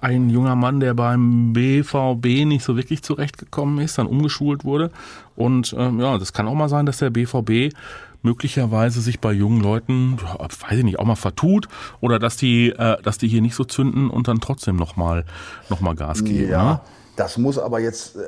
ein 0.00 0.28
junger 0.28 0.56
Mann, 0.56 0.80
der 0.80 0.94
beim 0.94 1.52
BVB 1.52 2.44
nicht 2.46 2.64
so 2.64 2.76
wirklich 2.76 3.02
zurechtgekommen 3.02 3.78
ist, 3.78 3.96
dann 3.96 4.06
umgeschult 4.06 4.64
wurde. 4.64 4.90
Und 5.36 5.74
ähm, 5.78 6.00
ja, 6.00 6.18
das 6.18 6.32
kann 6.32 6.48
auch 6.48 6.54
mal 6.54 6.68
sein, 6.68 6.84
dass 6.84 6.98
der 6.98 7.10
BVB 7.10 7.72
möglicherweise 8.22 9.00
sich 9.00 9.20
bei 9.20 9.32
jungen 9.32 9.60
Leuten, 9.60 10.18
weiß 10.20 10.78
ich 10.78 10.84
nicht, 10.84 10.98
auch 10.98 11.04
mal 11.04 11.16
vertut 11.16 11.68
oder 12.00 12.18
dass 12.18 12.36
die, 12.36 12.70
äh, 12.70 13.00
dass 13.02 13.18
die 13.18 13.28
hier 13.28 13.42
nicht 13.42 13.54
so 13.54 13.64
zünden 13.64 14.10
und 14.10 14.28
dann 14.28 14.40
trotzdem 14.40 14.76
nochmal 14.76 15.24
noch 15.68 15.80
mal 15.80 15.94
Gas 15.94 16.24
geben. 16.24 16.50
Ja. 16.50 16.64
Ne? 16.64 16.80
Das 17.16 17.36
muss 17.36 17.58
aber 17.58 17.78
jetzt, 17.78 18.16
äh, 18.16 18.20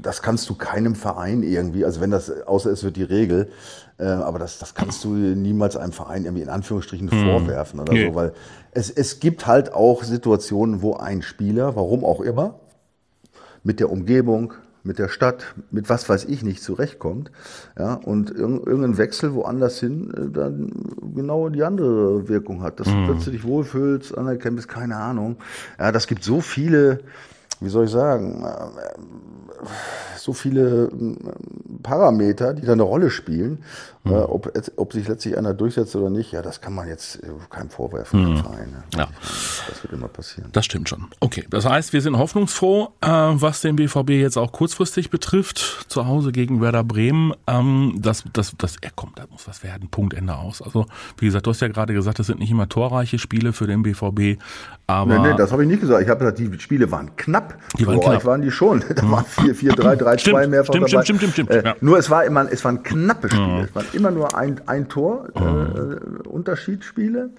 das 0.00 0.22
kannst 0.22 0.48
du 0.48 0.54
keinem 0.54 0.94
Verein 0.94 1.42
irgendwie, 1.42 1.84
also 1.84 2.00
wenn 2.00 2.12
das, 2.12 2.30
außer 2.30 2.70
es 2.70 2.84
wird 2.84 2.96
die 2.96 3.02
Regel, 3.02 3.50
äh, 3.98 4.04
aber 4.04 4.38
das, 4.38 4.58
das 4.58 4.74
kannst 4.74 5.02
du 5.02 5.08
niemals 5.08 5.76
einem 5.76 5.92
Verein 5.92 6.24
irgendwie 6.24 6.42
in 6.42 6.48
Anführungsstrichen 6.48 7.10
hm. 7.10 7.24
vorwerfen 7.24 7.80
oder 7.80 7.92
nee. 7.92 8.08
so, 8.08 8.14
weil 8.14 8.32
es, 8.72 8.90
es 8.90 9.18
gibt 9.18 9.46
halt 9.46 9.72
auch 9.72 10.04
Situationen, 10.04 10.82
wo 10.82 10.94
ein 10.94 11.22
Spieler, 11.22 11.74
warum 11.74 12.04
auch 12.04 12.20
immer, 12.20 12.60
mit 13.64 13.80
der 13.80 13.90
Umgebung, 13.90 14.54
mit 14.86 14.98
der 14.98 15.08
Stadt, 15.08 15.54
mit 15.70 15.90
was 15.90 16.08
weiß 16.08 16.24
ich 16.24 16.42
nicht 16.42 16.62
zurechtkommt, 16.62 17.30
ja, 17.78 17.94
und 17.94 18.30
irgendein 18.30 18.96
Wechsel 18.98 19.34
woanders 19.34 19.80
hin 19.80 20.12
äh, 20.14 20.30
dann 20.30 20.70
genau 21.14 21.48
die 21.48 21.62
andere 21.62 22.28
Wirkung 22.28 22.62
hat, 22.62 22.80
dass 22.80 22.88
mhm. 22.88 23.06
du 23.06 23.12
plötzlich 23.12 23.44
wohlfühlst, 23.44 24.16
anerkennt 24.16 24.56
bist, 24.56 24.68
keine 24.68 24.96
Ahnung. 24.96 25.36
Ja, 25.78 25.92
das 25.92 26.06
gibt 26.06 26.24
so 26.24 26.40
viele, 26.40 27.00
wie 27.60 27.68
soll 27.68 27.86
ich 27.86 27.90
sagen, 27.90 28.44
äh, 28.44 29.68
so 30.18 30.32
viele 30.32 30.90
ähm, 30.92 31.18
Parameter, 31.82 32.52
die 32.54 32.66
da 32.66 32.72
eine 32.72 32.82
Rolle 32.82 33.10
spielen. 33.10 33.62
Mhm. 34.06 34.12
ob, 34.12 34.52
ob 34.76 34.92
sich 34.92 35.08
letztlich 35.08 35.36
einer 35.36 35.52
durchsetzt 35.52 35.96
oder 35.96 36.10
nicht, 36.10 36.30
ja, 36.30 36.40
das 36.40 36.60
kann 36.60 36.74
man 36.74 36.86
jetzt 36.86 37.16
äh, 37.24 37.28
keinem 37.50 37.70
vorwerfen. 37.70 38.34
Mhm. 38.34 38.36
Verein, 38.36 38.70
ne? 38.70 38.84
ja. 38.96 39.08
Das 39.68 39.82
wird 39.82 39.92
immer 39.92 40.06
passieren. 40.06 40.48
Das 40.52 40.64
stimmt 40.64 40.88
schon. 40.88 41.08
Okay, 41.18 41.44
das 41.50 41.64
heißt, 41.64 41.92
wir 41.92 42.00
sind 42.00 42.16
hoffnungsfroh, 42.16 42.92
äh, 43.00 43.08
was 43.08 43.62
den 43.62 43.76
BVB 43.76 44.10
jetzt 44.10 44.36
auch 44.36 44.52
kurzfristig 44.52 45.10
betrifft. 45.10 45.86
Zu 45.88 46.06
Hause 46.06 46.30
gegen 46.30 46.60
Werder 46.60 46.84
Bremen. 46.84 47.32
Ähm, 47.48 47.96
das, 47.98 48.24
das, 48.32 48.52
das, 48.56 48.76
er 48.80 48.90
kommt, 48.90 49.18
da 49.18 49.24
muss 49.30 49.48
was 49.48 49.64
werden. 49.64 49.88
Punkt, 49.90 50.14
Ende 50.14 50.36
aus. 50.36 50.62
Also, 50.62 50.86
wie 51.18 51.26
gesagt, 51.26 51.46
du 51.46 51.50
hast 51.50 51.60
ja 51.60 51.68
gerade 51.68 51.92
gesagt, 51.92 52.18
das 52.18 52.28
sind 52.28 52.38
nicht 52.38 52.50
immer 52.50 52.68
torreiche 52.68 53.18
Spiele 53.18 53.52
für 53.52 53.66
den 53.66 53.82
BVB. 53.82 54.40
Aber 54.86 55.18
nee, 55.18 55.30
nee, 55.30 55.36
das 55.36 55.50
habe 55.50 55.62
ich 55.62 55.68
nicht 55.68 55.80
gesagt. 55.80 56.02
Ich 56.02 56.08
habe 56.08 56.20
gesagt, 56.20 56.38
die 56.38 56.60
Spiele 56.60 56.90
waren 56.92 57.16
knapp. 57.16 57.45
Die 57.78 57.86
waren 57.86 58.00
knapp. 58.00 58.24
waren 58.24 58.42
die 58.42 58.50
schon. 58.50 58.84
Da 58.94 59.10
waren 59.10 59.24
4, 59.24 59.54
4, 59.54 59.72
3, 59.72 59.96
3, 59.96 60.16
2 60.16 60.46
mehrfach 60.46 60.74
stimmt, 60.74 60.92
dabei. 60.92 61.04
Stimmt, 61.04 61.20
stimmt, 61.20 61.32
stimmt, 61.32 61.50
stimmt. 61.50 61.64
Äh, 61.64 61.68
ja. 61.68 61.76
Nur 61.80 61.98
es 61.98 62.10
war 62.10 62.24
immer, 62.24 62.50
es 62.50 62.64
waren 62.64 62.82
knappe 62.82 63.28
Spiele. 63.28 63.46
Mhm. 63.46 63.60
Es 63.60 63.74
waren 63.74 63.86
immer 63.92 64.10
nur 64.10 64.36
ein, 64.36 64.60
ein 64.66 64.88
Tor 64.88 65.28
äh, 65.34 65.40
mhm. 65.40 66.20
Unterschiedsspiele. 66.28 67.30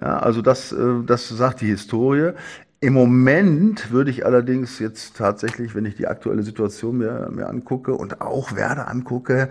Ja, 0.00 0.18
also 0.18 0.42
das, 0.42 0.72
äh, 0.72 0.76
das 1.06 1.28
sagt 1.28 1.60
die 1.60 1.66
Historie. 1.66 2.32
Im 2.80 2.94
Moment 2.94 3.92
würde 3.92 4.10
ich 4.10 4.26
allerdings 4.26 4.80
jetzt 4.80 5.16
tatsächlich, 5.16 5.76
wenn 5.76 5.84
ich 5.84 5.94
die 5.94 6.08
aktuelle 6.08 6.42
Situation 6.42 6.98
mir, 6.98 7.30
mir 7.30 7.48
angucke 7.48 7.94
und 7.94 8.20
auch 8.20 8.56
Werder 8.56 8.88
angucke, 8.88 9.50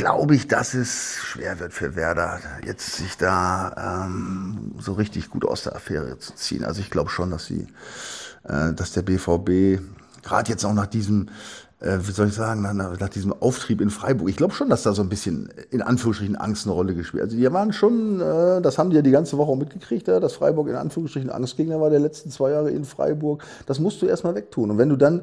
glaube 0.00 0.34
ich, 0.34 0.48
dass 0.48 0.72
es 0.72 1.16
schwer 1.16 1.60
wird 1.60 1.74
für 1.74 1.94
Werder, 1.94 2.40
jetzt 2.64 2.96
sich 2.96 3.18
da 3.18 4.06
ähm, 4.06 4.72
so 4.78 4.94
richtig 4.94 5.28
gut 5.28 5.44
aus 5.44 5.64
der 5.64 5.76
Affäre 5.76 6.18
zu 6.18 6.34
ziehen. 6.34 6.64
Also 6.64 6.80
ich 6.80 6.90
glaube 6.90 7.10
schon, 7.10 7.30
dass 7.30 7.44
sie, 7.44 7.66
äh, 8.44 8.72
dass 8.72 8.92
der 8.92 9.02
BVB 9.02 9.78
gerade 10.22 10.50
jetzt 10.50 10.64
auch 10.64 10.72
nach 10.72 10.86
diesem 10.86 11.28
äh, 11.80 11.98
wie 12.02 12.12
soll 12.12 12.28
ich 12.28 12.34
sagen, 12.34 12.62
nach, 12.62 12.74
nach 12.74 13.08
diesem 13.08 13.32
Auftrieb 13.32 13.80
in 13.80 13.90
Freiburg. 13.90 14.28
Ich 14.28 14.36
glaube 14.36 14.52
schon, 14.52 14.68
dass 14.68 14.82
da 14.82 14.92
so 14.92 15.02
ein 15.02 15.08
bisschen 15.08 15.48
in 15.70 15.82
Anführungsstrichen 15.82 16.36
Angst 16.36 16.66
eine 16.66 16.74
Rolle 16.74 16.94
gespielt. 16.94 17.22
Also 17.22 17.36
die 17.36 17.52
waren 17.52 17.72
schon, 17.72 18.20
äh, 18.20 18.60
das 18.60 18.78
haben 18.78 18.90
die 18.90 18.96
ja 18.96 19.02
die 19.02 19.10
ganze 19.10 19.38
Woche 19.38 19.50
auch 19.50 19.56
mitgekriegt, 19.56 20.06
ja, 20.08 20.20
dass 20.20 20.34
Freiburg 20.34 20.68
in 20.68 20.76
Anführungsstrichen 20.76 21.30
Angstgegner 21.30 21.80
war 21.80 21.90
der 21.90 22.00
letzten 22.00 22.30
zwei 22.30 22.50
Jahre 22.50 22.70
in 22.70 22.84
Freiburg. 22.84 23.42
Das 23.66 23.80
musst 23.80 24.02
du 24.02 24.06
erstmal 24.06 24.34
wegtun. 24.34 24.70
Und 24.70 24.78
wenn 24.78 24.90
du 24.90 24.96
dann 24.96 25.22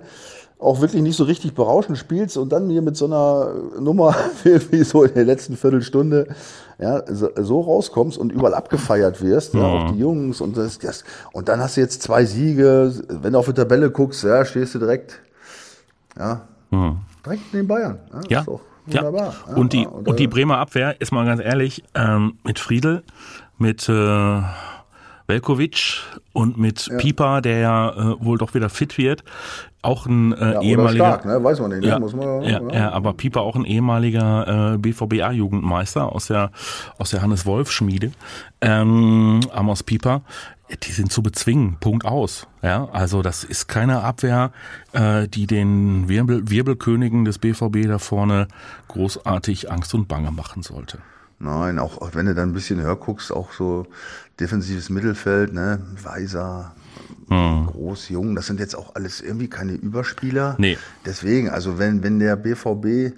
auch 0.59 0.81
wirklich 0.81 1.03
nicht 1.03 1.15
so 1.15 1.23
richtig 1.23 1.53
berauschend 1.53 1.99
spielst 1.99 2.35
und 2.35 2.51
dann 2.51 2.69
hier 2.69 2.81
mit 2.81 2.97
so 2.97 3.05
einer 3.05 3.53
Nummer 3.79 4.15
wie 4.43 4.83
so 4.83 5.03
in 5.03 5.13
der 5.13 5.25
letzten 5.25 5.55
Viertelstunde 5.55 6.27
ja, 6.79 7.03
so, 7.07 7.61
rauskommst 7.61 8.17
und 8.17 8.31
überall 8.31 8.55
abgefeiert 8.55 9.21
wirst, 9.21 9.53
ja, 9.53 9.61
auch 9.61 9.91
die 9.91 9.99
Jungs 9.99 10.41
und 10.41 10.57
das, 10.57 10.79
das 10.79 11.03
und 11.31 11.49
dann 11.49 11.59
hast 11.59 11.77
du 11.77 11.81
jetzt 11.81 12.01
zwei 12.01 12.25
Siege, 12.25 12.91
wenn 13.07 13.33
du 13.33 13.39
auf 13.39 13.45
die 13.45 13.53
Tabelle 13.53 13.91
guckst, 13.91 14.23
ja, 14.23 14.45
stehst 14.45 14.75
du 14.75 14.79
direkt 14.79 15.19
ja, 16.17 16.41
direkt 17.25 17.53
neben 17.53 17.67
Bayern. 17.67 17.99
Ja. 18.29 18.43
Ja. 18.87 19.03
wunderbar. 19.03 19.33
Ja, 19.47 19.55
Und 19.55 19.73
die, 19.73 19.83
ja, 19.83 19.89
und 19.89 20.19
die 20.19 20.25
äh, 20.25 20.27
Bremer 20.27 20.57
Abwehr, 20.59 20.99
ist 21.01 21.11
mal 21.11 21.25
ganz 21.25 21.41
ehrlich, 21.41 21.83
ähm, 21.93 22.37
mit 22.43 22.57
Friedel, 22.57 23.03
mit 23.57 23.87
äh, 23.89 24.41
Velkovic 25.27 26.03
und 26.31 26.57
mit 26.57 26.89
Pieper, 26.97 27.41
der 27.41 27.57
ja 27.59 27.89
äh, 27.89 28.15
wohl 28.23 28.37
doch 28.37 28.53
wieder 28.53 28.69
fit 28.69 28.97
wird, 28.97 29.25
auch 29.81 30.05
ein 30.05 30.33
äh, 30.33 30.53
ja, 30.53 30.61
ehemaliger. 30.61 31.05
stark, 31.05 31.25
ne? 31.25 31.43
weiß 31.43 31.59
man 31.59 31.71
nicht, 31.71 31.81
ne? 31.81 31.87
Ja, 31.87 31.99
muss 31.99 32.15
man 32.15 32.43
ja, 32.43 32.61
ja, 32.71 32.91
aber 32.91 33.13
Pieper 33.13 33.41
auch 33.41 33.55
ein 33.55 33.65
ehemaliger 33.65 34.73
äh, 34.73 34.77
BVBA-Jugendmeister 34.77 36.11
aus 36.11 36.27
der 36.27 36.51
aus 36.97 37.11
der 37.11 37.21
Hannes 37.21 37.45
Wolf 37.45 37.71
Schmiede, 37.71 38.11
ähm, 38.61 39.41
Amos 39.53 39.83
Pieper. 39.83 40.21
Die 40.83 40.91
sind 40.91 41.11
zu 41.11 41.23
bezwingen, 41.23 41.77
Punkt 41.79 42.05
aus. 42.05 42.47
Ja, 42.61 42.89
also 42.91 43.21
das 43.21 43.43
ist 43.45 43.67
keine 43.67 44.01
Abwehr, 44.01 44.51
äh, 44.91 45.27
die 45.27 45.47
den 45.47 46.09
Wirbel, 46.09 46.49
Wirbelkönigen 46.49 47.23
des 47.23 47.39
BVB 47.39 47.87
da 47.87 47.99
vorne 47.99 48.47
großartig 48.89 49.71
Angst 49.71 49.93
und 49.93 50.07
Bange 50.07 50.31
machen 50.31 50.63
sollte. 50.63 50.99
Nein, 51.39 51.79
auch, 51.79 52.01
auch 52.01 52.15
wenn 52.15 52.25
du 52.25 52.35
dann 52.35 52.49
ein 52.49 52.53
bisschen 52.53 52.81
höher 52.81 52.95
guckst, 52.95 53.31
auch 53.31 53.53
so 53.53 53.85
defensives 54.39 54.89
Mittelfeld, 54.89 55.53
ne, 55.53 55.79
Weiser, 56.01 56.73
Groß, 57.29 58.09
Jung, 58.09 58.35
das 58.35 58.47
sind 58.47 58.59
jetzt 58.59 58.75
auch 58.75 58.95
alles 58.95 59.21
irgendwie 59.21 59.49
keine 59.49 59.73
Überspieler. 59.73 60.55
Nee. 60.57 60.77
Deswegen, 61.05 61.49
also 61.49 61.77
wenn, 61.77 62.01
wenn 62.01 62.19
der 62.19 62.37
BVB 62.37 63.13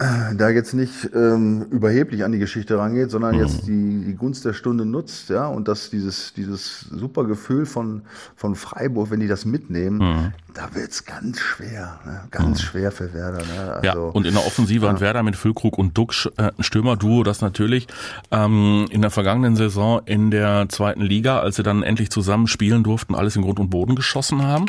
da 0.00 0.48
jetzt 0.48 0.72
nicht 0.72 1.10
ähm, 1.14 1.66
überheblich 1.70 2.24
an 2.24 2.32
die 2.32 2.38
Geschichte 2.38 2.78
rangeht, 2.78 3.10
sondern 3.10 3.34
jetzt 3.34 3.66
die, 3.66 4.02
die 4.06 4.14
Gunst 4.14 4.46
der 4.46 4.54
Stunde 4.54 4.86
nutzt, 4.86 5.28
ja, 5.28 5.46
und 5.46 5.68
dass 5.68 5.90
dieses, 5.90 6.32
dieses 6.32 6.86
super 6.90 7.24
Gefühl 7.24 7.66
von, 7.66 8.02
von 8.34 8.54
Freiburg, 8.54 9.10
wenn 9.10 9.20
die 9.20 9.28
das 9.28 9.44
mitnehmen, 9.44 10.32
da 10.54 10.74
wird's 10.74 11.04
ganz 11.04 11.38
schwer, 11.38 12.00
ne? 12.06 12.20
ganz 12.30 12.62
schwer 12.62 12.92
für 12.92 13.12
Werder. 13.12 13.38
Ne? 13.38 13.80
Ja, 13.82 13.90
Also, 13.90 14.04
und 14.06 14.26
in 14.26 14.32
der 14.32 14.46
Offensive 14.46 14.88
hat 14.88 15.00
Werder 15.00 15.22
mit 15.22 15.36
Füllkrug 15.36 15.76
und 15.76 15.96
Duxch 15.98 16.30
äh, 16.38 16.50
ein 16.56 16.62
Stürmerduo, 16.62 17.22
das 17.22 17.42
natürlich 17.42 17.86
ähm, 18.30 18.86
in 18.90 19.02
der 19.02 19.10
vergangenen 19.10 19.54
Saison 19.56 20.00
in 20.06 20.30
der 20.30 20.68
zweiten 20.70 21.02
Liga, 21.02 21.40
als 21.40 21.56
sie 21.56 21.62
dann 21.62 21.82
endlich 21.82 22.10
zusammen 22.10 22.46
spielen 22.46 22.82
durften, 22.84 23.14
alles 23.14 23.36
in 23.36 23.42
Grund 23.42 23.60
und 23.60 23.68
Boden 23.68 23.96
geschossen 23.96 24.42
haben. 24.42 24.66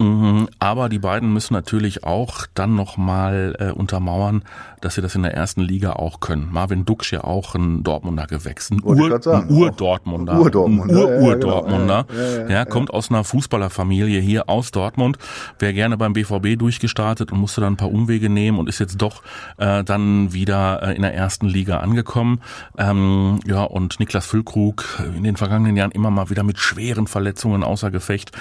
Mhm, 0.00 0.48
Aber 0.60 0.88
die 0.88 1.00
beiden 1.00 1.32
müssen 1.32 1.54
natürlich 1.54 2.04
auch 2.04 2.46
dann 2.54 2.76
nochmal 2.76 3.56
äh, 3.58 3.70
untermauern, 3.72 4.44
dass 4.80 4.94
sie 4.94 5.02
das 5.02 5.14
in 5.14 5.22
der 5.22 5.34
ersten 5.34 5.60
Liga 5.60 5.92
auch 5.92 6.20
können. 6.20 6.48
Marvin 6.50 6.84
Duksch 6.84 7.12
ja 7.12 7.24
auch 7.24 7.54
ein 7.54 7.82
Dortmunder 7.82 8.26
Gewächs, 8.26 8.70
ein 8.70 8.82
Ur-Dortmunder. 8.82 10.32
Ein 10.32 10.42
ja, 10.42 10.48
genau. 10.48 10.66
Ur-Ur-Dortmunder. 10.66 12.06
Ja, 12.48 12.64
kommt 12.64 12.92
aus 12.92 13.10
einer 13.10 13.24
Fußballerfamilie 13.24 14.20
hier 14.20 14.48
aus 14.48 14.70
Dortmund, 14.70 15.18
wäre 15.58 15.72
gerne 15.72 15.96
beim 15.96 16.12
BVB 16.12 16.58
durchgestartet 16.58 17.32
und 17.32 17.38
musste 17.38 17.60
dann 17.60 17.74
ein 17.74 17.76
paar 17.76 17.90
Umwege 17.90 18.28
nehmen 18.28 18.58
und 18.58 18.68
ist 18.68 18.78
jetzt 18.78 19.00
doch 19.00 19.22
äh, 19.56 19.84
dann 19.84 20.32
wieder 20.32 20.82
äh, 20.82 20.96
in 20.96 21.02
der 21.02 21.14
ersten 21.14 21.46
Liga 21.46 21.78
angekommen. 21.78 22.40
Ähm, 22.76 23.40
ja, 23.46 23.64
und 23.64 24.00
Niklas 24.00 24.26
Füllkrug 24.26 25.00
äh, 25.00 25.16
in 25.16 25.24
den 25.24 25.36
vergangenen 25.36 25.76
Jahren 25.76 25.90
immer 25.90 26.10
mal 26.10 26.30
wieder 26.30 26.42
mit 26.42 26.58
schweren 26.58 27.06
Verletzungen 27.06 27.62
außer 27.62 27.90
Gefecht 27.90 28.32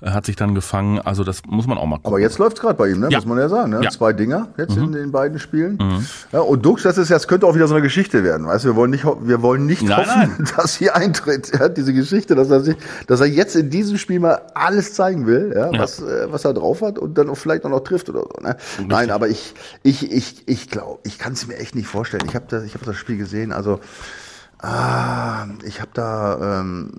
äh, 0.00 0.10
hat 0.10 0.26
sich 0.26 0.36
dann 0.36 0.54
gefangen. 0.54 1.00
Also 1.00 1.24
das 1.24 1.42
muss 1.46 1.66
man 1.66 1.78
auch 1.78 1.86
mal 1.86 1.96
gucken. 1.96 2.12
Aber 2.12 2.20
jetzt 2.20 2.38
läuft's 2.38 2.60
gerade 2.60 2.74
bei 2.74 2.90
ihm, 2.90 3.00
ne? 3.00 3.08
Ja. 3.10 3.18
muss 3.18 3.26
man 3.26 3.38
ja 3.38 3.48
sagen. 3.48 3.70
Ne? 3.70 3.80
Ja. 3.82 3.90
Zwei 3.90 4.12
Dinger 4.12 4.48
jetzt 4.56 4.76
in 4.76 4.92
den 4.92 5.12
beiden 5.12 5.38
Spielen. 5.38 5.78
Ja, 6.32 6.40
und 6.40 6.64
Dux, 6.64 6.82
das 6.82 6.98
ist, 6.98 7.10
das 7.10 7.28
könnte 7.28 7.46
auch 7.46 7.54
wieder 7.54 7.68
so 7.68 7.74
eine 7.74 7.82
Geschichte 7.82 8.24
werden. 8.24 8.46
Weißt, 8.46 8.64
wir 8.64 8.76
wollen 8.76 8.90
nicht, 8.90 9.04
wir 9.04 9.42
wollen 9.42 9.66
nicht 9.66 9.82
Nein, 9.82 10.30
hoffen, 10.30 10.48
dass 10.56 10.76
hier 10.76 10.96
eintritt. 10.96 11.52
Ja, 11.58 11.68
diese 11.68 11.92
Geschichte, 11.92 12.34
dass 12.34 12.50
er 12.50 12.60
sich, 12.60 12.76
dass 13.06 13.20
er 13.20 13.26
jetzt 13.26 13.56
in 13.56 13.70
diesem 13.70 13.98
Spiel 13.98 14.20
mal 14.20 14.42
alles 14.54 14.94
zeigen 14.94 15.26
will, 15.26 15.52
ja, 15.54 15.72
Ja. 15.72 15.78
Was, 15.78 16.00
äh, 16.00 16.30
was 16.30 16.44
er 16.44 16.54
drauf 16.54 16.82
hat 16.82 16.98
und 16.98 17.16
dann 17.18 17.28
auch 17.28 17.36
vielleicht 17.36 17.64
auch 17.64 17.70
noch 17.70 17.80
trifft 17.80 18.08
oder 18.08 18.20
so. 18.20 18.42
Ne? 18.42 18.56
Nein, 18.86 19.10
aber 19.10 19.28
ich, 19.28 19.54
ich, 19.82 20.10
ich, 20.10 20.42
ich 20.46 20.70
glaube, 20.70 21.00
ich 21.04 21.18
kann 21.18 21.32
es 21.32 21.46
mir 21.46 21.56
echt 21.56 21.74
nicht 21.74 21.86
vorstellen. 21.86 22.24
Ich 22.26 22.34
habe 22.34 22.46
das, 22.48 22.64
ich 22.64 22.74
habe 22.74 22.84
das 22.84 22.96
Spiel 22.96 23.16
gesehen. 23.16 23.52
Also 23.52 23.80
Ah, 24.58 25.46
ich 25.64 25.80
habe 25.80 25.90
da 25.92 26.60
ähm, 26.60 26.90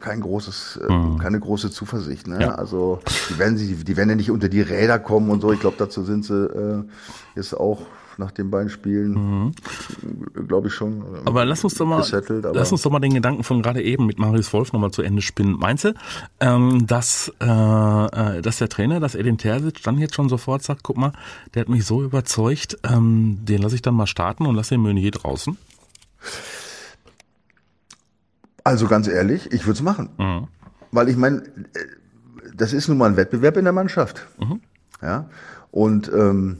kein 0.00 0.20
großes, 0.20 0.80
äh, 0.88 1.18
keine 1.20 1.38
große 1.38 1.70
Zuversicht. 1.70 2.26
Ne? 2.26 2.36
Mhm. 2.36 2.40
Ja. 2.40 2.54
Also 2.54 3.00
die 3.30 3.38
werden, 3.38 3.58
sie, 3.58 3.74
die 3.74 3.96
werden 3.96 4.08
ja 4.10 4.16
nicht 4.16 4.30
unter 4.30 4.48
die 4.48 4.62
Räder 4.62 4.98
kommen 4.98 5.30
und 5.30 5.40
so. 5.42 5.52
Ich 5.52 5.60
glaube, 5.60 5.76
dazu 5.78 6.02
sind 6.02 6.24
sie 6.24 6.34
äh, 6.34 6.82
jetzt 7.36 7.54
auch 7.54 7.82
nach 8.18 8.30
den 8.30 8.50
beiden 8.50 8.68
Spielen, 8.68 9.54
glaube 10.46 10.68
ich 10.68 10.74
schon. 10.74 10.92
ähm, 10.92 10.98
Mhm. 10.98 11.26
Aber 11.26 11.44
lass 11.44 11.64
uns 11.64 11.74
doch 11.74 11.86
mal, 11.86 12.04
lass 12.52 12.72
uns 12.72 12.82
doch 12.82 12.90
mal 12.90 13.00
den 13.00 13.14
Gedanken 13.14 13.42
von 13.42 13.62
gerade 13.62 13.82
eben 13.82 14.06
mit 14.06 14.18
Marius 14.18 14.52
Wolf 14.52 14.72
nochmal 14.72 14.90
zu 14.90 15.02
Ende 15.02 15.22
spinnen. 15.22 15.56
Meinst 15.58 15.84
du, 15.84 15.94
ähm, 16.40 16.86
dass, 16.86 17.32
äh, 17.40 17.44
äh, 17.46 18.42
dass 18.42 18.58
der 18.58 18.68
Trainer, 18.68 19.00
dass 19.00 19.14
Edin 19.14 19.38
Terzic 19.38 19.82
dann 19.82 19.98
jetzt 19.98 20.14
schon 20.14 20.28
sofort 20.28 20.62
sagt, 20.62 20.82
guck 20.82 20.96
mal, 20.98 21.12
der 21.54 21.62
hat 21.62 21.68
mich 21.68 21.84
so 21.86 22.02
überzeugt, 22.02 22.78
ähm, 22.84 23.38
den 23.42 23.62
lasse 23.62 23.74
ich 23.76 23.82
dann 23.82 23.94
mal 23.94 24.06
starten 24.06 24.46
und 24.46 24.56
lasse 24.56 24.70
den 24.74 24.80
Meunier 24.80 25.10
draußen? 25.10 25.56
Also 28.64 28.86
ganz 28.86 29.08
ehrlich, 29.08 29.52
ich 29.52 29.66
würde 29.66 29.78
es 29.78 29.82
machen. 29.82 30.10
Mhm. 30.18 30.48
Weil 30.90 31.08
ich 31.08 31.16
meine, 31.16 31.42
das 32.54 32.72
ist 32.72 32.88
nun 32.88 32.98
mal 32.98 33.10
ein 33.10 33.16
Wettbewerb 33.16 33.56
in 33.56 33.64
der 33.64 33.72
Mannschaft. 33.72 34.26
Mhm. 34.38 34.60
Ja. 35.00 35.28
Und 35.70 36.10
ähm, 36.14 36.58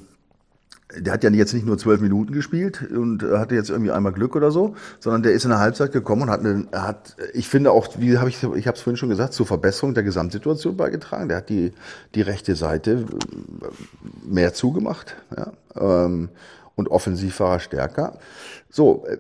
der 0.96 1.12
hat 1.12 1.24
ja 1.24 1.30
jetzt 1.30 1.54
nicht 1.54 1.66
nur 1.66 1.78
zwölf 1.78 2.00
Minuten 2.00 2.32
gespielt 2.32 2.90
und 2.90 3.22
äh, 3.22 3.38
hatte 3.38 3.54
jetzt 3.54 3.70
irgendwie 3.70 3.90
einmal 3.90 4.12
Glück 4.12 4.36
oder 4.36 4.50
so, 4.50 4.74
sondern 5.00 5.22
der 5.22 5.32
ist 5.32 5.44
in 5.44 5.50
der 5.50 5.58
Halbzeit 5.58 5.92
gekommen 5.92 6.22
und 6.22 6.30
hat, 6.30 6.40
eine, 6.40 6.66
hat 6.72 7.16
ich 7.32 7.48
finde 7.48 7.70
auch, 7.70 7.88
wie 7.98 8.18
habe 8.18 8.28
ich, 8.28 8.42
ich 8.42 8.66
habe 8.66 8.76
es 8.76 8.82
vorhin 8.82 8.96
schon 8.96 9.08
gesagt, 9.08 9.32
zur 9.32 9.46
Verbesserung 9.46 9.94
der 9.94 10.02
Gesamtsituation 10.02 10.76
beigetragen. 10.76 11.28
Der 11.28 11.38
hat 11.38 11.48
die 11.48 11.72
die 12.14 12.22
rechte 12.22 12.56
Seite 12.56 13.06
äh, 13.06 14.28
mehr 14.28 14.54
zugemacht, 14.54 15.16
ja, 15.36 15.52
ähm, 15.76 16.28
und 16.76 16.88
offensiv 16.88 17.40
war 17.40 17.54
er 17.54 17.60
stärker. 17.60 18.18
So, 18.70 19.04
äh, 19.06 19.18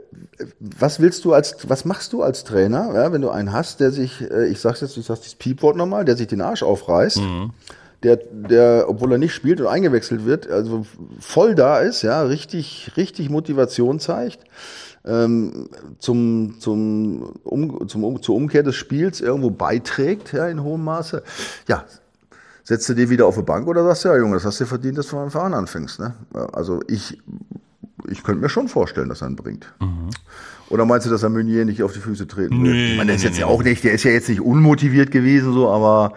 was 0.60 1.00
willst 1.00 1.24
du 1.24 1.34
als, 1.34 1.68
was 1.68 1.84
machst 1.84 2.12
du 2.12 2.22
als 2.22 2.44
Trainer, 2.44 2.92
ja, 2.94 3.12
wenn 3.12 3.22
du 3.22 3.30
einen 3.30 3.52
hast, 3.52 3.80
der 3.80 3.90
sich, 3.90 4.22
äh, 4.30 4.46
ich 4.48 4.60
sag's 4.60 4.80
jetzt, 4.80 4.96
ich 4.96 5.04
sag's 5.04 5.22
das 5.22 5.34
Piepwort 5.34 5.76
nochmal, 5.76 6.04
der 6.04 6.16
sich 6.16 6.26
den 6.26 6.40
Arsch 6.40 6.62
aufreißt, 6.62 7.20
der, 8.02 8.16
der, 8.16 8.86
obwohl 8.88 9.12
er 9.12 9.18
nicht 9.18 9.34
spielt 9.34 9.60
und 9.60 9.66
eingewechselt 9.66 10.24
wird, 10.24 10.50
also 10.50 10.86
voll 11.20 11.54
da 11.54 11.78
ist, 11.80 12.02
ja, 12.02 12.22
richtig, 12.22 12.92
richtig 12.96 13.30
Motivation 13.30 14.00
zeigt, 14.00 14.44
ähm, 15.04 15.68
zum, 15.98 16.56
zum, 16.58 17.34
um, 17.44 17.88
zum, 17.88 18.04
um, 18.04 18.22
zur 18.22 18.36
Umkehr 18.36 18.62
des 18.62 18.76
Spiels 18.76 19.20
irgendwo 19.20 19.50
beiträgt, 19.50 20.32
ja, 20.32 20.46
in 20.48 20.62
hohem 20.62 20.84
Maße. 20.84 21.22
Ja, 21.68 21.84
setzt 22.64 22.88
du 22.88 22.94
dir 22.94 23.10
wieder 23.10 23.26
auf 23.26 23.36
die 23.36 23.42
Bank 23.42 23.66
oder 23.66 23.84
sagst 23.84 24.04
du, 24.04 24.08
ja, 24.08 24.16
Junge, 24.16 24.34
das 24.34 24.44
hast 24.44 24.60
du 24.60 24.66
verdient, 24.66 24.98
dass 24.98 25.06
du 25.06 25.10
von 25.12 25.24
Anfang 25.24 25.46
an 25.46 25.54
anfängst, 25.54 26.00
ne? 26.00 26.14
Also 26.52 26.80
ich, 26.88 27.18
ich 28.08 28.22
könnte 28.22 28.40
mir 28.40 28.48
schon 28.48 28.68
vorstellen, 28.68 29.08
dass 29.08 29.22
er 29.22 29.28
ihn 29.28 29.36
bringt. 29.36 29.72
Oder 30.68 30.86
meinst 30.86 31.06
du, 31.06 31.10
dass 31.10 31.22
er 31.22 31.28
Meunier 31.28 31.64
nicht 31.64 31.82
auf 31.82 31.92
die 31.92 31.98
Füße 31.98 32.26
treten 32.26 32.62
will? 32.62 32.72
Nee, 32.72 32.92
ich 32.92 32.96
meine, 32.96 33.08
der 33.08 33.16
ist 33.16 33.22
nee, 33.22 33.28
jetzt 33.28 33.34
nee, 33.36 33.40
ja 33.42 33.46
auch 33.46 33.62
nicht, 33.62 33.84
der 33.84 33.92
ist 33.92 34.04
ja 34.04 34.10
jetzt 34.10 34.28
nicht 34.28 34.40
unmotiviert 34.40 35.10
gewesen, 35.10 35.52
so, 35.52 35.68
aber 35.68 36.14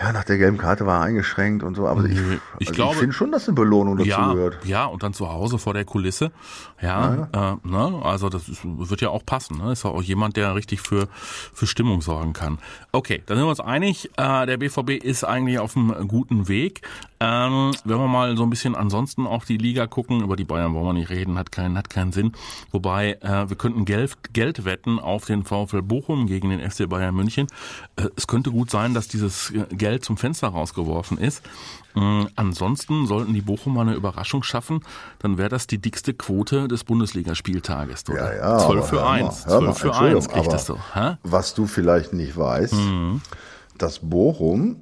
ja, 0.00 0.12
nach 0.12 0.24
der 0.24 0.38
gelben 0.38 0.58
Karte 0.58 0.86
war 0.86 1.00
er 1.00 1.04
eingeschränkt 1.06 1.62
und 1.62 1.74
so. 1.74 1.86
Aber 1.86 2.04
ich, 2.04 2.18
ich 2.58 2.68
also 2.68 2.72
glaube- 2.72 2.92
ich 2.94 2.98
finde 3.00 3.12
schon, 3.14 3.30
dass 3.32 3.46
eine 3.46 3.54
Belohnung 3.54 3.96
dazu 3.98 4.08
ja, 4.08 4.32
gehört. 4.32 4.64
ja, 4.64 4.84
und 4.86 5.02
dann 5.02 5.12
zu 5.12 5.28
Hause 5.30 5.58
vor 5.58 5.74
der 5.74 5.84
Kulisse. 5.84 6.32
Ja, 6.80 7.28
Äh, 7.32 7.68
ne, 7.68 8.00
also 8.02 8.28
das 8.28 8.48
ist, 8.48 8.60
wird 8.64 9.00
ja 9.02 9.10
auch 9.10 9.24
passen. 9.24 9.58
Ne? 9.58 9.72
Ist 9.72 9.84
ja 9.84 9.90
auch 9.90 10.02
jemand, 10.02 10.36
der 10.36 10.54
richtig 10.54 10.80
für, 10.80 11.08
für 11.12 11.66
Stimmung 11.66 12.00
sorgen 12.00 12.32
kann. 12.32 12.58
Okay, 12.90 13.22
dann 13.26 13.36
sind 13.36 13.46
wir 13.46 13.50
uns 13.50 13.60
einig. 13.60 14.10
Äh, 14.16 14.46
der 14.46 14.56
BVB 14.56 14.90
ist 15.02 15.24
eigentlich 15.24 15.58
auf 15.58 15.76
einem 15.76 16.08
guten 16.08 16.48
Weg. 16.48 16.80
Ähm, 17.20 17.70
wenn 17.84 17.98
wir 17.98 18.08
mal 18.08 18.36
so 18.36 18.42
ein 18.42 18.50
bisschen 18.50 18.74
ansonsten 18.74 19.28
auf 19.28 19.44
die 19.44 19.56
Liga 19.56 19.86
gucken, 19.86 20.22
über 20.24 20.34
die 20.34 20.44
Bayern 20.44 20.74
wollen 20.74 20.86
wir 20.86 20.92
nicht 20.94 21.10
reden, 21.10 21.38
hat 21.38 21.52
keinen, 21.52 21.78
hat 21.78 21.88
keinen 21.88 22.10
Sinn. 22.10 22.32
Wobei, 22.72 23.12
äh, 23.20 23.48
wir 23.48 23.56
könnten 23.56 23.84
Geld, 23.84 24.16
Geld 24.32 24.64
wetten 24.64 24.98
auf 24.98 25.24
den 25.26 25.44
VfL 25.44 25.82
Bochum 25.82 26.26
gegen 26.26 26.50
den 26.50 26.58
FC 26.68 26.88
Bayern 26.88 27.14
München. 27.14 27.46
Äh, 27.94 28.08
es 28.16 28.26
könnte 28.26 28.50
gut 28.50 28.70
sein, 28.70 28.92
dass 28.92 29.06
dieses 29.06 29.50
äh, 29.50 29.66
Geld 29.82 30.04
zum 30.04 30.16
Fenster 30.16 30.48
rausgeworfen 30.48 31.18
ist. 31.18 31.42
Ähm, 31.96 32.28
ansonsten 32.36 33.06
sollten 33.06 33.34
die 33.34 33.40
Bochumer 33.42 33.80
eine 33.82 33.94
Überraschung 33.94 34.42
schaffen, 34.44 34.80
dann 35.18 35.38
wäre 35.38 35.48
das 35.48 35.66
die 35.66 35.78
dickste 35.78 36.14
Quote 36.14 36.68
des 36.68 36.84
Bundesligaspieltages. 36.84 38.04
Ja, 38.08 38.32
ja. 38.32 38.58
12 38.58 38.62
aber 38.78 38.82
für 38.84 38.96
hör 38.96 39.04
mal, 39.04 39.24
1. 39.26 39.46
hör 39.46 39.60
mal, 39.60 39.66
12 39.74 39.78
für 39.78 39.86
Entschuldigung, 39.88 40.22
1 40.22 40.28
kriegt 40.32 40.52
das 40.52 40.66
so. 40.66 40.78
Hä? 40.94 41.16
Was 41.24 41.54
du 41.54 41.66
vielleicht 41.66 42.12
nicht 42.12 42.36
weißt, 42.36 42.74
Mhm. 42.74 43.20
dass 43.76 43.98
Bochum 43.98 44.76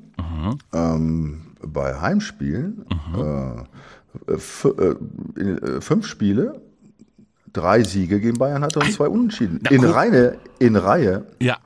ähm, 0.75 1.43
bei 1.67 1.99
Heimspielen 2.01 2.85
äh, 3.17 4.33
f- 4.35 4.69
äh, 4.79 4.95
in, 5.41 5.59
äh, 5.59 5.81
fünf 5.81 6.07
Spiele, 6.07 6.61
drei 7.53 7.83
Siege 7.83 8.21
gegen 8.21 8.39
Bayern 8.39 8.63
hatte 8.63 8.79
und 8.81 8.93
zwei 8.93 9.09
Unentschieden. 9.09 9.61
In. 9.71 9.85
Reihe, 9.85 10.39
in 10.59 10.77
Reihe. 10.77 11.27
Ja. 11.41 11.57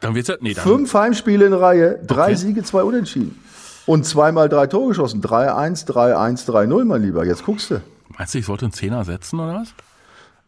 Dann 0.00 0.14
wird's 0.14 0.28
ja, 0.28 0.36
nee, 0.40 0.54
dann, 0.54 0.64
Fünf 0.64 0.94
Heimspiele 0.94 1.46
in 1.46 1.52
Reihe, 1.52 1.98
drei 2.06 2.26
Okay. 2.26 2.34
Siege, 2.36 2.62
zwei 2.62 2.82
Unentschieden. 2.82 3.42
Und 3.86 4.04
zweimal 4.04 4.48
drei 4.48 4.66
Tore 4.66 4.88
geschossen. 4.88 5.22
3-1, 5.22 5.86
3-1, 5.86 6.46
3-0, 6.46 6.84
mein 6.84 7.02
Lieber. 7.02 7.24
Jetzt 7.24 7.44
guckst 7.44 7.70
du. 7.70 7.80
meinst 8.18 8.34
du, 8.34 8.38
ich 8.38 8.46
sollte 8.46 8.66
einen 8.66 8.72
Zehner 8.72 9.04
setzen 9.04 9.40
oder 9.40 9.54
was? 9.54 9.68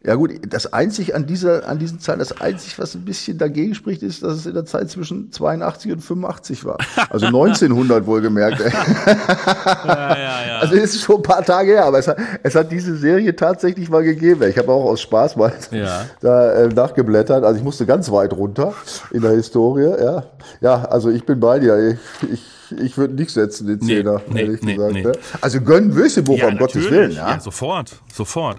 Ja 0.03 0.15
gut, 0.15 0.31
das 0.49 0.73
einzig 0.73 1.13
an 1.13 1.27
dieser, 1.27 1.67
an 1.67 1.77
diesen 1.77 1.99
Zahlen, 1.99 2.17
das 2.17 2.41
einzig, 2.41 2.79
was 2.79 2.95
ein 2.95 3.05
bisschen 3.05 3.37
dagegen 3.37 3.75
spricht, 3.75 4.01
ist, 4.01 4.23
dass 4.23 4.33
es 4.33 4.45
in 4.47 4.55
der 4.55 4.65
Zeit 4.65 4.89
zwischen 4.89 5.31
82 5.31 5.91
und 5.91 5.99
85 6.01 6.65
war. 6.65 6.77
Also 7.11 7.25
1900 7.27 8.07
wohlgemerkt. 8.07 8.61
Ja, 8.61 10.17
ja, 10.17 10.47
ja. 10.47 10.59
Also 10.59 10.73
es 10.75 10.95
ist 10.95 11.01
schon 11.03 11.17
ein 11.17 11.21
paar 11.21 11.45
Tage 11.45 11.73
her, 11.73 11.85
aber 11.85 11.99
es 11.99 12.07
hat, 12.07 12.17
es 12.41 12.55
hat 12.55 12.71
diese 12.71 12.97
Serie 12.97 13.35
tatsächlich 13.35 13.89
mal 13.89 14.01
gegeben. 14.03 14.41
Ich 14.49 14.57
habe 14.57 14.71
auch 14.71 14.85
aus 14.85 15.01
Spaß 15.01 15.35
mal 15.35 15.53
Ja. 15.69 16.05
da 16.19 16.51
äh, 16.53 16.67
nachgeblättert. 16.69 17.43
Also 17.43 17.59
ich 17.59 17.63
musste 17.63 17.85
ganz 17.85 18.11
weit 18.11 18.33
runter 18.33 18.73
in 19.11 19.21
der 19.21 19.31
Historie. 19.31 19.93
Ja, 20.03 20.23
ja 20.61 20.83
also 20.85 21.11
ich 21.11 21.25
bin 21.27 21.39
bei 21.39 21.59
dir. 21.59 21.97
Ich, 22.23 22.31
ich, 22.31 22.79
ich 22.79 22.97
würde 22.97 23.13
nicht 23.13 23.29
setzen, 23.29 23.67
den 23.67 23.81
Zehner, 23.81 24.21
nee, 24.29 24.41
ehrlich 24.41 24.61
nee, 24.63 24.75
gesagt. 24.75 24.93
nee. 24.93 25.03
Ne? 25.03 25.11
Also 25.41 25.61
gönnen 25.61 25.95
Wösebocher, 25.95 26.47
um 26.47 26.57
Gottes. 26.57 26.89
Willen. 26.89 27.11
Ja. 27.11 27.33
ja, 27.33 27.39
sofort, 27.39 27.91
sofort. 28.11 28.57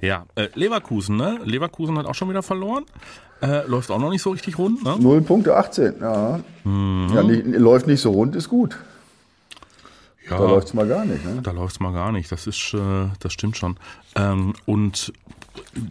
Ja, 0.00 0.26
äh, 0.34 0.48
Leverkusen, 0.54 1.16
ne? 1.16 1.38
Leverkusen 1.44 1.96
hat 1.98 2.06
auch 2.06 2.14
schon 2.14 2.28
wieder 2.28 2.42
verloren. 2.42 2.84
Äh, 3.42 3.66
läuft 3.66 3.90
auch 3.90 3.98
noch 3.98 4.10
nicht 4.10 4.22
so 4.22 4.30
richtig 4.30 4.58
rund, 4.58 4.82
ne? 4.84 4.96
Null 4.98 5.20
Punkte, 5.22 5.56
18. 5.56 5.94
Ja, 6.00 6.40
Mhm. 6.64 7.10
ja 7.14 7.22
nicht, 7.22 7.46
läuft 7.46 7.86
nicht 7.86 8.00
so 8.00 8.10
rund, 8.12 8.34
ist 8.36 8.48
gut. 8.48 8.76
Ja, 10.28 10.38
Da 10.38 10.44
läuft's 10.44 10.74
mal 10.74 10.88
gar 10.88 11.04
nicht. 11.04 11.24
Ne? 11.24 11.40
Da 11.42 11.52
läuft's 11.52 11.78
mal 11.78 11.92
gar 11.92 12.10
nicht. 12.12 12.32
Das 12.32 12.46
ist, 12.46 12.74
äh, 12.74 13.06
das 13.20 13.32
stimmt 13.32 13.56
schon. 13.56 13.76
Ähm, 14.16 14.54
und 14.64 15.12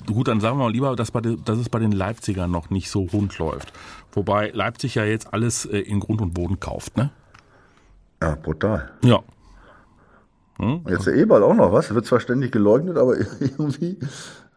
gut, 0.07 0.27
dann 0.27 0.41
sagen 0.41 0.57
wir 0.57 0.65
mal 0.65 0.71
lieber, 0.71 0.95
dass, 0.95 1.11
bei 1.11 1.21
dass 1.21 1.57
es 1.57 1.69
bei 1.69 1.79
den 1.79 1.91
Leipzigern 1.93 2.51
noch 2.51 2.69
nicht 2.69 2.89
so 2.89 3.03
rund 3.03 3.37
läuft. 3.37 3.71
Wobei 4.11 4.49
Leipzig 4.53 4.95
ja 4.95 5.05
jetzt 5.05 5.33
alles 5.33 5.65
äh, 5.65 5.77
in 5.79 5.99
Grund 6.01 6.21
und 6.21 6.33
Boden 6.33 6.59
kauft, 6.59 6.97
ne? 6.97 7.11
Ja, 8.21 8.35
brutal. 8.35 8.91
Ja. 9.03 9.21
Und 10.57 10.89
jetzt 10.89 11.05
der 11.07 11.15
Eberl 11.15 11.43
auch 11.43 11.53
noch, 11.53 11.71
was? 11.73 11.93
Wird 11.93 12.05
zwar 12.05 12.19
ständig 12.19 12.51
geleugnet, 12.51 12.97
aber 12.97 13.15
irgendwie. 13.39 13.97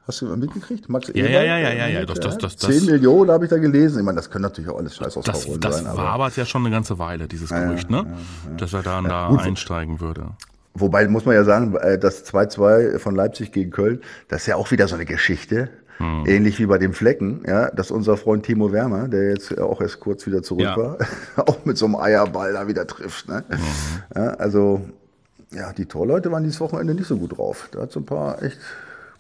Hast 0.06 0.22
du 0.22 0.26
mal 0.26 0.37
mitgekriegt? 0.38 0.88
Max 0.88 1.08
Ja, 1.08 1.14
Eberl? 1.14 1.30
ja, 1.32 1.42
ja, 1.42 1.58
ja, 1.58 1.72
ja, 1.72 1.87
ja, 1.88 2.00
Mit, 2.00 2.08
das- 2.11 2.18
das- 2.20 2.38
das- 2.38 2.56
10 2.56 2.70
das- 2.70 2.87
Millionen 2.87 3.30
habe 3.30 3.44
ich 3.44 3.50
da 3.50 3.58
gelesen. 3.58 3.98
Ich 3.98 4.04
meine, 4.04 4.16
das 4.16 4.30
können 4.30 4.42
natürlich 4.44 4.70
auch 4.70 4.78
alles 4.78 4.96
scheiß 4.96 5.16
aus 5.18 5.24
Das, 5.24 5.46
das 5.61 5.78
sein. 5.82 5.96
war 5.96 6.06
Aber, 6.11 6.28
ja 6.30 6.44
schon 6.46 6.62
eine 6.62 6.70
ganze 6.74 6.98
Weile, 6.98 7.28
dieses 7.28 7.50
Gerücht, 7.50 7.90
ne? 7.90 8.06
Dass 8.56 8.72
er 8.72 8.82
dann 8.82 9.04
da 9.04 9.28
gut. 9.28 9.40
einsteigen 9.40 10.00
würde. 10.00 10.28
wobei 10.74 11.06
muss 11.08 11.24
man 11.26 11.34
ja 11.34 11.42
sagen, 11.44 11.74
äh, 11.76 11.98
das 11.98 12.24
2-2 12.24 12.98
von 13.00 13.14
Leipzig 13.16 13.50
gegen 13.52 13.70
Köln, 13.72 14.00
das 14.28 14.42
ist 14.42 14.46
ja 14.46 14.56
auch 14.56 14.70
wieder 14.70 14.87
so 14.88 14.94
eine 14.94 15.04
Geschichte. 15.04 15.68
Hm. 15.98 16.24
Ähnlich 16.26 16.61
wie 16.61 16.66
bei 16.66 16.78
dem 16.78 16.92
Flecken, 16.94 17.42
ja, 17.46 17.68
dass 17.72 17.90
unser 17.90 18.16
Freund 18.16 18.44
Timo 18.46 18.70
Werner, 18.70 19.08
der 19.08 19.30
jetzt 19.30 19.58
auch 19.58 19.80
erst 19.80 19.98
kurz 19.98 20.24
wieder 20.28 20.42
zurück 20.44 20.62
Ja. 20.62 20.76
war, 20.76 20.98
auch 21.48 21.64
mit 21.64 21.76
so 21.76 21.87
einem 21.87 21.96
Eierball 21.96 22.52
da 22.52 22.68
wieder 22.68 22.87
trifft. 22.87 23.28
Ne? 23.28 23.42
Mhm. 23.50 23.56
Ja, 24.14 24.28
also, 24.34 24.80
ja, 25.50 25.72
die 25.72 25.87
Torleute 25.87 26.30
waren 26.30 26.44
dieses 26.44 26.61
Wochenende 26.61 26.94
nicht 26.94 27.06
so 27.06 27.16
gut 27.16 27.37
drauf. 27.38 27.68
Da 27.72 27.82
hat 27.82 27.90
es 27.90 27.96
ein 27.96 28.04
paar 28.04 28.42
echt 28.42 28.58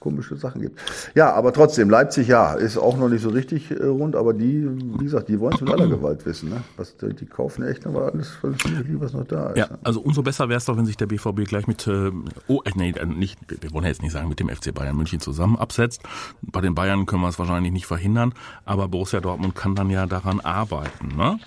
komische 0.00 0.36
Sachen 0.36 0.62
gibt. 0.62 0.80
Ja, 1.14 1.32
aber 1.32 1.52
trotzdem, 1.52 1.90
Leipzig, 1.90 2.28
ja, 2.28 2.54
ist 2.54 2.78
auch 2.78 2.96
noch 2.96 3.08
nicht 3.08 3.22
so 3.22 3.30
richtig 3.30 3.70
äh, 3.70 3.84
rund, 3.84 4.14
aber 4.14 4.32
die, 4.32 4.68
wie 4.98 5.04
gesagt, 5.04 5.28
die 5.28 5.40
wollen 5.40 5.54
es 5.54 5.60
mit 5.60 5.70
aller 5.70 5.86
Gewalt 5.88 6.24
wissen. 6.24 6.50
Ne? 6.50 6.62
Was, 6.76 6.96
die, 6.96 7.26
kaufen 7.26 7.64
echt 7.64 7.84
noch 7.84 7.94
alles 8.00 8.38
lieb, 8.86 9.00
was 9.00 9.12
noch 9.12 9.26
da 9.26 9.50
ist. 9.50 9.58
Ja, 9.58 9.66
ne? 9.66 9.78
also 9.82 10.00
umso 10.00 10.22
besser 10.22 10.48
wäre 10.48 10.58
es 10.58 10.64
doch, 10.64 10.76
wenn 10.76 10.86
sich 10.86 10.96
der 10.96 11.06
BVB 11.06 11.44
gleich 11.48 11.66
mit, 11.66 11.86
äh, 11.86 12.12
oh, 12.46 12.62
äh, 12.64 12.70
nee, 12.76 12.90
äh, 12.90 13.06
nicht, 13.06 13.38
wir 13.48 13.72
wollen 13.72 13.84
ja 13.84 13.90
jetzt 13.90 14.02
nicht 14.02 14.12
sagen, 14.12 14.28
mit 14.28 14.38
dem 14.40 14.48
FC 14.48 14.72
Bayern 14.72 14.96
München 14.96 15.20
zusammen 15.20 15.56
absetzt. 15.56 16.02
Bei 16.42 16.60
den 16.60 16.74
Bayern 16.74 17.06
können 17.06 17.22
wir 17.22 17.28
es 17.28 17.38
wahrscheinlich 17.38 17.72
nicht 17.72 17.86
verhindern, 17.86 18.34
aber 18.64 18.88
Borussia 18.88 19.20
Dortmund 19.20 19.54
kann 19.54 19.74
dann 19.74 19.90
ja 19.90 20.06
daran 20.06 20.40
arbeiten, 20.40 21.16
ne? 21.16 21.38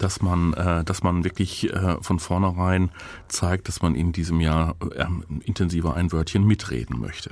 Dass 0.00 0.22
man, 0.22 0.54
äh, 0.54 0.82
dass 0.84 1.02
man 1.02 1.24
wirklich 1.24 1.72
äh, 1.72 1.96
von 2.00 2.18
vornherein 2.18 2.90
zeigt, 3.28 3.68
dass 3.68 3.82
man 3.82 3.94
in 3.94 4.12
diesem 4.12 4.40
Jahr 4.40 4.74
äh, 4.94 5.04
intensiver 5.44 5.94
ein 5.94 6.10
Wörtchen 6.10 6.44
mitreden 6.44 6.98
möchte. 6.98 7.30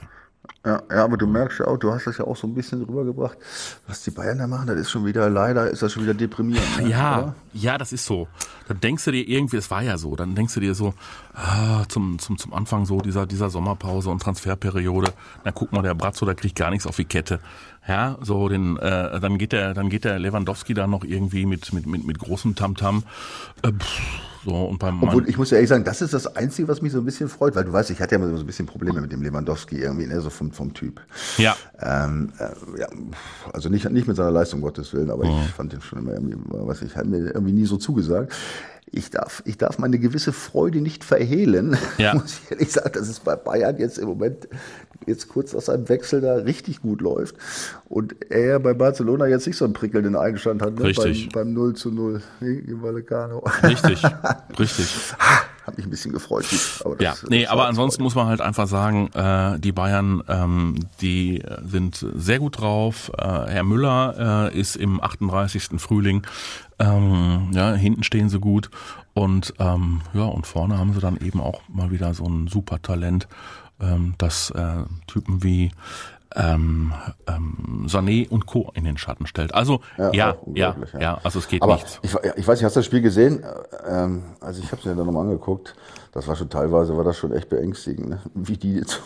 Ja, 0.65 0.83
ja, 0.91 1.05
aber 1.05 1.17
du 1.17 1.27
merkst 1.27 1.61
ja 1.61 1.67
auch, 1.67 1.79
du 1.79 1.93
hast 1.93 2.07
das 2.07 2.19
ja 2.19 2.25
auch 2.25 2.37
so 2.37 2.47
ein 2.47 2.55
bisschen 2.55 2.83
rübergebracht, 2.83 3.39
was 3.87 4.03
die 4.03 4.11
Bayern 4.11 4.39
da 4.39 4.47
machen, 4.47 4.67
das 4.67 4.77
ist 4.77 4.91
schon 4.91 5.07
wieder, 5.07 5.31
leider 5.31 5.71
ist 5.71 5.83
das 5.83 5.93
schon 5.93 6.03
wieder 6.03 6.15
deprimierend. 6.15 6.83
Ne? 6.83 6.91
Ja, 6.91 7.19
Oder? 7.19 7.35
ja, 7.53 7.79
das 7.79 7.93
ist 7.93 8.05
so. 8.05 8.29
Dann 8.67 8.81
denkst 8.81 9.05
du 9.05 9.13
dir 9.13 9.27
irgendwie, 9.27 9.57
es 9.57 9.71
war 9.71 9.83
ja 9.83 9.97
so, 9.97 10.17
dann 10.17 10.35
denkst 10.35 10.55
du 10.55 10.61
dir 10.61 10.75
so, 10.75 10.95
ah, 11.35 11.85
zum, 11.89 12.19
zum, 12.19 12.39
zum 12.39 12.53
Anfang 12.53 12.87
so 12.87 13.01
dieser, 13.01 13.25
dieser 13.25 13.51
Sommerpause 13.51 14.11
und 14.11 14.21
Transferperiode, 14.21 15.13
na 15.45 15.53
guck 15.53 15.73
mal, 15.73 15.83
der 15.83 15.95
Brazzo, 15.95 16.27
der 16.27 16.35
kriegt 16.35 16.57
gar 16.57 16.71
nichts 16.71 16.87
auf 16.87 16.97
die 16.97 17.05
Kette. 17.05 17.41
Ja, 17.89 18.19
so 18.21 18.49
den, 18.51 18.77
äh, 18.77 19.19
dann 19.19 19.39
geht 19.39 19.53
der, 19.53 19.73
dann 19.73 19.89
geht 19.89 20.05
der 20.05 20.19
Lewandowski 20.19 20.75
da 20.75 20.87
noch 20.87 21.05
irgendwie 21.05 21.47
mit, 21.47 21.73
mit, 21.73 21.87
mit, 21.87 22.07
mit 22.07 22.19
großem 22.19 22.55
Tamtam. 22.55 23.03
Äh, 23.63 23.73
pff, 23.73 24.01
so, 24.45 24.55
und 24.55 24.79
beim 24.79 24.97
Mann, 25.01 25.09
Obwohl, 25.09 25.29
ich 25.29 25.37
muss 25.37 25.51
ja 25.51 25.57
ehrlich 25.57 25.71
sagen, 25.71 25.85
das 25.85 26.03
ist 26.03 26.15
das 26.15 26.37
Einzige, 26.37 26.69
was 26.69 26.83
mich 26.83 26.93
so 26.93 26.99
ein 26.99 27.05
bisschen 27.05 27.29
freut, 27.29 27.57
weil 27.57 27.65
du 27.65 27.73
weißt, 27.73 27.91
ich 27.91 28.01
hatte 28.01 28.15
ja 28.15 28.19
mal 28.19 28.31
so 28.31 28.41
ein 28.41 28.47
bisschen 28.47 28.67
Probleme 28.67 29.01
mit 29.01 29.11
dem 29.11 29.23
Lewandowski 29.23 29.77
irgendwie, 29.77 30.07
ne, 30.07 30.21
so 30.21 30.31
vom, 30.31 30.53
vom 30.53 30.75
Typ. 30.75 31.01
ja, 31.39 31.57
Ähm, 31.81 32.33
äh, 32.39 32.81
ja, 32.81 32.89
also 33.53 33.69
nicht, 33.69 33.91
nicht 33.91 34.07
mit 34.07 34.17
seiner 34.17 34.31
Leistung, 34.31 34.61
Gottes 34.61 34.93
Willen, 34.93 35.11
aber 35.11 35.25
ich 35.25 35.51
fand 35.57 35.73
den 35.73 35.81
schon 35.81 35.99
immer 35.99 36.13
irgendwie, 36.13 36.37
was 36.47 36.83
ich, 36.83 36.95
hat 36.95 37.07
mir 37.07 37.19
irgendwie 37.19 37.53
nie 37.53 37.67
so 37.67 37.79
zugesagt. 37.79 38.35
Ich 38.93 39.11
darf, 39.11 39.43
ich 39.45 39.59
darf 39.59 39.79
meine 39.79 39.99
gewisse 39.99 40.33
Freude 40.33 40.81
nicht 40.81 41.05
verhehlen, 41.05 41.77
Ja. 41.99 42.15
muss 42.15 42.41
ich 42.45 42.51
ehrlich 42.51 42.73
sagen, 42.73 42.93
dass 42.93 43.09
es 43.09 43.21
bei 43.21 43.37
Bayern 43.37 43.77
jetzt 43.79 43.99
im 43.99 44.09
Moment 44.09 44.49
jetzt 45.07 45.29
kurz 45.29 45.55
aus 45.55 45.67
seinem 45.67 45.89
Wechsel 45.89 46.21
da 46.21 46.35
richtig 46.35 46.83
gut 46.83 47.01
läuft 47.01 47.37
und 47.89 48.17
er 48.31 48.59
bei 48.61 48.75
Barcelona 48.75 49.27
jetzt 49.27 49.47
nicht 49.47 49.57
so 49.57 49.65
einen 49.65 49.73
prickelnden 49.75 50.17
Einstand 50.17 50.61
hat, 50.63 50.75
ne, 50.75 50.85
Richtig. 50.85 51.29
beim, 51.33 51.47
beim 51.47 51.55
0 51.55 51.75
zu 51.75 51.91
0 51.91 52.21
gegen 52.41 52.83
Vallecano. 52.83 53.43
richtig, 53.63 54.03
richtig. 54.59 55.15
Hat 55.69 55.77
mich 55.77 55.87
ein 55.87 55.91
bisschen 55.91 56.13
gefreut. 56.13 56.47
Aber 56.85 57.01
Ja, 57.01 57.11
das- 57.11 57.27
nee, 57.29 57.43
das 57.43 57.51
aber 57.51 57.67
ansonsten 57.67 57.99
Freude. 57.99 58.05
muss 58.05 58.15
man 58.15 58.27
halt 58.29 58.41
einfach 58.41 58.67
sagen, 58.67 59.09
äh, 59.13 59.59
die 59.61 59.73
Bayern, 59.73 60.23
ähm, 60.27 60.77
die 61.03 61.43
sind 61.63 62.05
sehr 62.15 62.39
gut 62.39 62.59
drauf. 62.61 63.11
Äh, 63.19 63.23
Herr 63.51 63.65
Müller 63.65 64.51
äh, 64.53 64.59
ist 64.59 64.77
im 64.77 65.01
38. 65.03 65.79
Frühling, 65.79 66.27
ähm, 66.79 67.49
ja, 67.53 67.75
hinten 67.75 68.03
stehen 68.03 68.29
sie 68.31 68.41
gut 68.41 68.71
und 69.13 69.53
ähm, 69.59 70.01
ja, 70.15 70.25
und 70.25 70.47
vorne 70.47 70.79
haben 70.79 70.95
sie 70.95 71.01
dann 71.01 71.19
eben 71.19 71.41
auch 71.41 71.61
mal 71.69 71.91
wieder 71.91 72.15
so 72.15 72.25
ein 72.25 72.47
super 72.49 72.81
Talent, 72.81 73.29
ähm, 73.81 74.15
das 74.17 74.51
äh, 74.53 74.85
Typen 75.07 75.43
wie 75.43 75.71
ähm, 76.35 76.93
ähm, 77.27 77.87
Sané 77.89 78.29
und 78.29 78.47
Co. 78.47 78.71
in 78.75 78.85
den 78.85 78.99
Schatten 78.99 79.27
stellt. 79.27 79.55
Also 79.55 79.81
ja, 79.97 80.13
ja, 80.13 80.37
ja, 80.55 80.77
ja, 80.99 81.21
also 81.23 81.39
es 81.39 81.49
geht 81.49 81.63
Aber 81.63 81.75
nichts. 81.75 81.99
ich, 82.03 82.15
ich 82.37 82.47
weiß 82.47 82.59
nicht, 82.59 82.65
hast 82.65 82.77
du 82.77 82.81
das 82.81 82.87
Spiel 82.87 83.01
gesehen? 83.01 83.45
Ähm, 83.87 84.23
also 84.41 84.61
ich 84.63 84.71
habe 84.71 84.81
es 84.81 84.85
mir 84.85 84.95
dann 84.95 85.07
nochmal 85.07 85.25
angeguckt. 85.25 85.75
Das 86.13 86.27
war 86.27 86.37
schon 86.37 86.51
teilweise, 86.51 86.97
war 86.97 87.05
das 87.05 87.17
schon 87.17 87.33
echt 87.33 87.49
beängstigend, 87.49 88.09
ne? 88.09 88.21
wie 88.35 88.57
die 88.57 88.83
zu, 88.87 89.01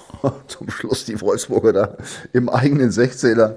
zum 0.49 0.71
Schluss 0.71 1.05
die 1.05 1.21
Wolfsburger 1.21 1.73
da 1.73 1.97
im 2.33 2.49
eigenen 2.49 2.91
16er, 2.91 3.51
äh, 3.51 3.57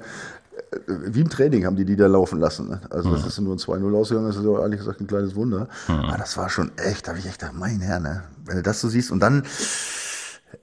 wie 0.87 1.21
im 1.21 1.29
Training 1.29 1.65
haben 1.65 1.75
die 1.75 1.85
die 1.85 1.95
da 1.95 2.07
laufen 2.07 2.39
lassen. 2.39 2.69
Ne? 2.69 2.81
Also 2.89 3.11
das 3.11 3.25
ist 3.25 3.39
nur 3.39 3.55
ein 3.55 3.59
2-0 3.59 3.95
ausgegangen, 3.95 4.27
das 4.27 4.35
ist 4.35 4.45
aber 4.45 4.61
ehrlich 4.61 4.79
gesagt 4.79 5.01
ein 5.01 5.07
kleines 5.07 5.35
Wunder. 5.35 5.67
Aber 5.87 6.17
das 6.17 6.37
war 6.37 6.49
schon 6.49 6.71
echt, 6.77 7.07
da 7.07 7.11
habe 7.11 7.19
ich 7.19 7.25
echt 7.25 7.39
gedacht, 7.39 7.55
mein 7.57 7.79
Herr, 7.81 7.99
ne? 7.99 8.23
wenn 8.45 8.57
du 8.57 8.63
das 8.63 8.79
so 8.81 8.89
siehst 8.89 9.11
und 9.11 9.19
dann 9.19 9.43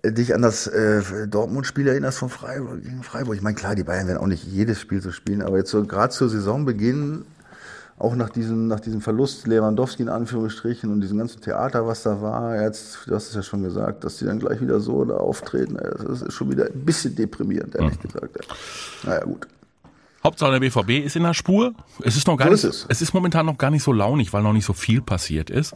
dich 0.05 0.35
an 0.35 0.43
das 0.43 0.67
äh, 0.67 1.27
Dortmund-Spiel 1.27 1.89
erinnerst 1.89 2.19
von 2.19 2.29
Freiburg 2.29 2.83
gegen 2.83 3.03
Freiburg. 3.03 3.37
Ich 3.37 3.43
meine, 3.43 3.57
klar, 3.57 3.75
die 3.75 3.85
Bayern 3.85 4.07
werden 4.07 4.19
auch 4.19 4.27
nicht 4.27 4.45
jedes 4.45 4.81
Spiel 4.81 5.01
so 5.01 5.13
spielen, 5.13 5.43
aber 5.43 5.59
jetzt 5.59 5.71
so 5.71 5.85
gerade 5.85 6.13
zur 6.13 6.29
Saisonbeginn, 6.29 7.25
auch 7.99 8.17
nach 8.17 8.31
diesem, 8.31 8.67
nach 8.67 8.81
diesem 8.81 9.01
Verlust 9.01 9.47
Lewandowski 9.47 10.03
in 10.03 10.09
Anführungsstrichen 10.09 10.91
und 10.91 11.01
diesem 11.01 11.19
ganzen 11.19 11.41
Theater, 11.41 11.87
was 11.87 12.03
da 12.03 12.21
war, 12.21 12.61
jetzt, 12.61 13.07
du 13.07 13.15
hast 13.15 13.29
es 13.29 13.35
ja 13.35 13.43
schon 13.43 13.63
gesagt, 13.63 14.05
dass 14.05 14.17
die 14.17 14.25
dann 14.25 14.39
gleich 14.39 14.61
wieder 14.61 14.81
so 14.81 15.05
da 15.05 15.17
auftreten, 15.17 15.77
das 15.77 16.23
ist 16.23 16.33
schon 16.33 16.51
wieder 16.51 16.67
ein 16.67 16.85
bisschen 16.85 17.15
deprimierend, 17.15 17.75
ehrlich 17.77 18.01
gesagt. 18.01 18.37
Ey. 18.37 18.47
Naja, 19.05 19.25
gut. 19.25 19.47
Hauptsache 20.25 20.53
der 20.53 20.61
BVB 20.61 21.05
ist 21.05 21.17
in 21.17 21.25
der 21.25 21.35
Spur. 21.35 21.73
Es 22.05 22.17
ist 22.17 22.27
noch 22.29 22.37
gar 22.37 22.47
So 22.47 22.53
nicht, 22.53 22.65
ist 22.65 22.85
es. 22.85 22.87
es 22.89 23.03
ist 23.03 23.13
momentan 23.13 23.45
noch 23.47 23.59
gar 23.59 23.71
nicht 23.71 23.83
so 23.83 23.93
launig, 23.93 24.33
weil 24.33 24.43
noch 24.43 24.53
nicht 24.53 24.65
so 24.65 24.73
viel 24.73 25.03
passiert 25.03 25.51
ist. 25.51 25.75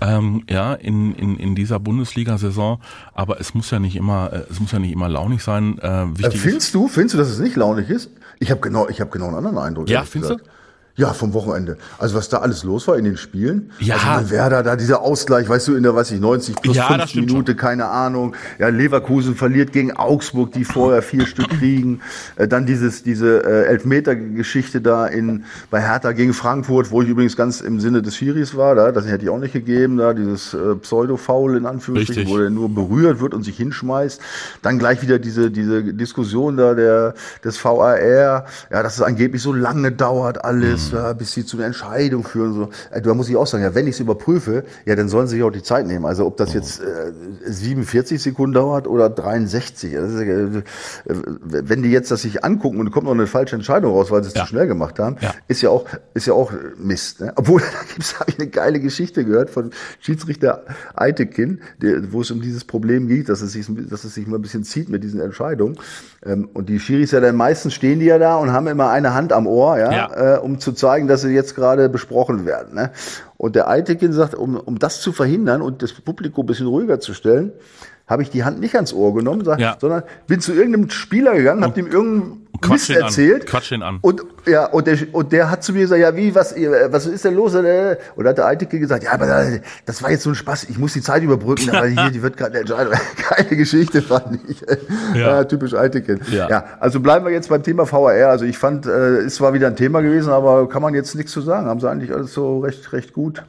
Ähm, 0.00 0.44
ja, 0.48 0.74
in, 0.74 1.14
in, 1.16 1.36
in 1.36 1.54
dieser 1.56 1.80
Bundesliga-Saison. 1.80 2.80
Aber 3.14 3.40
es 3.40 3.54
muss 3.54 3.70
ja 3.70 3.78
nicht 3.80 3.96
immer, 3.96 4.32
äh, 4.32 4.42
es 4.50 4.60
muss 4.60 4.70
ja 4.72 4.78
nicht 4.78 4.92
immer 4.92 5.08
launig 5.08 5.42
sein. 5.42 5.78
Äh, 5.78 5.88
Äh, 6.02 6.18
wichtig 6.18 6.34
ist, 6.36 6.40
findest 6.42 6.74
du, 6.74 6.88
findest 6.88 7.14
du, 7.14 7.18
dass 7.18 7.28
es 7.28 7.38
nicht 7.40 7.56
launig 7.56 7.88
ist? 7.90 8.10
Ich 8.38 8.50
habe 8.52 8.60
genau, 8.60 8.88
ich 8.88 9.00
habe 9.00 9.10
genau 9.10 9.26
einen 9.26 9.36
anderen 9.36 9.58
Eindruck. 9.58 9.88
Ja, 9.88 10.04
findest 10.04 10.34
du? 10.34 10.38
Ja, 10.98 11.12
vom 11.12 11.32
Wochenende. 11.32 11.76
Also 11.98 12.16
was 12.16 12.28
da 12.28 12.38
alles 12.38 12.64
los 12.64 12.88
war 12.88 12.96
in 12.96 13.04
den 13.04 13.16
Spielen. 13.16 13.70
Ja. 13.78 13.94
Also 14.16 14.30
Werder, 14.30 14.64
da 14.64 14.74
dieser 14.74 15.00
Ausgleich, 15.00 15.48
weißt 15.48 15.68
du, 15.68 15.76
in 15.76 15.84
der, 15.84 15.94
weiß 15.94 16.10
ich, 16.10 16.18
90 16.18 16.56
plus 16.56 16.74
Ja, 16.74 16.88
das 16.88 16.96
5 16.96 17.10
stimmt 17.10 17.26
Minute, 17.28 17.54
keine 17.54 17.86
Ahnung. 17.86 18.34
Ja, 18.58 18.66
Leverkusen 18.66 19.36
verliert 19.36 19.72
gegen 19.72 19.92
Augsburg, 19.96 20.50
die 20.50 20.64
vorher 20.64 21.00
vier 21.02 21.24
Stück 21.24 21.50
kriegen. 21.50 22.00
Äh, 22.34 22.48
dann 22.48 22.66
dieses, 22.66 23.04
diese 23.04 23.44
äh, 23.44 23.66
Elfmeter-Geschichte 23.66 24.80
da 24.80 25.06
in, 25.06 25.44
bei 25.70 25.80
Hertha 25.80 26.10
gegen 26.10 26.34
Frankfurt, 26.34 26.90
wo 26.90 27.00
ich 27.00 27.08
übrigens 27.08 27.36
ganz 27.36 27.60
im 27.60 27.78
Sinne 27.78 28.02
des 28.02 28.16
Schiris 28.16 28.56
war, 28.56 28.74
da, 28.74 28.90
das 28.90 29.06
hätte 29.06 29.22
ich 29.22 29.30
auch 29.30 29.38
nicht 29.38 29.52
gegeben, 29.52 29.98
da 29.98 30.14
dieses 30.14 30.52
äh, 30.52 30.74
Pseudo-Foul 30.74 31.58
in 31.58 31.66
Anführungsstrichen, 31.66 32.22
Richtig. 32.24 32.36
wo 32.36 32.42
er 32.42 32.50
nur 32.50 32.74
berührt 32.74 33.20
wird 33.20 33.34
und 33.34 33.44
sich 33.44 33.56
hinschmeißt. 33.56 34.20
Dann 34.62 34.80
gleich 34.80 35.00
wieder 35.00 35.20
diese, 35.20 35.52
diese 35.52 35.94
Diskussion 35.94 36.56
da 36.56 36.74
der, 36.74 37.14
des 37.44 37.64
VAR, 37.64 38.02
ja, 38.02 38.44
dass 38.70 38.96
es 38.96 39.02
angeblich 39.02 39.42
so 39.42 39.52
lange 39.52 39.92
dauert 39.92 40.44
alles, 40.44 40.87
ja, 40.92 41.12
bis 41.12 41.32
sie 41.32 41.44
zu 41.44 41.56
einer 41.56 41.66
Entscheidung 41.66 42.24
führen. 42.24 42.52
So. 42.54 42.68
Äh, 42.90 43.00
Da 43.02 43.14
muss 43.14 43.28
ich 43.28 43.36
auch 43.36 43.46
sagen, 43.46 43.62
ja, 43.64 43.74
wenn 43.74 43.86
ich 43.86 43.94
es 43.94 44.00
überprüfe, 44.00 44.64
ja, 44.84 44.96
dann 44.96 45.08
sollen 45.08 45.26
sie 45.26 45.36
sich 45.36 45.44
auch 45.44 45.50
die 45.50 45.62
Zeit 45.62 45.86
nehmen. 45.86 46.04
Also 46.06 46.26
ob 46.26 46.36
das 46.36 46.54
jetzt 46.54 46.80
äh, 46.80 47.12
47 47.44 48.22
Sekunden 48.22 48.54
dauert 48.54 48.86
oder 48.86 49.08
63. 49.10 49.92
Das 49.94 50.12
ist, 50.12 50.20
äh, 50.20 50.42
äh, 50.44 50.62
wenn 51.06 51.82
die 51.82 51.90
jetzt 51.90 52.10
das 52.10 52.22
sich 52.22 52.44
angucken 52.44 52.80
und 52.80 52.90
kommt 52.90 53.06
noch 53.06 53.12
eine 53.14 53.26
falsche 53.26 53.56
Entscheidung 53.56 53.92
raus, 53.92 54.10
weil 54.10 54.22
sie 54.22 54.28
es 54.28 54.34
Ja. 54.34 54.42
zu 54.42 54.48
schnell 54.48 54.66
gemacht 54.66 54.98
haben, 54.98 55.16
Ja. 55.20 55.34
ist 55.48 55.62
ja 55.62 55.70
auch, 55.70 55.86
ist 56.14 56.26
ja 56.26 56.32
auch 56.34 56.52
Mist. 56.78 57.20
Ne? 57.20 57.32
Obwohl, 57.36 57.60
da 57.72 57.92
gibt's, 57.94 58.18
habe 58.20 58.30
ich 58.30 58.38
eine 58.38 58.48
geile 58.48 58.80
Geschichte 58.80 59.24
gehört 59.24 59.50
von 59.50 59.70
Schiedsrichter 60.00 60.64
Eitekin, 60.94 61.60
der, 61.80 62.12
wo 62.12 62.20
es 62.20 62.30
um 62.30 62.40
dieses 62.40 62.64
Problem 62.64 63.08
geht, 63.08 63.28
dass 63.28 63.40
es 63.42 63.52
sich, 63.52 63.66
dass 63.88 64.04
es 64.04 64.14
sich 64.14 64.26
mal 64.26 64.36
ein 64.36 64.42
bisschen 64.42 64.64
zieht 64.64 64.88
mit 64.88 65.02
diesen 65.04 65.20
Entscheidungen. 65.20 65.76
Ähm, 66.24 66.48
und 66.52 66.68
die 66.68 66.80
Schiris 66.80 67.12
ja 67.12 67.20
dann 67.20 67.36
meistens 67.36 67.74
stehen 67.74 68.00
die 68.00 68.06
ja 68.06 68.18
da 68.18 68.36
und 68.36 68.52
haben 68.52 68.66
immer 68.66 68.90
eine 68.90 69.14
Hand 69.14 69.32
am 69.32 69.46
Ohr, 69.46 69.78
ja, 69.78 69.92
Ja. 69.92 70.36
Äh, 70.36 70.38
um 70.38 70.58
zu 70.58 70.72
zeigen, 70.72 71.06
dass 71.08 71.22
sie 71.22 71.32
jetzt 71.32 71.54
gerade 71.54 71.88
besprochen 71.88 72.44
werden. 72.44 72.74
Ne? 72.74 72.90
Und 73.36 73.54
der 73.54 73.68
Eitekin 73.68 74.12
sagt, 74.12 74.34
um, 74.34 74.56
um 74.56 74.78
das 74.78 75.00
zu 75.00 75.12
verhindern 75.12 75.62
und 75.62 75.82
das 75.82 75.92
Publikum 75.92 76.44
ein 76.44 76.48
bisschen 76.48 76.66
ruhiger 76.66 77.00
zu 77.00 77.14
stellen, 77.14 77.52
habe 78.08 78.22
ich 78.22 78.30
die 78.30 78.42
Hand 78.44 78.58
nicht 78.60 78.74
ans 78.74 78.92
Ohr 78.92 79.14
genommen, 79.14 79.44
sag, 79.44 79.60
Ja. 79.60 79.76
sondern 79.80 80.02
bin 80.26 80.40
zu 80.40 80.52
irgendeinem 80.54 80.90
Spieler 80.90 81.34
gegangen, 81.34 81.62
habe 81.62 81.78
ihm 81.78 81.86
irgendeinen 81.86 82.46
Quatsch 82.60 82.72
Mist 82.72 82.88
ihn 82.88 82.96
an. 82.96 83.02
erzählt. 83.02 83.46
Quatsch 83.46 83.70
ihn 83.70 83.82
an. 83.82 83.98
Und 84.00 84.22
ja, 84.46 84.66
und 84.66 84.86
der, 84.88 84.96
und 85.12 85.30
der 85.30 85.48
hat 85.50 85.62
zu 85.62 85.72
mir 85.72 85.80
gesagt, 85.82 86.00
ja, 86.00 86.16
wie, 86.16 86.34
was, 86.34 86.52
äh, 86.56 86.88
was 86.90 87.06
ist 87.06 87.24
denn 87.24 87.34
los? 87.34 87.54
Und 87.54 87.64
da 87.64 88.30
hat 88.30 88.38
der 88.38 88.46
Eiteke 88.46 88.80
gesagt, 88.80 89.04
ja, 89.04 89.12
aber 89.12 89.26
da- 89.26 89.44
das 89.86 90.02
war 90.02 90.10
jetzt 90.10 90.24
so 90.24 90.30
ein 90.30 90.34
Spaß, 90.34 90.64
ich 90.70 90.76
muss 90.78 90.92
die 90.94 91.02
Zeit 91.02 91.22
überbrücken, 91.22 91.70
aber 91.72 91.86
hier, 91.86 92.10
die 92.10 92.20
wird 92.22 92.36
gerade 92.36 92.58
entscheiden. 92.58 92.92
Keine 93.16 93.56
Geschichte, 93.56 94.02
fand 94.02 94.40
ich. 94.48 94.60
Ja. 95.14 95.18
Ja. 95.20 95.44
typisch 95.44 95.74
Eiteke. 95.74 96.18
Ja. 96.32 96.48
Ja. 96.48 96.64
also 96.80 96.98
bleiben 97.00 97.26
wir 97.26 97.32
jetzt 97.32 97.48
beim 97.48 97.62
Thema 97.62 97.86
VAR. 97.90 98.28
Also 98.30 98.44
ich 98.46 98.58
fand, 98.58 98.86
äh, 98.86 99.22
ist 99.24 99.36
zwar 99.36 99.52
wieder 99.52 99.68
ein 99.68 99.76
Thema 99.76 100.00
gewesen, 100.00 100.30
aber 100.32 100.68
kann 100.68 100.82
man 100.82 100.94
jetzt 100.94 101.14
nichts 101.14 101.30
zu 101.30 101.42
sagen. 101.42 101.66
Haben 101.68 101.78
sie 101.78 101.88
eigentlich 101.88 102.12
alles 102.12 102.32
so 102.32 102.58
recht, 102.60 102.92
recht 102.92 103.12
gut 103.12 103.44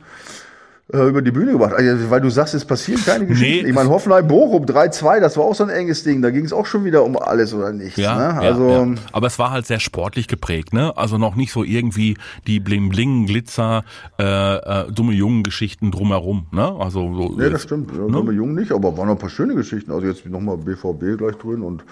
äh, 0.92 1.08
über 1.08 1.22
die 1.22 1.32
Bühne 1.32 1.52
gebracht. 1.52 1.74
Also, 1.74 2.10
weil 2.10 2.22
du 2.22 2.30
sagst, 2.30 2.54
es 2.54 2.66
passieren 2.66 3.04
keine 3.06 3.26
Geschichten. 3.28 3.64
Nee. 3.64 3.70
Ich 3.70 3.76
meine, 3.76 3.90
Hoffenheim-Bochum 3.90 4.66
3-2, 4.66 5.20
das 5.20 5.38
war 5.38 5.44
auch 5.46 5.56
so 5.56 5.64
ein 5.64 5.70
enges 5.70 6.04
Ding. 6.04 6.22
Da 6.22 6.32
ging 6.32 6.46
es 6.46 6.54
auch 6.54 6.66
schon 6.66 6.84
wieder 6.86 7.04
um 7.04 7.18
alles 7.18 7.54
oder 7.54 7.72
nichts. 7.72 7.98
Ja, 7.98 8.16
ne? 8.16 8.44
ja, 8.44 8.50
Also, 8.50 8.70
ja. 8.70 8.88
aber 9.12 9.28
es 9.28 9.38
war 9.38 9.52
halt 9.52 9.66
sehr 9.68 9.80
sportlich 9.80 10.28
geprägt, 10.28 10.74
ne? 10.74 10.98
Also 10.98 11.18
noch 11.18 11.36
nicht 11.36 11.52
so 11.52 11.64
irgendwie 11.64 12.18
die 12.48 12.60
Bling 12.60 12.90
Bling 12.90 13.26
Glitzer 13.28 13.84
äh, 14.18 14.24
äh, 14.56 14.92
dumme 14.92 15.14
jungen 15.14 15.44
Geschichten 15.44 15.92
drumherum, 15.92 16.48
ne? 16.52 16.76
Also 16.80 17.14
so 17.14 17.36
Nee, 17.38 17.50
das 17.50 17.64
stimmt. 17.64 17.92
Ja, 17.92 18.00
Ne? 18.00 18.12
Dumme 18.12 18.32
Jungen 18.32 18.56
nicht, 18.56 18.72
aber 18.72 18.98
waren 18.98 19.08
noch 19.08 19.16
ein 19.16 19.20
paar 19.20 19.30
schöne 19.30 19.56
Geschichten. 19.56 19.92
Also 19.92 20.08
jetzt 20.08 20.26
nochmal 20.26 20.58
BVB 20.58 21.18
gleich 21.18 21.36
drin 21.36 21.62
und 21.62 21.84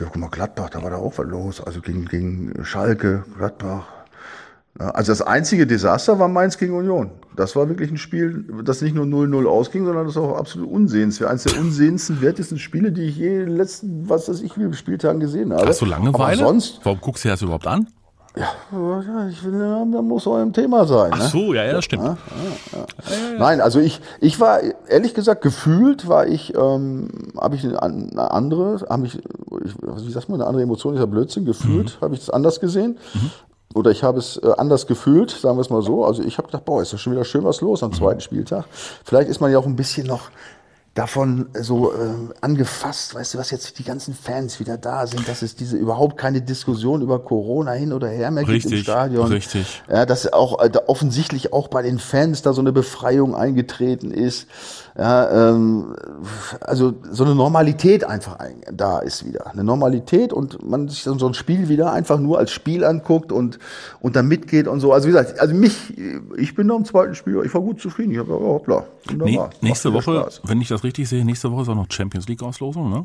ja, 0.00 0.06
guck 0.06 0.16
mal, 0.16 0.28
Gladbach, 0.28 0.70
da 0.70 0.82
war 0.82 0.90
da 0.90 0.96
auch 0.96 1.12
was 1.18 1.26
los. 1.26 1.60
Also 1.60 1.80
gegen, 1.80 2.06
gegen 2.06 2.52
Schalke, 2.64 3.24
Gladbach. 3.36 3.84
Ja, 4.80 4.90
also 4.90 5.12
das 5.12 5.20
einzige 5.20 5.66
Desaster 5.66 6.18
war 6.18 6.28
Mainz 6.28 6.56
gegen 6.56 6.74
Union. 6.74 7.10
Das 7.36 7.54
war 7.56 7.68
wirklich 7.68 7.90
ein 7.90 7.98
Spiel, 7.98 8.44
das 8.64 8.80
nicht 8.80 8.94
nur 8.94 9.04
0-0 9.04 9.46
ausging, 9.46 9.84
sondern 9.84 10.06
das 10.06 10.16
auch 10.16 10.36
absolut 10.36 10.70
unsehenswert. 10.70 11.30
Eines 11.30 11.44
der 11.44 11.58
unsehenenswertesten 11.60 12.58
Spiele, 12.58 12.90
die 12.90 13.02
ich 13.02 13.16
je 13.18 13.40
in 13.40 13.46
den 13.46 13.56
letzten, 13.56 14.08
was 14.08 14.28
weiß 14.28 14.40
ich, 14.40 14.58
wie 14.58 14.72
Spieltagen 14.74 15.20
gesehen 15.20 15.52
habe. 15.52 15.66
Hast 15.66 15.82
du 15.82 15.84
Langeweile? 15.84 16.42
Aber 16.42 16.52
sonst, 16.52 16.80
Warum 16.84 17.00
guckst 17.00 17.24
du 17.24 17.28
dir 17.28 17.32
das 17.32 17.42
überhaupt 17.42 17.66
an? 17.66 17.86
ja, 18.34 19.28
ich 19.28 19.42
ja, 19.42 19.50
da 19.50 19.84
muss 19.84 20.26
auch 20.26 20.36
ein 20.36 20.54
Thema 20.54 20.86
sein. 20.86 21.10
Ach 21.12 21.18
ne? 21.18 21.28
so, 21.28 21.52
ja, 21.52 21.64
ja, 21.64 21.74
das 21.74 21.84
stimmt. 21.84 22.16
Nein, 23.38 23.60
also 23.60 23.78
ich, 23.78 24.00
ich 24.20 24.40
war 24.40 24.60
ehrlich 24.88 25.12
gesagt 25.12 25.42
gefühlt 25.42 26.08
war 26.08 26.26
ich, 26.26 26.54
ähm, 26.54 27.08
habe 27.38 27.56
ich 27.56 27.64
eine, 27.66 27.82
eine 27.82 28.30
andere, 28.30 28.86
habe 28.88 29.06
ich, 29.06 29.18
ich, 29.18 30.06
wie 30.06 30.10
sagt 30.10 30.30
man, 30.30 30.40
eine 30.40 30.48
andere 30.48 30.62
Emotion, 30.62 30.96
ja 30.96 31.04
Blödsinn. 31.04 31.44
Gefühlt 31.44 31.98
habe 32.00 32.14
ich 32.14 32.22
es 32.22 32.30
anders 32.30 32.60
gesehen. 32.60 32.96
Oder 33.74 33.90
ich 33.90 34.02
habe 34.02 34.18
es 34.18 34.36
äh, 34.36 34.52
anders 34.56 34.86
gefühlt, 34.86 35.30
sagen 35.30 35.56
wir 35.56 35.62
es 35.62 35.70
mal 35.70 35.82
so. 35.82 36.04
Also 36.04 36.22
ich 36.22 36.38
habe 36.38 36.48
gedacht, 36.48 36.64
boah, 36.64 36.82
ist 36.82 36.92
ja 36.92 36.98
schon 36.98 37.12
wieder 37.12 37.24
schön 37.24 37.44
was 37.44 37.60
los 37.60 37.82
am 37.82 37.92
zweiten 37.92 38.20
Spieltag. 38.20 38.66
Vielleicht 39.04 39.28
ist 39.28 39.40
man 39.40 39.50
ja 39.50 39.58
auch 39.58 39.66
ein 39.66 39.76
bisschen 39.76 40.06
noch 40.06 40.30
davon 40.94 41.48
so 41.58 41.92
äh, 41.92 41.96
angefasst, 42.42 43.14
weißt 43.14 43.34
du, 43.34 43.38
was 43.38 43.50
jetzt 43.50 43.78
die 43.78 43.84
ganzen 43.84 44.12
Fans 44.12 44.60
wieder 44.60 44.76
da 44.76 45.06
sind, 45.06 45.26
dass 45.26 45.40
es 45.40 45.56
diese 45.56 45.78
überhaupt 45.78 46.18
keine 46.18 46.42
Diskussion 46.42 47.00
über 47.00 47.18
Corona 47.18 47.72
hin 47.72 47.94
oder 47.94 48.08
her 48.08 48.30
mehr 48.30 48.44
gibt 48.44 48.64
im 48.64 48.70
Richtig, 48.70 48.82
Stadion. 48.82 49.28
richtig. 49.28 49.82
Ja, 49.90 50.04
dass 50.04 50.30
auch 50.30 50.62
äh, 50.62 50.68
da 50.68 50.82
offensichtlich 50.88 51.52
auch 51.54 51.68
bei 51.68 51.80
den 51.80 51.98
Fans 51.98 52.42
da 52.42 52.52
so 52.52 52.60
eine 52.60 52.72
Befreiung 52.72 53.34
eingetreten 53.34 54.10
ist. 54.10 54.48
Ja, 54.96 55.50
ähm, 55.50 55.94
also 56.60 56.94
so 57.10 57.24
eine 57.24 57.34
Normalität 57.34 58.04
einfach 58.04 58.38
ein, 58.38 58.56
da 58.70 58.98
ist 58.98 59.24
wieder. 59.26 59.46
Eine 59.46 59.64
Normalität 59.64 60.32
und 60.34 60.68
man 60.68 60.88
sich 60.88 61.04
dann 61.04 61.18
so 61.18 61.26
ein 61.26 61.34
Spiel 61.34 61.68
wieder 61.70 61.92
einfach 61.92 62.18
nur 62.18 62.38
als 62.38 62.50
Spiel 62.50 62.84
anguckt 62.84 63.32
und, 63.32 63.58
und 64.00 64.16
dann 64.16 64.28
mitgeht 64.28 64.68
und 64.68 64.80
so. 64.80 64.92
Also 64.92 65.08
wie 65.08 65.12
gesagt, 65.12 65.40
also 65.40 65.54
mich, 65.54 65.94
ich 66.36 66.54
bin 66.54 66.68
da 66.68 66.76
im 66.76 66.84
zweiten 66.84 67.14
Spiel, 67.14 67.40
ich 67.44 67.54
war 67.54 67.62
gut 67.62 67.80
zufrieden. 67.80 68.12
Ich 68.12 68.18
habe 68.18 68.38
oh, 68.38 68.54
hoppla, 68.54 68.84
Nee, 69.06 69.20
wunderbar. 69.20 69.50
Nächste 69.62 69.92
Woche, 69.94 70.20
Spaß. 70.20 70.42
wenn 70.44 70.60
ich 70.60 70.68
das 70.68 70.84
richtig 70.84 71.08
sehe, 71.08 71.24
nächste 71.24 71.50
Woche 71.50 71.62
ist 71.62 71.68
auch 71.70 71.74
noch 71.74 71.90
Champions 71.90 72.28
League 72.28 72.42
Auslosung, 72.42 72.90
ne? 72.90 73.02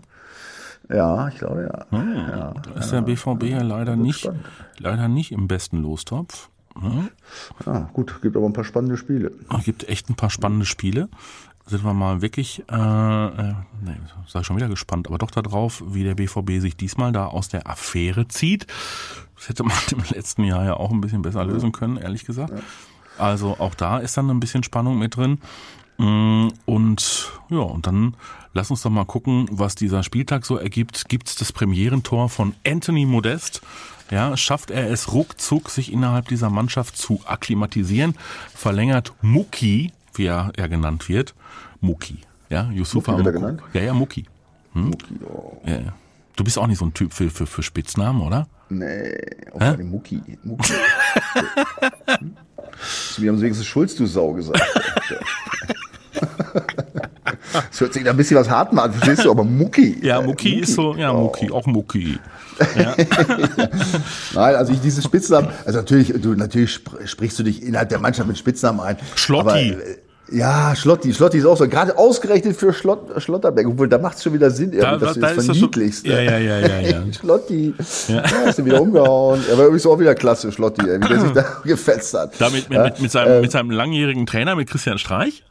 Ja, 0.90 1.28
ich 1.28 1.38
glaube 1.38 1.70
ja. 1.92 1.98
ja. 1.98 2.54
Da 2.54 2.80
ist 2.80 2.92
der 2.92 3.02
BVB 3.02 3.44
ja 3.44 3.62
leider 3.62 3.96
nicht, 3.96 4.22
spannend. 4.22 4.46
leider 4.78 5.08
nicht 5.08 5.32
im 5.32 5.48
besten 5.48 5.82
Lostopf. 5.82 6.50
Ne? 6.82 7.10
Ah, 7.66 7.90
gut, 7.94 8.22
gibt 8.22 8.38
aber 8.38 8.46
ein 8.46 8.54
paar 8.54 8.64
spannende 8.64 8.98
Spiele. 8.98 9.32
Es 9.58 9.66
gibt 9.66 9.90
echt 9.90 10.10
ein 10.10 10.16
paar 10.16 10.30
spannende 10.30 10.66
Spiele. 10.66 11.10
Sind 11.68 11.84
wir 11.84 11.94
mal 11.94 12.22
wirklich, 12.22 12.64
äh, 12.72 12.76
äh, 12.76 13.54
nee, 13.82 13.98
ich 14.26 14.46
schon 14.46 14.56
wieder 14.56 14.70
gespannt, 14.70 15.08
aber 15.08 15.18
doch 15.18 15.32
darauf, 15.32 15.84
wie 15.86 16.04
der 16.04 16.16
BVB 16.16 16.62
sich 16.62 16.78
diesmal 16.78 17.12
da 17.12 17.26
aus 17.28 17.50
der 17.50 17.68
Affäre 17.68 18.28
zieht. 18.30 18.68
Das 19.36 19.50
hätte 19.50 19.64
man 19.64 19.76
im 19.92 20.04
letzten 20.10 20.44
Jahr 20.46 20.64
ja 20.64 20.74
auch 20.76 20.92
ein 20.92 21.02
bisschen 21.02 21.22
besser 21.22 21.44
lösen 21.44 21.74
können, 21.74 21.98
ehrlich 21.98 22.26
gesagt. 22.26 22.54
Also 23.18 23.58
auch 23.60 23.76
da 23.76 23.98
ist 23.98 24.16
dann 24.16 24.30
ein 24.30 24.40
bisschen 24.40 24.64
Spannung 24.64 24.98
mit 24.98 25.18
drin. 25.18 25.40
Mm, 25.98 26.50
Und 26.66 27.32
ja, 27.50 27.60
und 27.60 27.88
dann 27.88 28.16
lass 28.54 28.72
uns 28.72 28.82
doch 28.84 28.90
mal 28.90 29.06
gucken, 29.06 29.48
was 29.52 29.76
dieser 29.76 30.04
Spieltag 30.04 30.46
so 30.46 30.58
ergibt. 30.58 31.10
Gibt's 31.10 31.36
das 31.36 31.52
Premierentor 31.52 32.30
von 32.30 32.54
Anthony 32.66 33.06
Modest? 33.06 33.62
Ja, 34.10 34.38
schafft 34.38 34.72
er 34.72 34.90
es 34.90 35.12
ruckzuck, 35.12 35.70
sich 35.70 35.92
innerhalb 35.92 36.30
dieser 36.30 36.50
Mannschaft 36.50 36.98
zu 36.98 37.20
akklimatisieren? 37.26 38.16
Verlängert 38.54 39.14
Muki, 39.22 39.92
wie 40.18 40.26
er, 40.26 40.52
er 40.56 40.70
genannt 40.70 41.08
wird, 41.10 41.34
Muki, 41.82 42.20
ja, 42.50 42.70
Yusufa 42.72 43.12
Muki 43.14 43.26
wird 43.26 43.36
er 43.36 43.40
genannt? 43.40 43.62
Ja, 43.74 43.82
ja, 43.82 43.94
Muki. 43.94 44.26
Mucki, 44.74 45.16
oh. 45.26 45.58
Ja, 45.66 45.74
ja. 45.76 45.94
Du 46.36 46.44
bist 46.44 46.58
auch 46.60 46.68
nicht 46.68 46.78
so 46.78 46.86
ein 46.86 46.94
Typ 46.94 47.14
für, 47.14 47.30
für, 47.32 47.48
für 47.48 47.64
Spitznamen, 47.64 48.22
oder? 48.22 48.48
Nee, 48.70 49.18
auch 49.54 49.62
eine 49.62 49.84
Mucki. 49.84 50.22
Mucki. 50.44 50.74
Wir 53.18 53.32
haben 53.32 53.42
wenigstens 53.42 53.66
Schulz, 53.66 53.96
du 53.96 54.06
Sau 54.06 54.34
gesagt. 54.34 54.62
Es 57.72 57.82
hört 57.82 57.94
sich 57.94 58.04
da 58.04 58.12
ein 58.12 58.18
bisschen 58.18 58.38
was 58.38 58.50
hart 58.50 58.78
an, 58.78 58.92
verstehst 58.94 59.26
du? 59.26 59.32
Aber 59.32 59.44
Mucki. 59.44 59.98
Ja, 60.06 60.20
äh, 60.22 60.26
Muki, 60.26 60.60
ist 60.60 60.74
so, 60.76 60.96
ja, 60.96 61.12
Oh. 61.12 61.24
Muki, 61.24 61.50
auch 61.52 61.66
Muki. 61.66 62.20
Nein, 64.34 64.56
also 64.56 64.74
ich 64.74 64.82
diese 64.82 65.02
Spitznamen, 65.02 65.50
also 65.66 65.80
natürlich, 65.80 66.14
du 66.22 66.34
natürlich 66.36 66.72
spr- 66.72 67.06
sprichst 67.08 67.38
du 67.40 67.44
dich 67.44 67.64
innerhalb 67.64 67.90
der 67.90 68.00
Mannschaft 68.00 68.28
mit 68.28 68.38
Spitznamen 68.38 68.80
ein. 68.82 68.98
Schlotti. 69.16 69.48
Aber, 69.48 69.58
äh, 69.60 69.98
ja, 70.32 70.76
Schlotti, 70.76 71.14
Schlotti 71.14 71.38
ist 71.38 71.46
auch 71.46 71.58
so. 71.58 71.68
Gerade 71.68 71.98
ausgerechnet 71.98 72.56
für 72.58 72.74
Schlott, 72.74 73.22
Schlotterbeck, 73.22 73.68
obwohl 73.68 73.88
da 73.88 73.98
macht 73.98 74.18
es 74.18 74.24
schon 74.24 74.34
wieder 74.34 74.52
Sinn, 74.52 74.74
irgendwie, 74.74 75.06
dass 75.06 75.14
du 75.14 75.20
das 75.20 75.36
so- 75.36 75.54
verniedlichst. 75.54 76.06
ja, 76.06 76.20
ja, 76.20 76.38
ja, 76.38 76.60
ja, 76.60 76.80
ja. 76.80 77.04
Schlotti. 77.20 77.74
Ja. 78.08 78.24
hast 78.46 78.60
du 78.60 78.66
wieder 78.66 78.82
umgehauen. 78.82 79.42
Er 79.50 79.58
war 79.58 79.66
übrigens 79.66 79.86
auch 79.86 80.00
wieder 80.00 80.16
klasse, 80.16 80.52
Schlotti, 80.52 80.82
ey, 80.90 81.02
wie 81.02 81.08
der 81.08 81.20
sich 81.20 81.32
da 81.34 81.46
gefetzt 81.64 82.14
hat. 82.14 82.34
Damit 82.40 82.70
mit, 82.70 82.78
ja, 82.78 82.84
mit, 82.86 83.02
mit, 83.02 83.12
seinem, 83.12 83.42
mit 83.42 83.52
seinem 83.52 83.72
langjährigen 83.72 84.26
Trainer, 84.26 84.56
mit 84.56 84.70
Christian 84.70 84.98
Streich? 84.98 85.44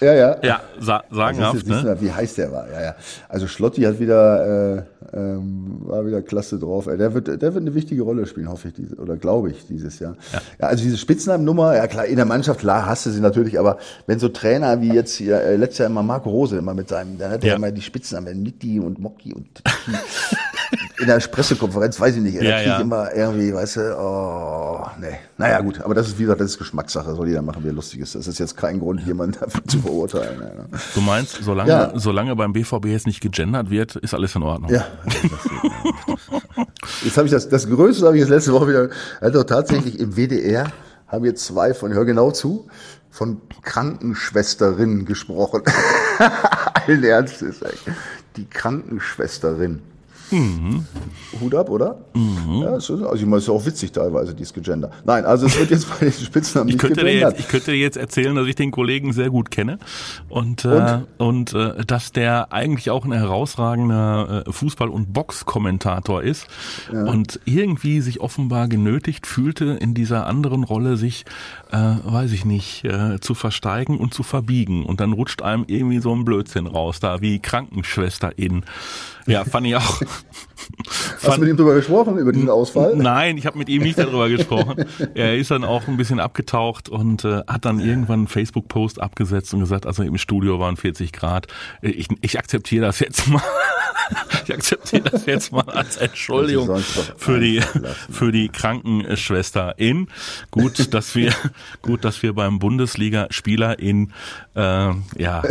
Ja, 0.00 0.14
ja. 0.14 0.36
Ja, 0.42 0.60
sa 0.78 0.98
ist 0.98 1.14
sagenhaft, 1.16 1.66
ne? 1.66 1.82
mehr, 1.82 2.00
wie 2.00 2.12
heiß 2.12 2.34
der 2.34 2.52
war. 2.52 2.68
Ja, 2.70 2.82
ja. 2.82 2.94
Also 3.28 3.46
Schlotti 3.46 3.82
hat 3.82 3.98
wieder, 3.98 4.76
äh, 4.76 4.82
ähm, 5.16 5.76
war 5.80 6.04
wieder 6.06 6.22
klasse 6.22 6.58
drauf. 6.58 6.86
Ey, 6.86 6.98
Der 6.98 7.14
wird, 7.14 7.28
der 7.28 7.40
wird 7.40 7.56
eine 7.56 7.74
wichtige 7.74 8.02
Rolle 8.02 8.26
spielen, 8.26 8.48
hoffe 8.50 8.68
ich, 8.68 8.74
diese, 8.74 8.96
oder 8.96 9.16
glaube 9.16 9.50
ich, 9.50 9.66
dieses 9.66 9.98
Jahr. 9.98 10.16
Ja. 10.58 10.66
also 10.68 10.82
diese 10.84 10.96
Spitznamennummer, 10.96 11.76
ja 11.76 11.86
klar, 11.86 12.04
in 12.06 12.16
der 12.16 12.24
Mannschaft, 12.26 12.60
klar, 12.60 12.86
hast 12.86 13.06
du 13.06 13.10
sie 13.10 13.20
natürlich, 13.20 13.58
aber 13.58 13.78
wenn 14.06 14.18
so 14.18 14.28
Trainer 14.28 14.80
wie 14.80 14.92
jetzt 14.92 15.14
hier, 15.14 15.40
äh, 15.40 15.56
letztes 15.56 15.78
Jahr 15.78 15.88
immer 15.90 16.02
Marco 16.02 16.30
Rose 16.30 16.58
immer 16.58 16.74
mit 16.74 16.88
seinem, 16.88 17.18
dann 17.18 17.30
hat 17.30 17.42
er 17.44 17.50
Ja. 17.50 17.56
immer 17.56 17.70
die 17.70 17.82
Spitznamen, 17.82 18.42
Nitti 18.42 18.80
und 18.80 18.98
Mocki 18.98 19.32
und. 19.32 19.62
in 20.98 21.06
der 21.06 21.18
Pressekonferenz, 21.18 22.00
weiß 22.00 22.16
ich 22.16 22.22
nicht, 22.22 22.34
Ja, 22.34 22.60
ja. 22.60 22.76
ich 22.76 22.80
immer 22.82 23.12
irgendwie, 23.14 23.52
weißt 23.54 23.76
du, 23.76 23.96
oh, 23.98 24.86
nee. 25.00 25.18
Naja, 25.38 25.60
gut, 25.60 25.80
aber 25.80 25.94
das 25.94 26.08
ist, 26.08 26.18
wie 26.18 26.22
gesagt, 26.22 26.40
das 26.40 26.52
ist 26.52 26.58
Geschmackssache, 26.58 27.14
soll 27.14 27.28
jeder 27.28 27.42
machen, 27.42 27.62
wie 27.64 27.68
er 27.68 27.74
lustig 27.74 28.00
ist. 28.00 28.14
Das 28.14 28.26
ist 28.26 28.38
jetzt 28.38 28.56
kein 28.56 28.78
Grund, 28.80 29.00
jemanden 29.06 29.38
dafür 29.40 29.64
zu 29.66 29.78
verurteilen. 29.80 30.40
Ja? 30.40 30.78
Du 30.94 31.00
meinst, 31.00 31.38
solange, 31.42 31.70
Ja. 31.70 31.92
solange 31.94 32.34
beim 32.36 32.52
BVB 32.52 32.86
jetzt 32.86 33.06
nicht 33.06 33.20
gegendert 33.20 33.70
wird, 33.70 33.96
ist 33.96 34.14
alles 34.14 34.34
in 34.34 34.42
Ordnung. 34.42 34.70
Ja. 34.72 34.86
Jetzt 37.04 37.16
habe 37.16 37.26
ich 37.26 37.32
das, 37.32 37.48
das 37.48 37.68
Größte 37.68 38.06
habe 38.06 38.16
ich 38.16 38.20
jetzt 38.20 38.30
letzte 38.30 38.52
Woche 38.52 38.68
wieder, 38.68 38.88
also 39.20 39.42
tatsächlich 39.42 39.98
im 39.98 40.16
WDR 40.16 40.72
haben 41.08 41.24
wir 41.24 41.34
zwei 41.34 41.74
von, 41.74 41.92
hör 41.92 42.04
genau 42.04 42.30
zu, 42.30 42.66
von 43.10 43.40
Krankenschwesterin 43.62 45.04
gesprochen. 45.04 45.62
Allen 46.86 47.04
Ernstes, 47.04 47.62
ey. 47.62 47.72
Die 48.36 48.44
Krankenschwesterin. 48.46 49.80
Hut 50.30 51.54
ab, 51.54 51.68
oder? 51.70 51.98
Ja, 52.14 52.76
es 52.76 52.90
ist, 52.90 53.02
also 53.02 53.14
ich 53.14 53.22
meine, 53.24 53.36
es 53.36 53.44
ist 53.44 53.48
ja 53.48 53.54
auch 53.54 53.66
witzig 53.66 53.92
teilweise, 53.92 54.34
dieses 54.34 54.52
Gegender. 54.52 54.90
Nein, 55.04 55.24
also 55.24 55.46
es 55.46 55.58
wird 55.58 55.70
jetzt 55.70 55.88
bei 56.00 56.06
den 56.06 56.12
Spitznamen 56.12 56.68
Ich 56.68 56.74
nicht 56.74 56.80
könnte, 56.80 57.04
gegendert. 57.04 57.32
jetzt, 57.32 57.40
ich 57.40 57.48
könnte 57.48 57.70
dir 57.72 57.78
jetzt 57.78 57.96
erzählen, 57.96 58.34
dass 58.34 58.46
ich 58.46 58.54
den 58.54 58.70
Kollegen 58.70 59.12
sehr 59.12 59.30
gut 59.30 59.50
kenne 59.50 59.78
und, 60.28 60.64
äh, 60.64 61.00
und 61.18 61.52
äh, 61.54 61.84
dass 61.84 62.12
der 62.12 62.52
eigentlich 62.52 62.90
auch 62.90 63.04
ein 63.04 63.12
herausragender 63.12 64.44
äh, 64.46 64.50
Fußball- 64.50 64.88
und 64.88 65.12
Boxkommentator 65.12 66.22
ist 66.22 66.46
und 66.90 67.40
irgendwie 67.44 68.00
sich 68.00 68.20
offenbar 68.20 68.68
genötigt 68.68 69.26
fühlte, 69.26 69.64
in 69.80 69.94
dieser 69.94 70.26
anderen 70.26 70.64
Rolle 70.64 70.96
sich, 70.96 71.24
äh, 71.70 71.76
weiß 71.76 72.32
ich 72.32 72.44
nicht, 72.44 72.84
äh, 72.84 73.20
zu 73.20 73.34
versteigen 73.34 73.98
und 73.98 74.14
zu 74.14 74.22
verbiegen. 74.22 74.84
Und 74.84 75.00
dann 75.00 75.12
rutscht 75.12 75.42
einem 75.42 75.64
irgendwie 75.66 75.98
so 76.00 76.14
ein 76.14 76.24
Blödsinn 76.24 76.66
raus, 76.66 77.00
da 77.00 77.20
wie 77.20 77.38
Krankenschwesterin. 77.38 78.64
Ja, 79.26 79.44
fand 79.44 79.66
ich 79.66 79.76
auch. 79.76 80.00
Hast 81.22 81.36
du 81.36 81.40
mit 81.40 81.50
ihm 81.50 81.56
drüber 81.56 81.74
gesprochen, 81.74 82.18
über 82.18 82.32
diesen 82.32 82.50
Ausfall? 82.50 82.96
Nein, 82.96 83.36
ich 83.38 83.46
habe 83.46 83.58
mit 83.58 83.68
ihm 83.68 83.82
nicht 83.82 83.98
darüber 83.98 84.28
gesprochen. 84.28 84.84
Er 85.14 85.36
ist 85.36 85.50
dann 85.50 85.64
auch 85.64 85.88
ein 85.88 85.96
bisschen 85.96 86.20
abgetaucht 86.20 86.88
und 86.88 87.24
äh, 87.24 87.42
hat 87.46 87.64
dann 87.64 87.80
irgendwann 87.80 88.20
einen 88.20 88.26
Facebook-Post 88.28 89.00
abgesetzt 89.00 89.54
und 89.54 89.60
gesagt, 89.60 89.86
also 89.86 90.02
im 90.02 90.18
Studio 90.18 90.58
waren 90.58 90.76
40 90.76 91.12
Grad. 91.12 91.46
Äh, 91.82 91.90
Ich, 91.90 92.08
ich 92.20 92.38
akzeptiere 92.38 92.86
das 92.86 93.00
jetzt 93.00 93.28
mal. 93.28 93.42
Ich 94.44 94.54
akzeptiere 94.54 95.10
das 95.10 95.26
jetzt 95.26 95.52
mal 95.52 95.68
als 95.68 95.96
Entschuldigung 95.96 96.78
für 97.16 97.40
die 97.40 97.60
für 98.10 98.30
die 98.30 98.48
Krankenschwesterin. 98.48 100.08
Gut, 100.50 100.94
dass 100.94 101.14
wir 101.14 101.32
gut, 101.82 102.04
dass 102.04 102.22
wir 102.22 102.32
beim 102.32 102.58
Bundesliga-Spieler 102.58 103.78
in 103.78 104.12
äh, 104.54 104.92
ja 105.16 105.42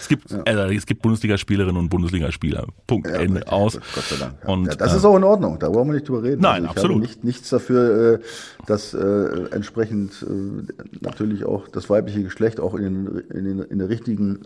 es 0.00 0.08
gibt 0.08 0.32
äh, 0.32 0.74
es 0.74 0.86
gibt 0.86 1.02
Bundesligaspielerinnen 1.02 1.76
und 1.76 1.88
Bundesligaspieler. 1.88 2.66
Punkt 2.86 3.08
Ja, 3.08 3.16
Ende 3.16 3.50
aus. 3.50 3.74
Gott 3.74 4.04
sei 4.04 4.16
Dank. 4.16 4.34
Ja. 4.42 4.48
Und 4.48 4.66
ja, 4.66 4.74
das 4.74 4.92
äh, 4.92 4.96
ist 4.96 5.04
auch 5.04 5.16
in 5.16 5.24
Ordnung, 5.24 5.58
da 5.58 5.68
brauchen 5.68 5.88
wir 5.88 5.94
nicht 5.94 6.08
drüber 6.08 6.22
reden. 6.22 6.42
Nein, 6.42 6.64
ich 6.64 6.70
absolut. 6.70 7.00
Nicht, 7.00 7.24
nichts 7.24 7.48
dafür, 7.50 8.14
äh, 8.14 8.18
dass 8.66 8.94
äh, 8.94 9.48
entsprechend 9.50 10.22
äh, 10.22 10.84
natürlich 11.00 11.44
auch 11.44 11.68
das 11.68 11.88
weibliche 11.90 12.22
Geschlecht 12.22 12.60
auch 12.60 12.74
in, 12.74 12.82
den, 12.82 13.18
in, 13.30 13.44
den, 13.44 13.60
in 13.60 13.78
der 13.78 13.88
richtigen 13.88 14.40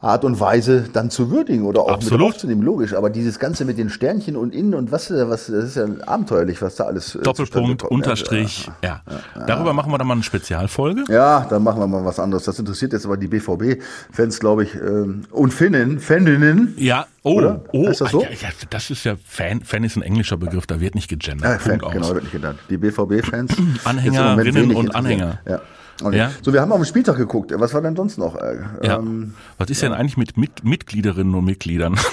Art 0.00 0.24
und 0.24 0.38
Weise 0.38 0.84
dann 0.92 1.10
zu 1.10 1.30
würdigen 1.30 1.64
oder 1.64 1.80
auch 1.82 1.94
Absolut. 1.94 2.20
mit 2.20 2.28
aufzunehmen, 2.28 2.62
logisch. 2.62 2.94
Aber 2.94 3.10
dieses 3.10 3.40
Ganze 3.40 3.64
mit 3.64 3.78
den 3.78 3.90
Sternchen 3.90 4.36
und 4.36 4.54
innen 4.54 4.74
und 4.74 4.92
was, 4.92 5.10
äh, 5.10 5.28
was 5.28 5.46
das 5.46 5.64
ist 5.64 5.76
ja 5.76 5.86
abenteuerlich, 6.06 6.62
was 6.62 6.76
da 6.76 6.84
alles 6.84 7.16
äh, 7.16 7.22
Doppelpunkt, 7.22 7.82
kommt. 7.82 7.90
Unterstrich, 7.90 8.70
ja. 8.82 9.02
Darüber 9.46 9.72
machen 9.72 9.90
wir 9.90 9.98
dann 9.98 10.06
mal 10.06 10.14
eine 10.14 10.22
Spezialfolge. 10.22 11.04
Ja, 11.08 11.46
dann 11.50 11.64
machen 11.64 11.80
wir 11.80 11.88
mal 11.88 12.04
was 12.04 12.20
anderes. 12.20 12.44
Das 12.44 12.58
interessiert 12.60 12.92
jetzt 12.92 13.06
aber 13.06 13.16
die 13.16 13.26
BVB-Fans, 13.26 14.38
glaube 14.38 14.64
ich, 14.64 14.74
ähm, 14.76 15.22
und 15.32 15.52
Finnen, 15.52 15.98
Faninnen. 15.98 16.74
Ja, 16.76 17.06
oh, 17.24 17.38
Oder? 17.38 17.64
oh, 17.72 17.88
Heißt 17.88 18.00
das 18.00 18.12
so? 18.12 18.22
ja, 18.22 18.28
ja, 18.28 18.48
das 18.70 18.90
ist 18.90 19.02
ja 19.02 19.16
Fan, 19.26 19.62
Fan 19.62 19.82
ist 19.82 19.96
ein 19.96 20.02
englischer 20.02 20.36
Begriff, 20.36 20.66
da 20.68 20.80
wird 20.80 20.94
nicht 20.94 21.08
gegendert. 21.08 21.50
Ja, 21.50 21.58
Fan, 21.58 21.80
genau, 21.80 22.08
wird 22.10 22.22
nicht 22.22 22.32
genannt. 22.32 22.60
Die 22.70 22.76
BVB-Fans. 22.76 23.52
Anhängerinnen 23.84 24.76
und. 24.76 24.94
Anhänger. 24.94 25.40
Ja. 25.44 25.60
Okay. 26.02 26.16
Ja. 26.18 26.30
So, 26.42 26.52
wir 26.52 26.60
haben 26.60 26.70
auf 26.72 26.78
den 26.78 26.86
Spieltag 26.86 27.16
geguckt. 27.16 27.52
Was 27.54 27.74
war 27.74 27.80
denn 27.82 27.96
sonst 27.96 28.18
noch? 28.18 28.36
Äh, 28.36 28.58
Ja. 28.82 28.98
Ähm, 28.98 29.34
Was 29.58 29.68
ist 29.70 29.82
denn 29.82 29.92
eigentlich 29.92 30.16
mit, 30.16 30.36
mit 30.36 30.64
Mitgliederinnen 30.64 31.34
und 31.34 31.44
Mitgliedern? 31.44 31.98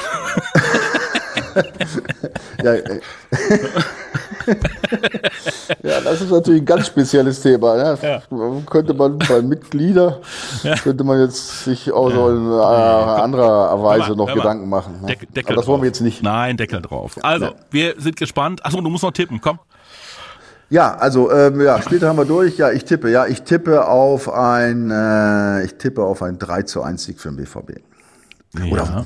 ja, 2.63 2.73
äh, 2.73 2.99
ja, 5.83 6.01
das 6.01 6.21
ist 6.21 6.31
natürlich 6.31 6.61
ein 6.61 6.65
ganz 6.65 6.87
spezielles 6.87 7.41
Thema. 7.41 7.75
Ne? 7.95 8.21
Könnte 8.65 8.93
man 8.93 9.17
bei 9.19 9.41
Mitglieder, 9.41 10.21
könnte 10.83 11.03
man 11.03 11.19
jetzt 11.21 11.63
sich 11.63 11.91
auch 11.91 12.11
so 12.11 12.29
in 12.29 12.51
äh, 12.51 12.55
anderer 12.61 13.81
Weise 13.83 14.09
mal, 14.09 14.15
noch. 14.15 14.33
Gedanken 14.33 14.69
machen. 14.69 15.01
Ne? 15.01 15.07
Deck- 15.07 15.33
Deckel 15.33 15.53
Aber 15.53 15.61
das 15.61 15.67
wollen 15.67 15.81
wir 15.81 15.87
jetzt 15.87 16.01
nicht. 16.01 16.21
Nein, 16.23 16.57
Deckel 16.57 16.81
drauf. 16.81 17.15
Also, 17.21 17.51
wir 17.71 17.95
sind 17.97 18.17
gespannt. 18.17 18.65
Achso, 18.65 18.81
du 18.81 18.89
musst 18.89 19.03
noch 19.03 19.11
tippen, 19.11 19.39
komm. 19.41 19.59
Ja, 20.75 20.93
also 20.97 21.31
ähm, 21.31 21.61
ja, 21.61 21.81
später 21.81 22.09
haben 22.09 22.17
wir 22.17 22.25
durch. 22.25 22.57
Ja, 22.57 22.69
ich 22.69 22.83
tippe. 22.83 23.09
Ja, 23.09 23.25
ich 23.27 23.43
tippe 23.43 23.87
auf 23.87 24.27
ein, 24.29 24.91
äh, 24.91 25.63
ich 25.63 25.75
tippe 25.75 26.03
auf 26.03 26.21
ein 26.21 26.37
3 26.37 26.63
zu 26.63 26.83
1 26.83 27.01
Sieg 27.01 27.21
für 27.21 27.29
den 27.29 27.37
BVB. 27.37 27.79
Oder 28.71 28.83
auf, 28.83 28.89
Ja. 28.89 29.05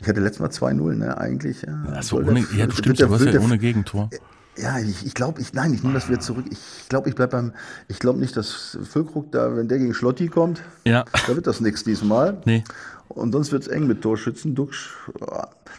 ich 0.00 0.06
hatte 0.08 0.20
letztes 0.20 0.38
Mal 0.40 0.50
2-0, 0.50 0.94
ne, 0.94 1.18
eigentlich. 1.18 1.62
Ja, 1.62 2.00
Soll 2.00 2.28
ohne, 2.28 2.42
der- 2.42 2.58
ja, 2.58 2.66
du 2.68 2.76
wird 2.76 3.00
der- 3.00 3.10
wird 3.10 3.34
ja 3.34 3.40
ohne 3.40 3.58
Gegentor. 3.58 4.08
Ja, 4.56 4.78
ich, 4.78 5.04
ich 5.04 5.14
glaube, 5.14 5.40
ich, 5.40 5.52
nein, 5.52 5.74
ich 5.74 5.82
nehme 5.82 5.94
das 5.94 6.08
wieder 6.08 6.20
zurück. 6.20 6.44
Ich 6.48 6.88
glaube, 6.88 7.08
ich 7.08 7.16
bleib 7.16 7.30
beim, 7.30 7.54
ich 7.88 7.98
glaube 7.98 8.20
nicht, 8.20 8.36
dass 8.36 8.78
Füllkrug 8.88 9.32
da, 9.32 9.56
wenn 9.56 9.66
der 9.66 9.78
gegen 9.78 9.94
Schlotti 9.94 10.28
kommt, 10.28 10.62
Ja. 10.84 11.04
da 11.26 11.34
wird 11.34 11.48
das 11.48 11.60
nichts 11.60 11.82
diesmal. 11.82 12.38
Nee. 12.44 12.62
Und 13.08 13.32
sonst 13.32 13.50
wird's 13.50 13.66
eng 13.66 13.88
mit 13.88 14.00
Torschützen, 14.02 14.54
Duxch. 14.54 14.90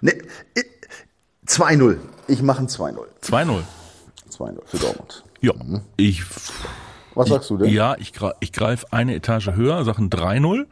Ne, 0.01 0.13
ich- 0.55 0.65
2-0. 1.47 1.97
Ich 2.27 2.41
mache 2.43 2.63
ein 2.63 2.67
2-0. 2.67 3.05
2-0. 3.21 3.61
2-0 4.41 4.59
für 4.65 4.77
Dortmund. 4.77 5.23
Ja, 5.41 5.53
ich, 5.97 6.23
Was 7.15 7.29
sagst 7.29 7.49
du 7.49 7.57
denn? 7.57 7.69
ja, 7.73 7.95
ich, 7.97 8.13
ich 8.39 8.51
greife 8.51 8.85
eine 8.91 9.15
Etage 9.15 9.51
höher, 9.51 9.83
sage 9.83 10.01
ein 10.03 10.09
3-0. 10.09 10.65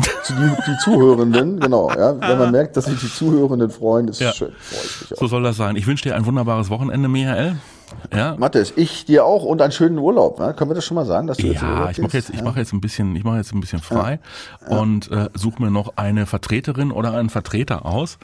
die, 0.00 0.32
die 0.66 0.76
Zuhörenden, 0.84 1.60
genau. 1.60 1.90
Ja, 1.90 2.18
wenn 2.20 2.38
man 2.38 2.50
merkt, 2.52 2.76
dass 2.76 2.86
sich 2.86 2.98
die 3.00 3.12
Zuhörenden 3.12 3.70
freuen, 3.70 4.08
ist 4.08 4.20
Ja. 4.20 4.32
schön. 4.32 4.52
So 5.14 5.26
soll 5.26 5.42
das 5.42 5.56
sein. 5.56 5.76
Ich 5.76 5.86
wünsche 5.86 6.04
dir 6.08 6.14
ein 6.16 6.24
wunderbares 6.26 6.70
Wochenende, 6.70 7.08
Michael. 7.08 7.56
Ja. 8.14 8.36
Mathis, 8.38 8.72
ich 8.76 9.04
dir 9.04 9.24
auch 9.24 9.44
und 9.44 9.60
einen 9.62 9.72
schönen 9.72 9.98
Urlaub. 9.98 10.38
Ne? 10.38 10.54
Können 10.54 10.70
wir 10.70 10.74
das 10.74 10.84
schon 10.84 10.94
mal 10.94 11.06
sagen, 11.06 11.26
dass 11.26 11.36
du 11.38 11.46
jetzt 11.46 11.62
Ja, 11.62 11.90
ich 11.90 11.98
mache 11.98 12.16
jetzt, 12.16 12.30
ich 12.30 12.42
mache 12.42 12.58
jetzt 12.58 12.72
ein 12.72 12.80
bisschen, 12.80 13.14
ich 13.16 13.24
mache 13.24 13.36
jetzt 13.38 13.52
ein 13.52 13.60
bisschen 13.60 13.80
frei 13.80 14.18
und 14.68 15.10
äh, 15.10 15.28
suche 15.34 15.62
mir 15.62 15.70
noch 15.70 15.94
eine 15.96 16.26
Vertreterin 16.26 16.90
oder 16.92 17.12
einen 17.14 17.30
Vertreter 17.30 17.86
aus, 17.86 18.18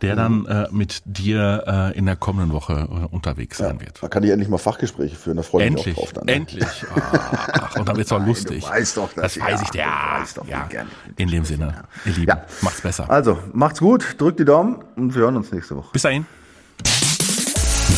der 0.00 0.16
dann 0.16 0.46
äh, 0.46 0.66
mit 0.72 1.02
dir 1.04 1.62
äh, 1.94 1.96
in 1.98 2.06
der 2.06 2.16
kommenden 2.16 2.52
Woche 2.52 2.72
äh, 2.90 3.14
unterwegs 3.14 3.58
sein 3.58 3.80
wird. 3.80 4.02
Da 4.02 4.08
kann 4.08 4.24
ich 4.24 4.30
endlich 4.30 4.48
mal 4.48 4.58
Fachgespräche 4.58 5.14
führen, 5.14 5.36
da 5.36 5.42
freue 5.44 5.66
ich 5.66 5.72
mich 5.72 5.88
auch 5.90 5.94
drauf 5.94 6.12
dann. 6.12 6.24
ne? 6.26 6.32
endlich. 6.32 6.64
Ach, 6.94 7.76
und 7.76 7.88
dann 7.88 7.96
wird's 7.96 8.10
auch 8.10 8.18
Nein, 8.18 8.28
lustig. 8.28 8.64
du 8.64 8.70
weißt 8.70 8.96
doch, 8.96 9.12
das 9.12 9.38
weiß 9.38 9.60
ja, 9.60 9.62
ich 9.62 9.70
dir. 9.70 9.72
du 9.72 9.78
Ja, 9.78 10.20
weißt 10.20 10.38
doch, 10.38 10.48
ja. 10.48 10.64
gerne 10.68 10.90
In 11.16 11.28
dem 11.28 11.44
Sinne, 11.44 11.84
ihr 12.04 12.12
Lieben, 12.14 12.26
Ja. 12.28 12.42
macht's 12.62 12.80
besser. 12.80 13.08
Also, 13.08 13.38
macht's 13.52 13.78
gut, 13.78 14.16
drückt 14.18 14.40
die 14.40 14.44
Daumen 14.44 14.78
und 14.96 15.14
wir 15.14 15.22
hören 15.22 15.36
uns 15.36 15.52
nächste 15.52 15.76
Woche. 15.76 15.90
Bis 15.92 16.02
dahin. 16.02 16.26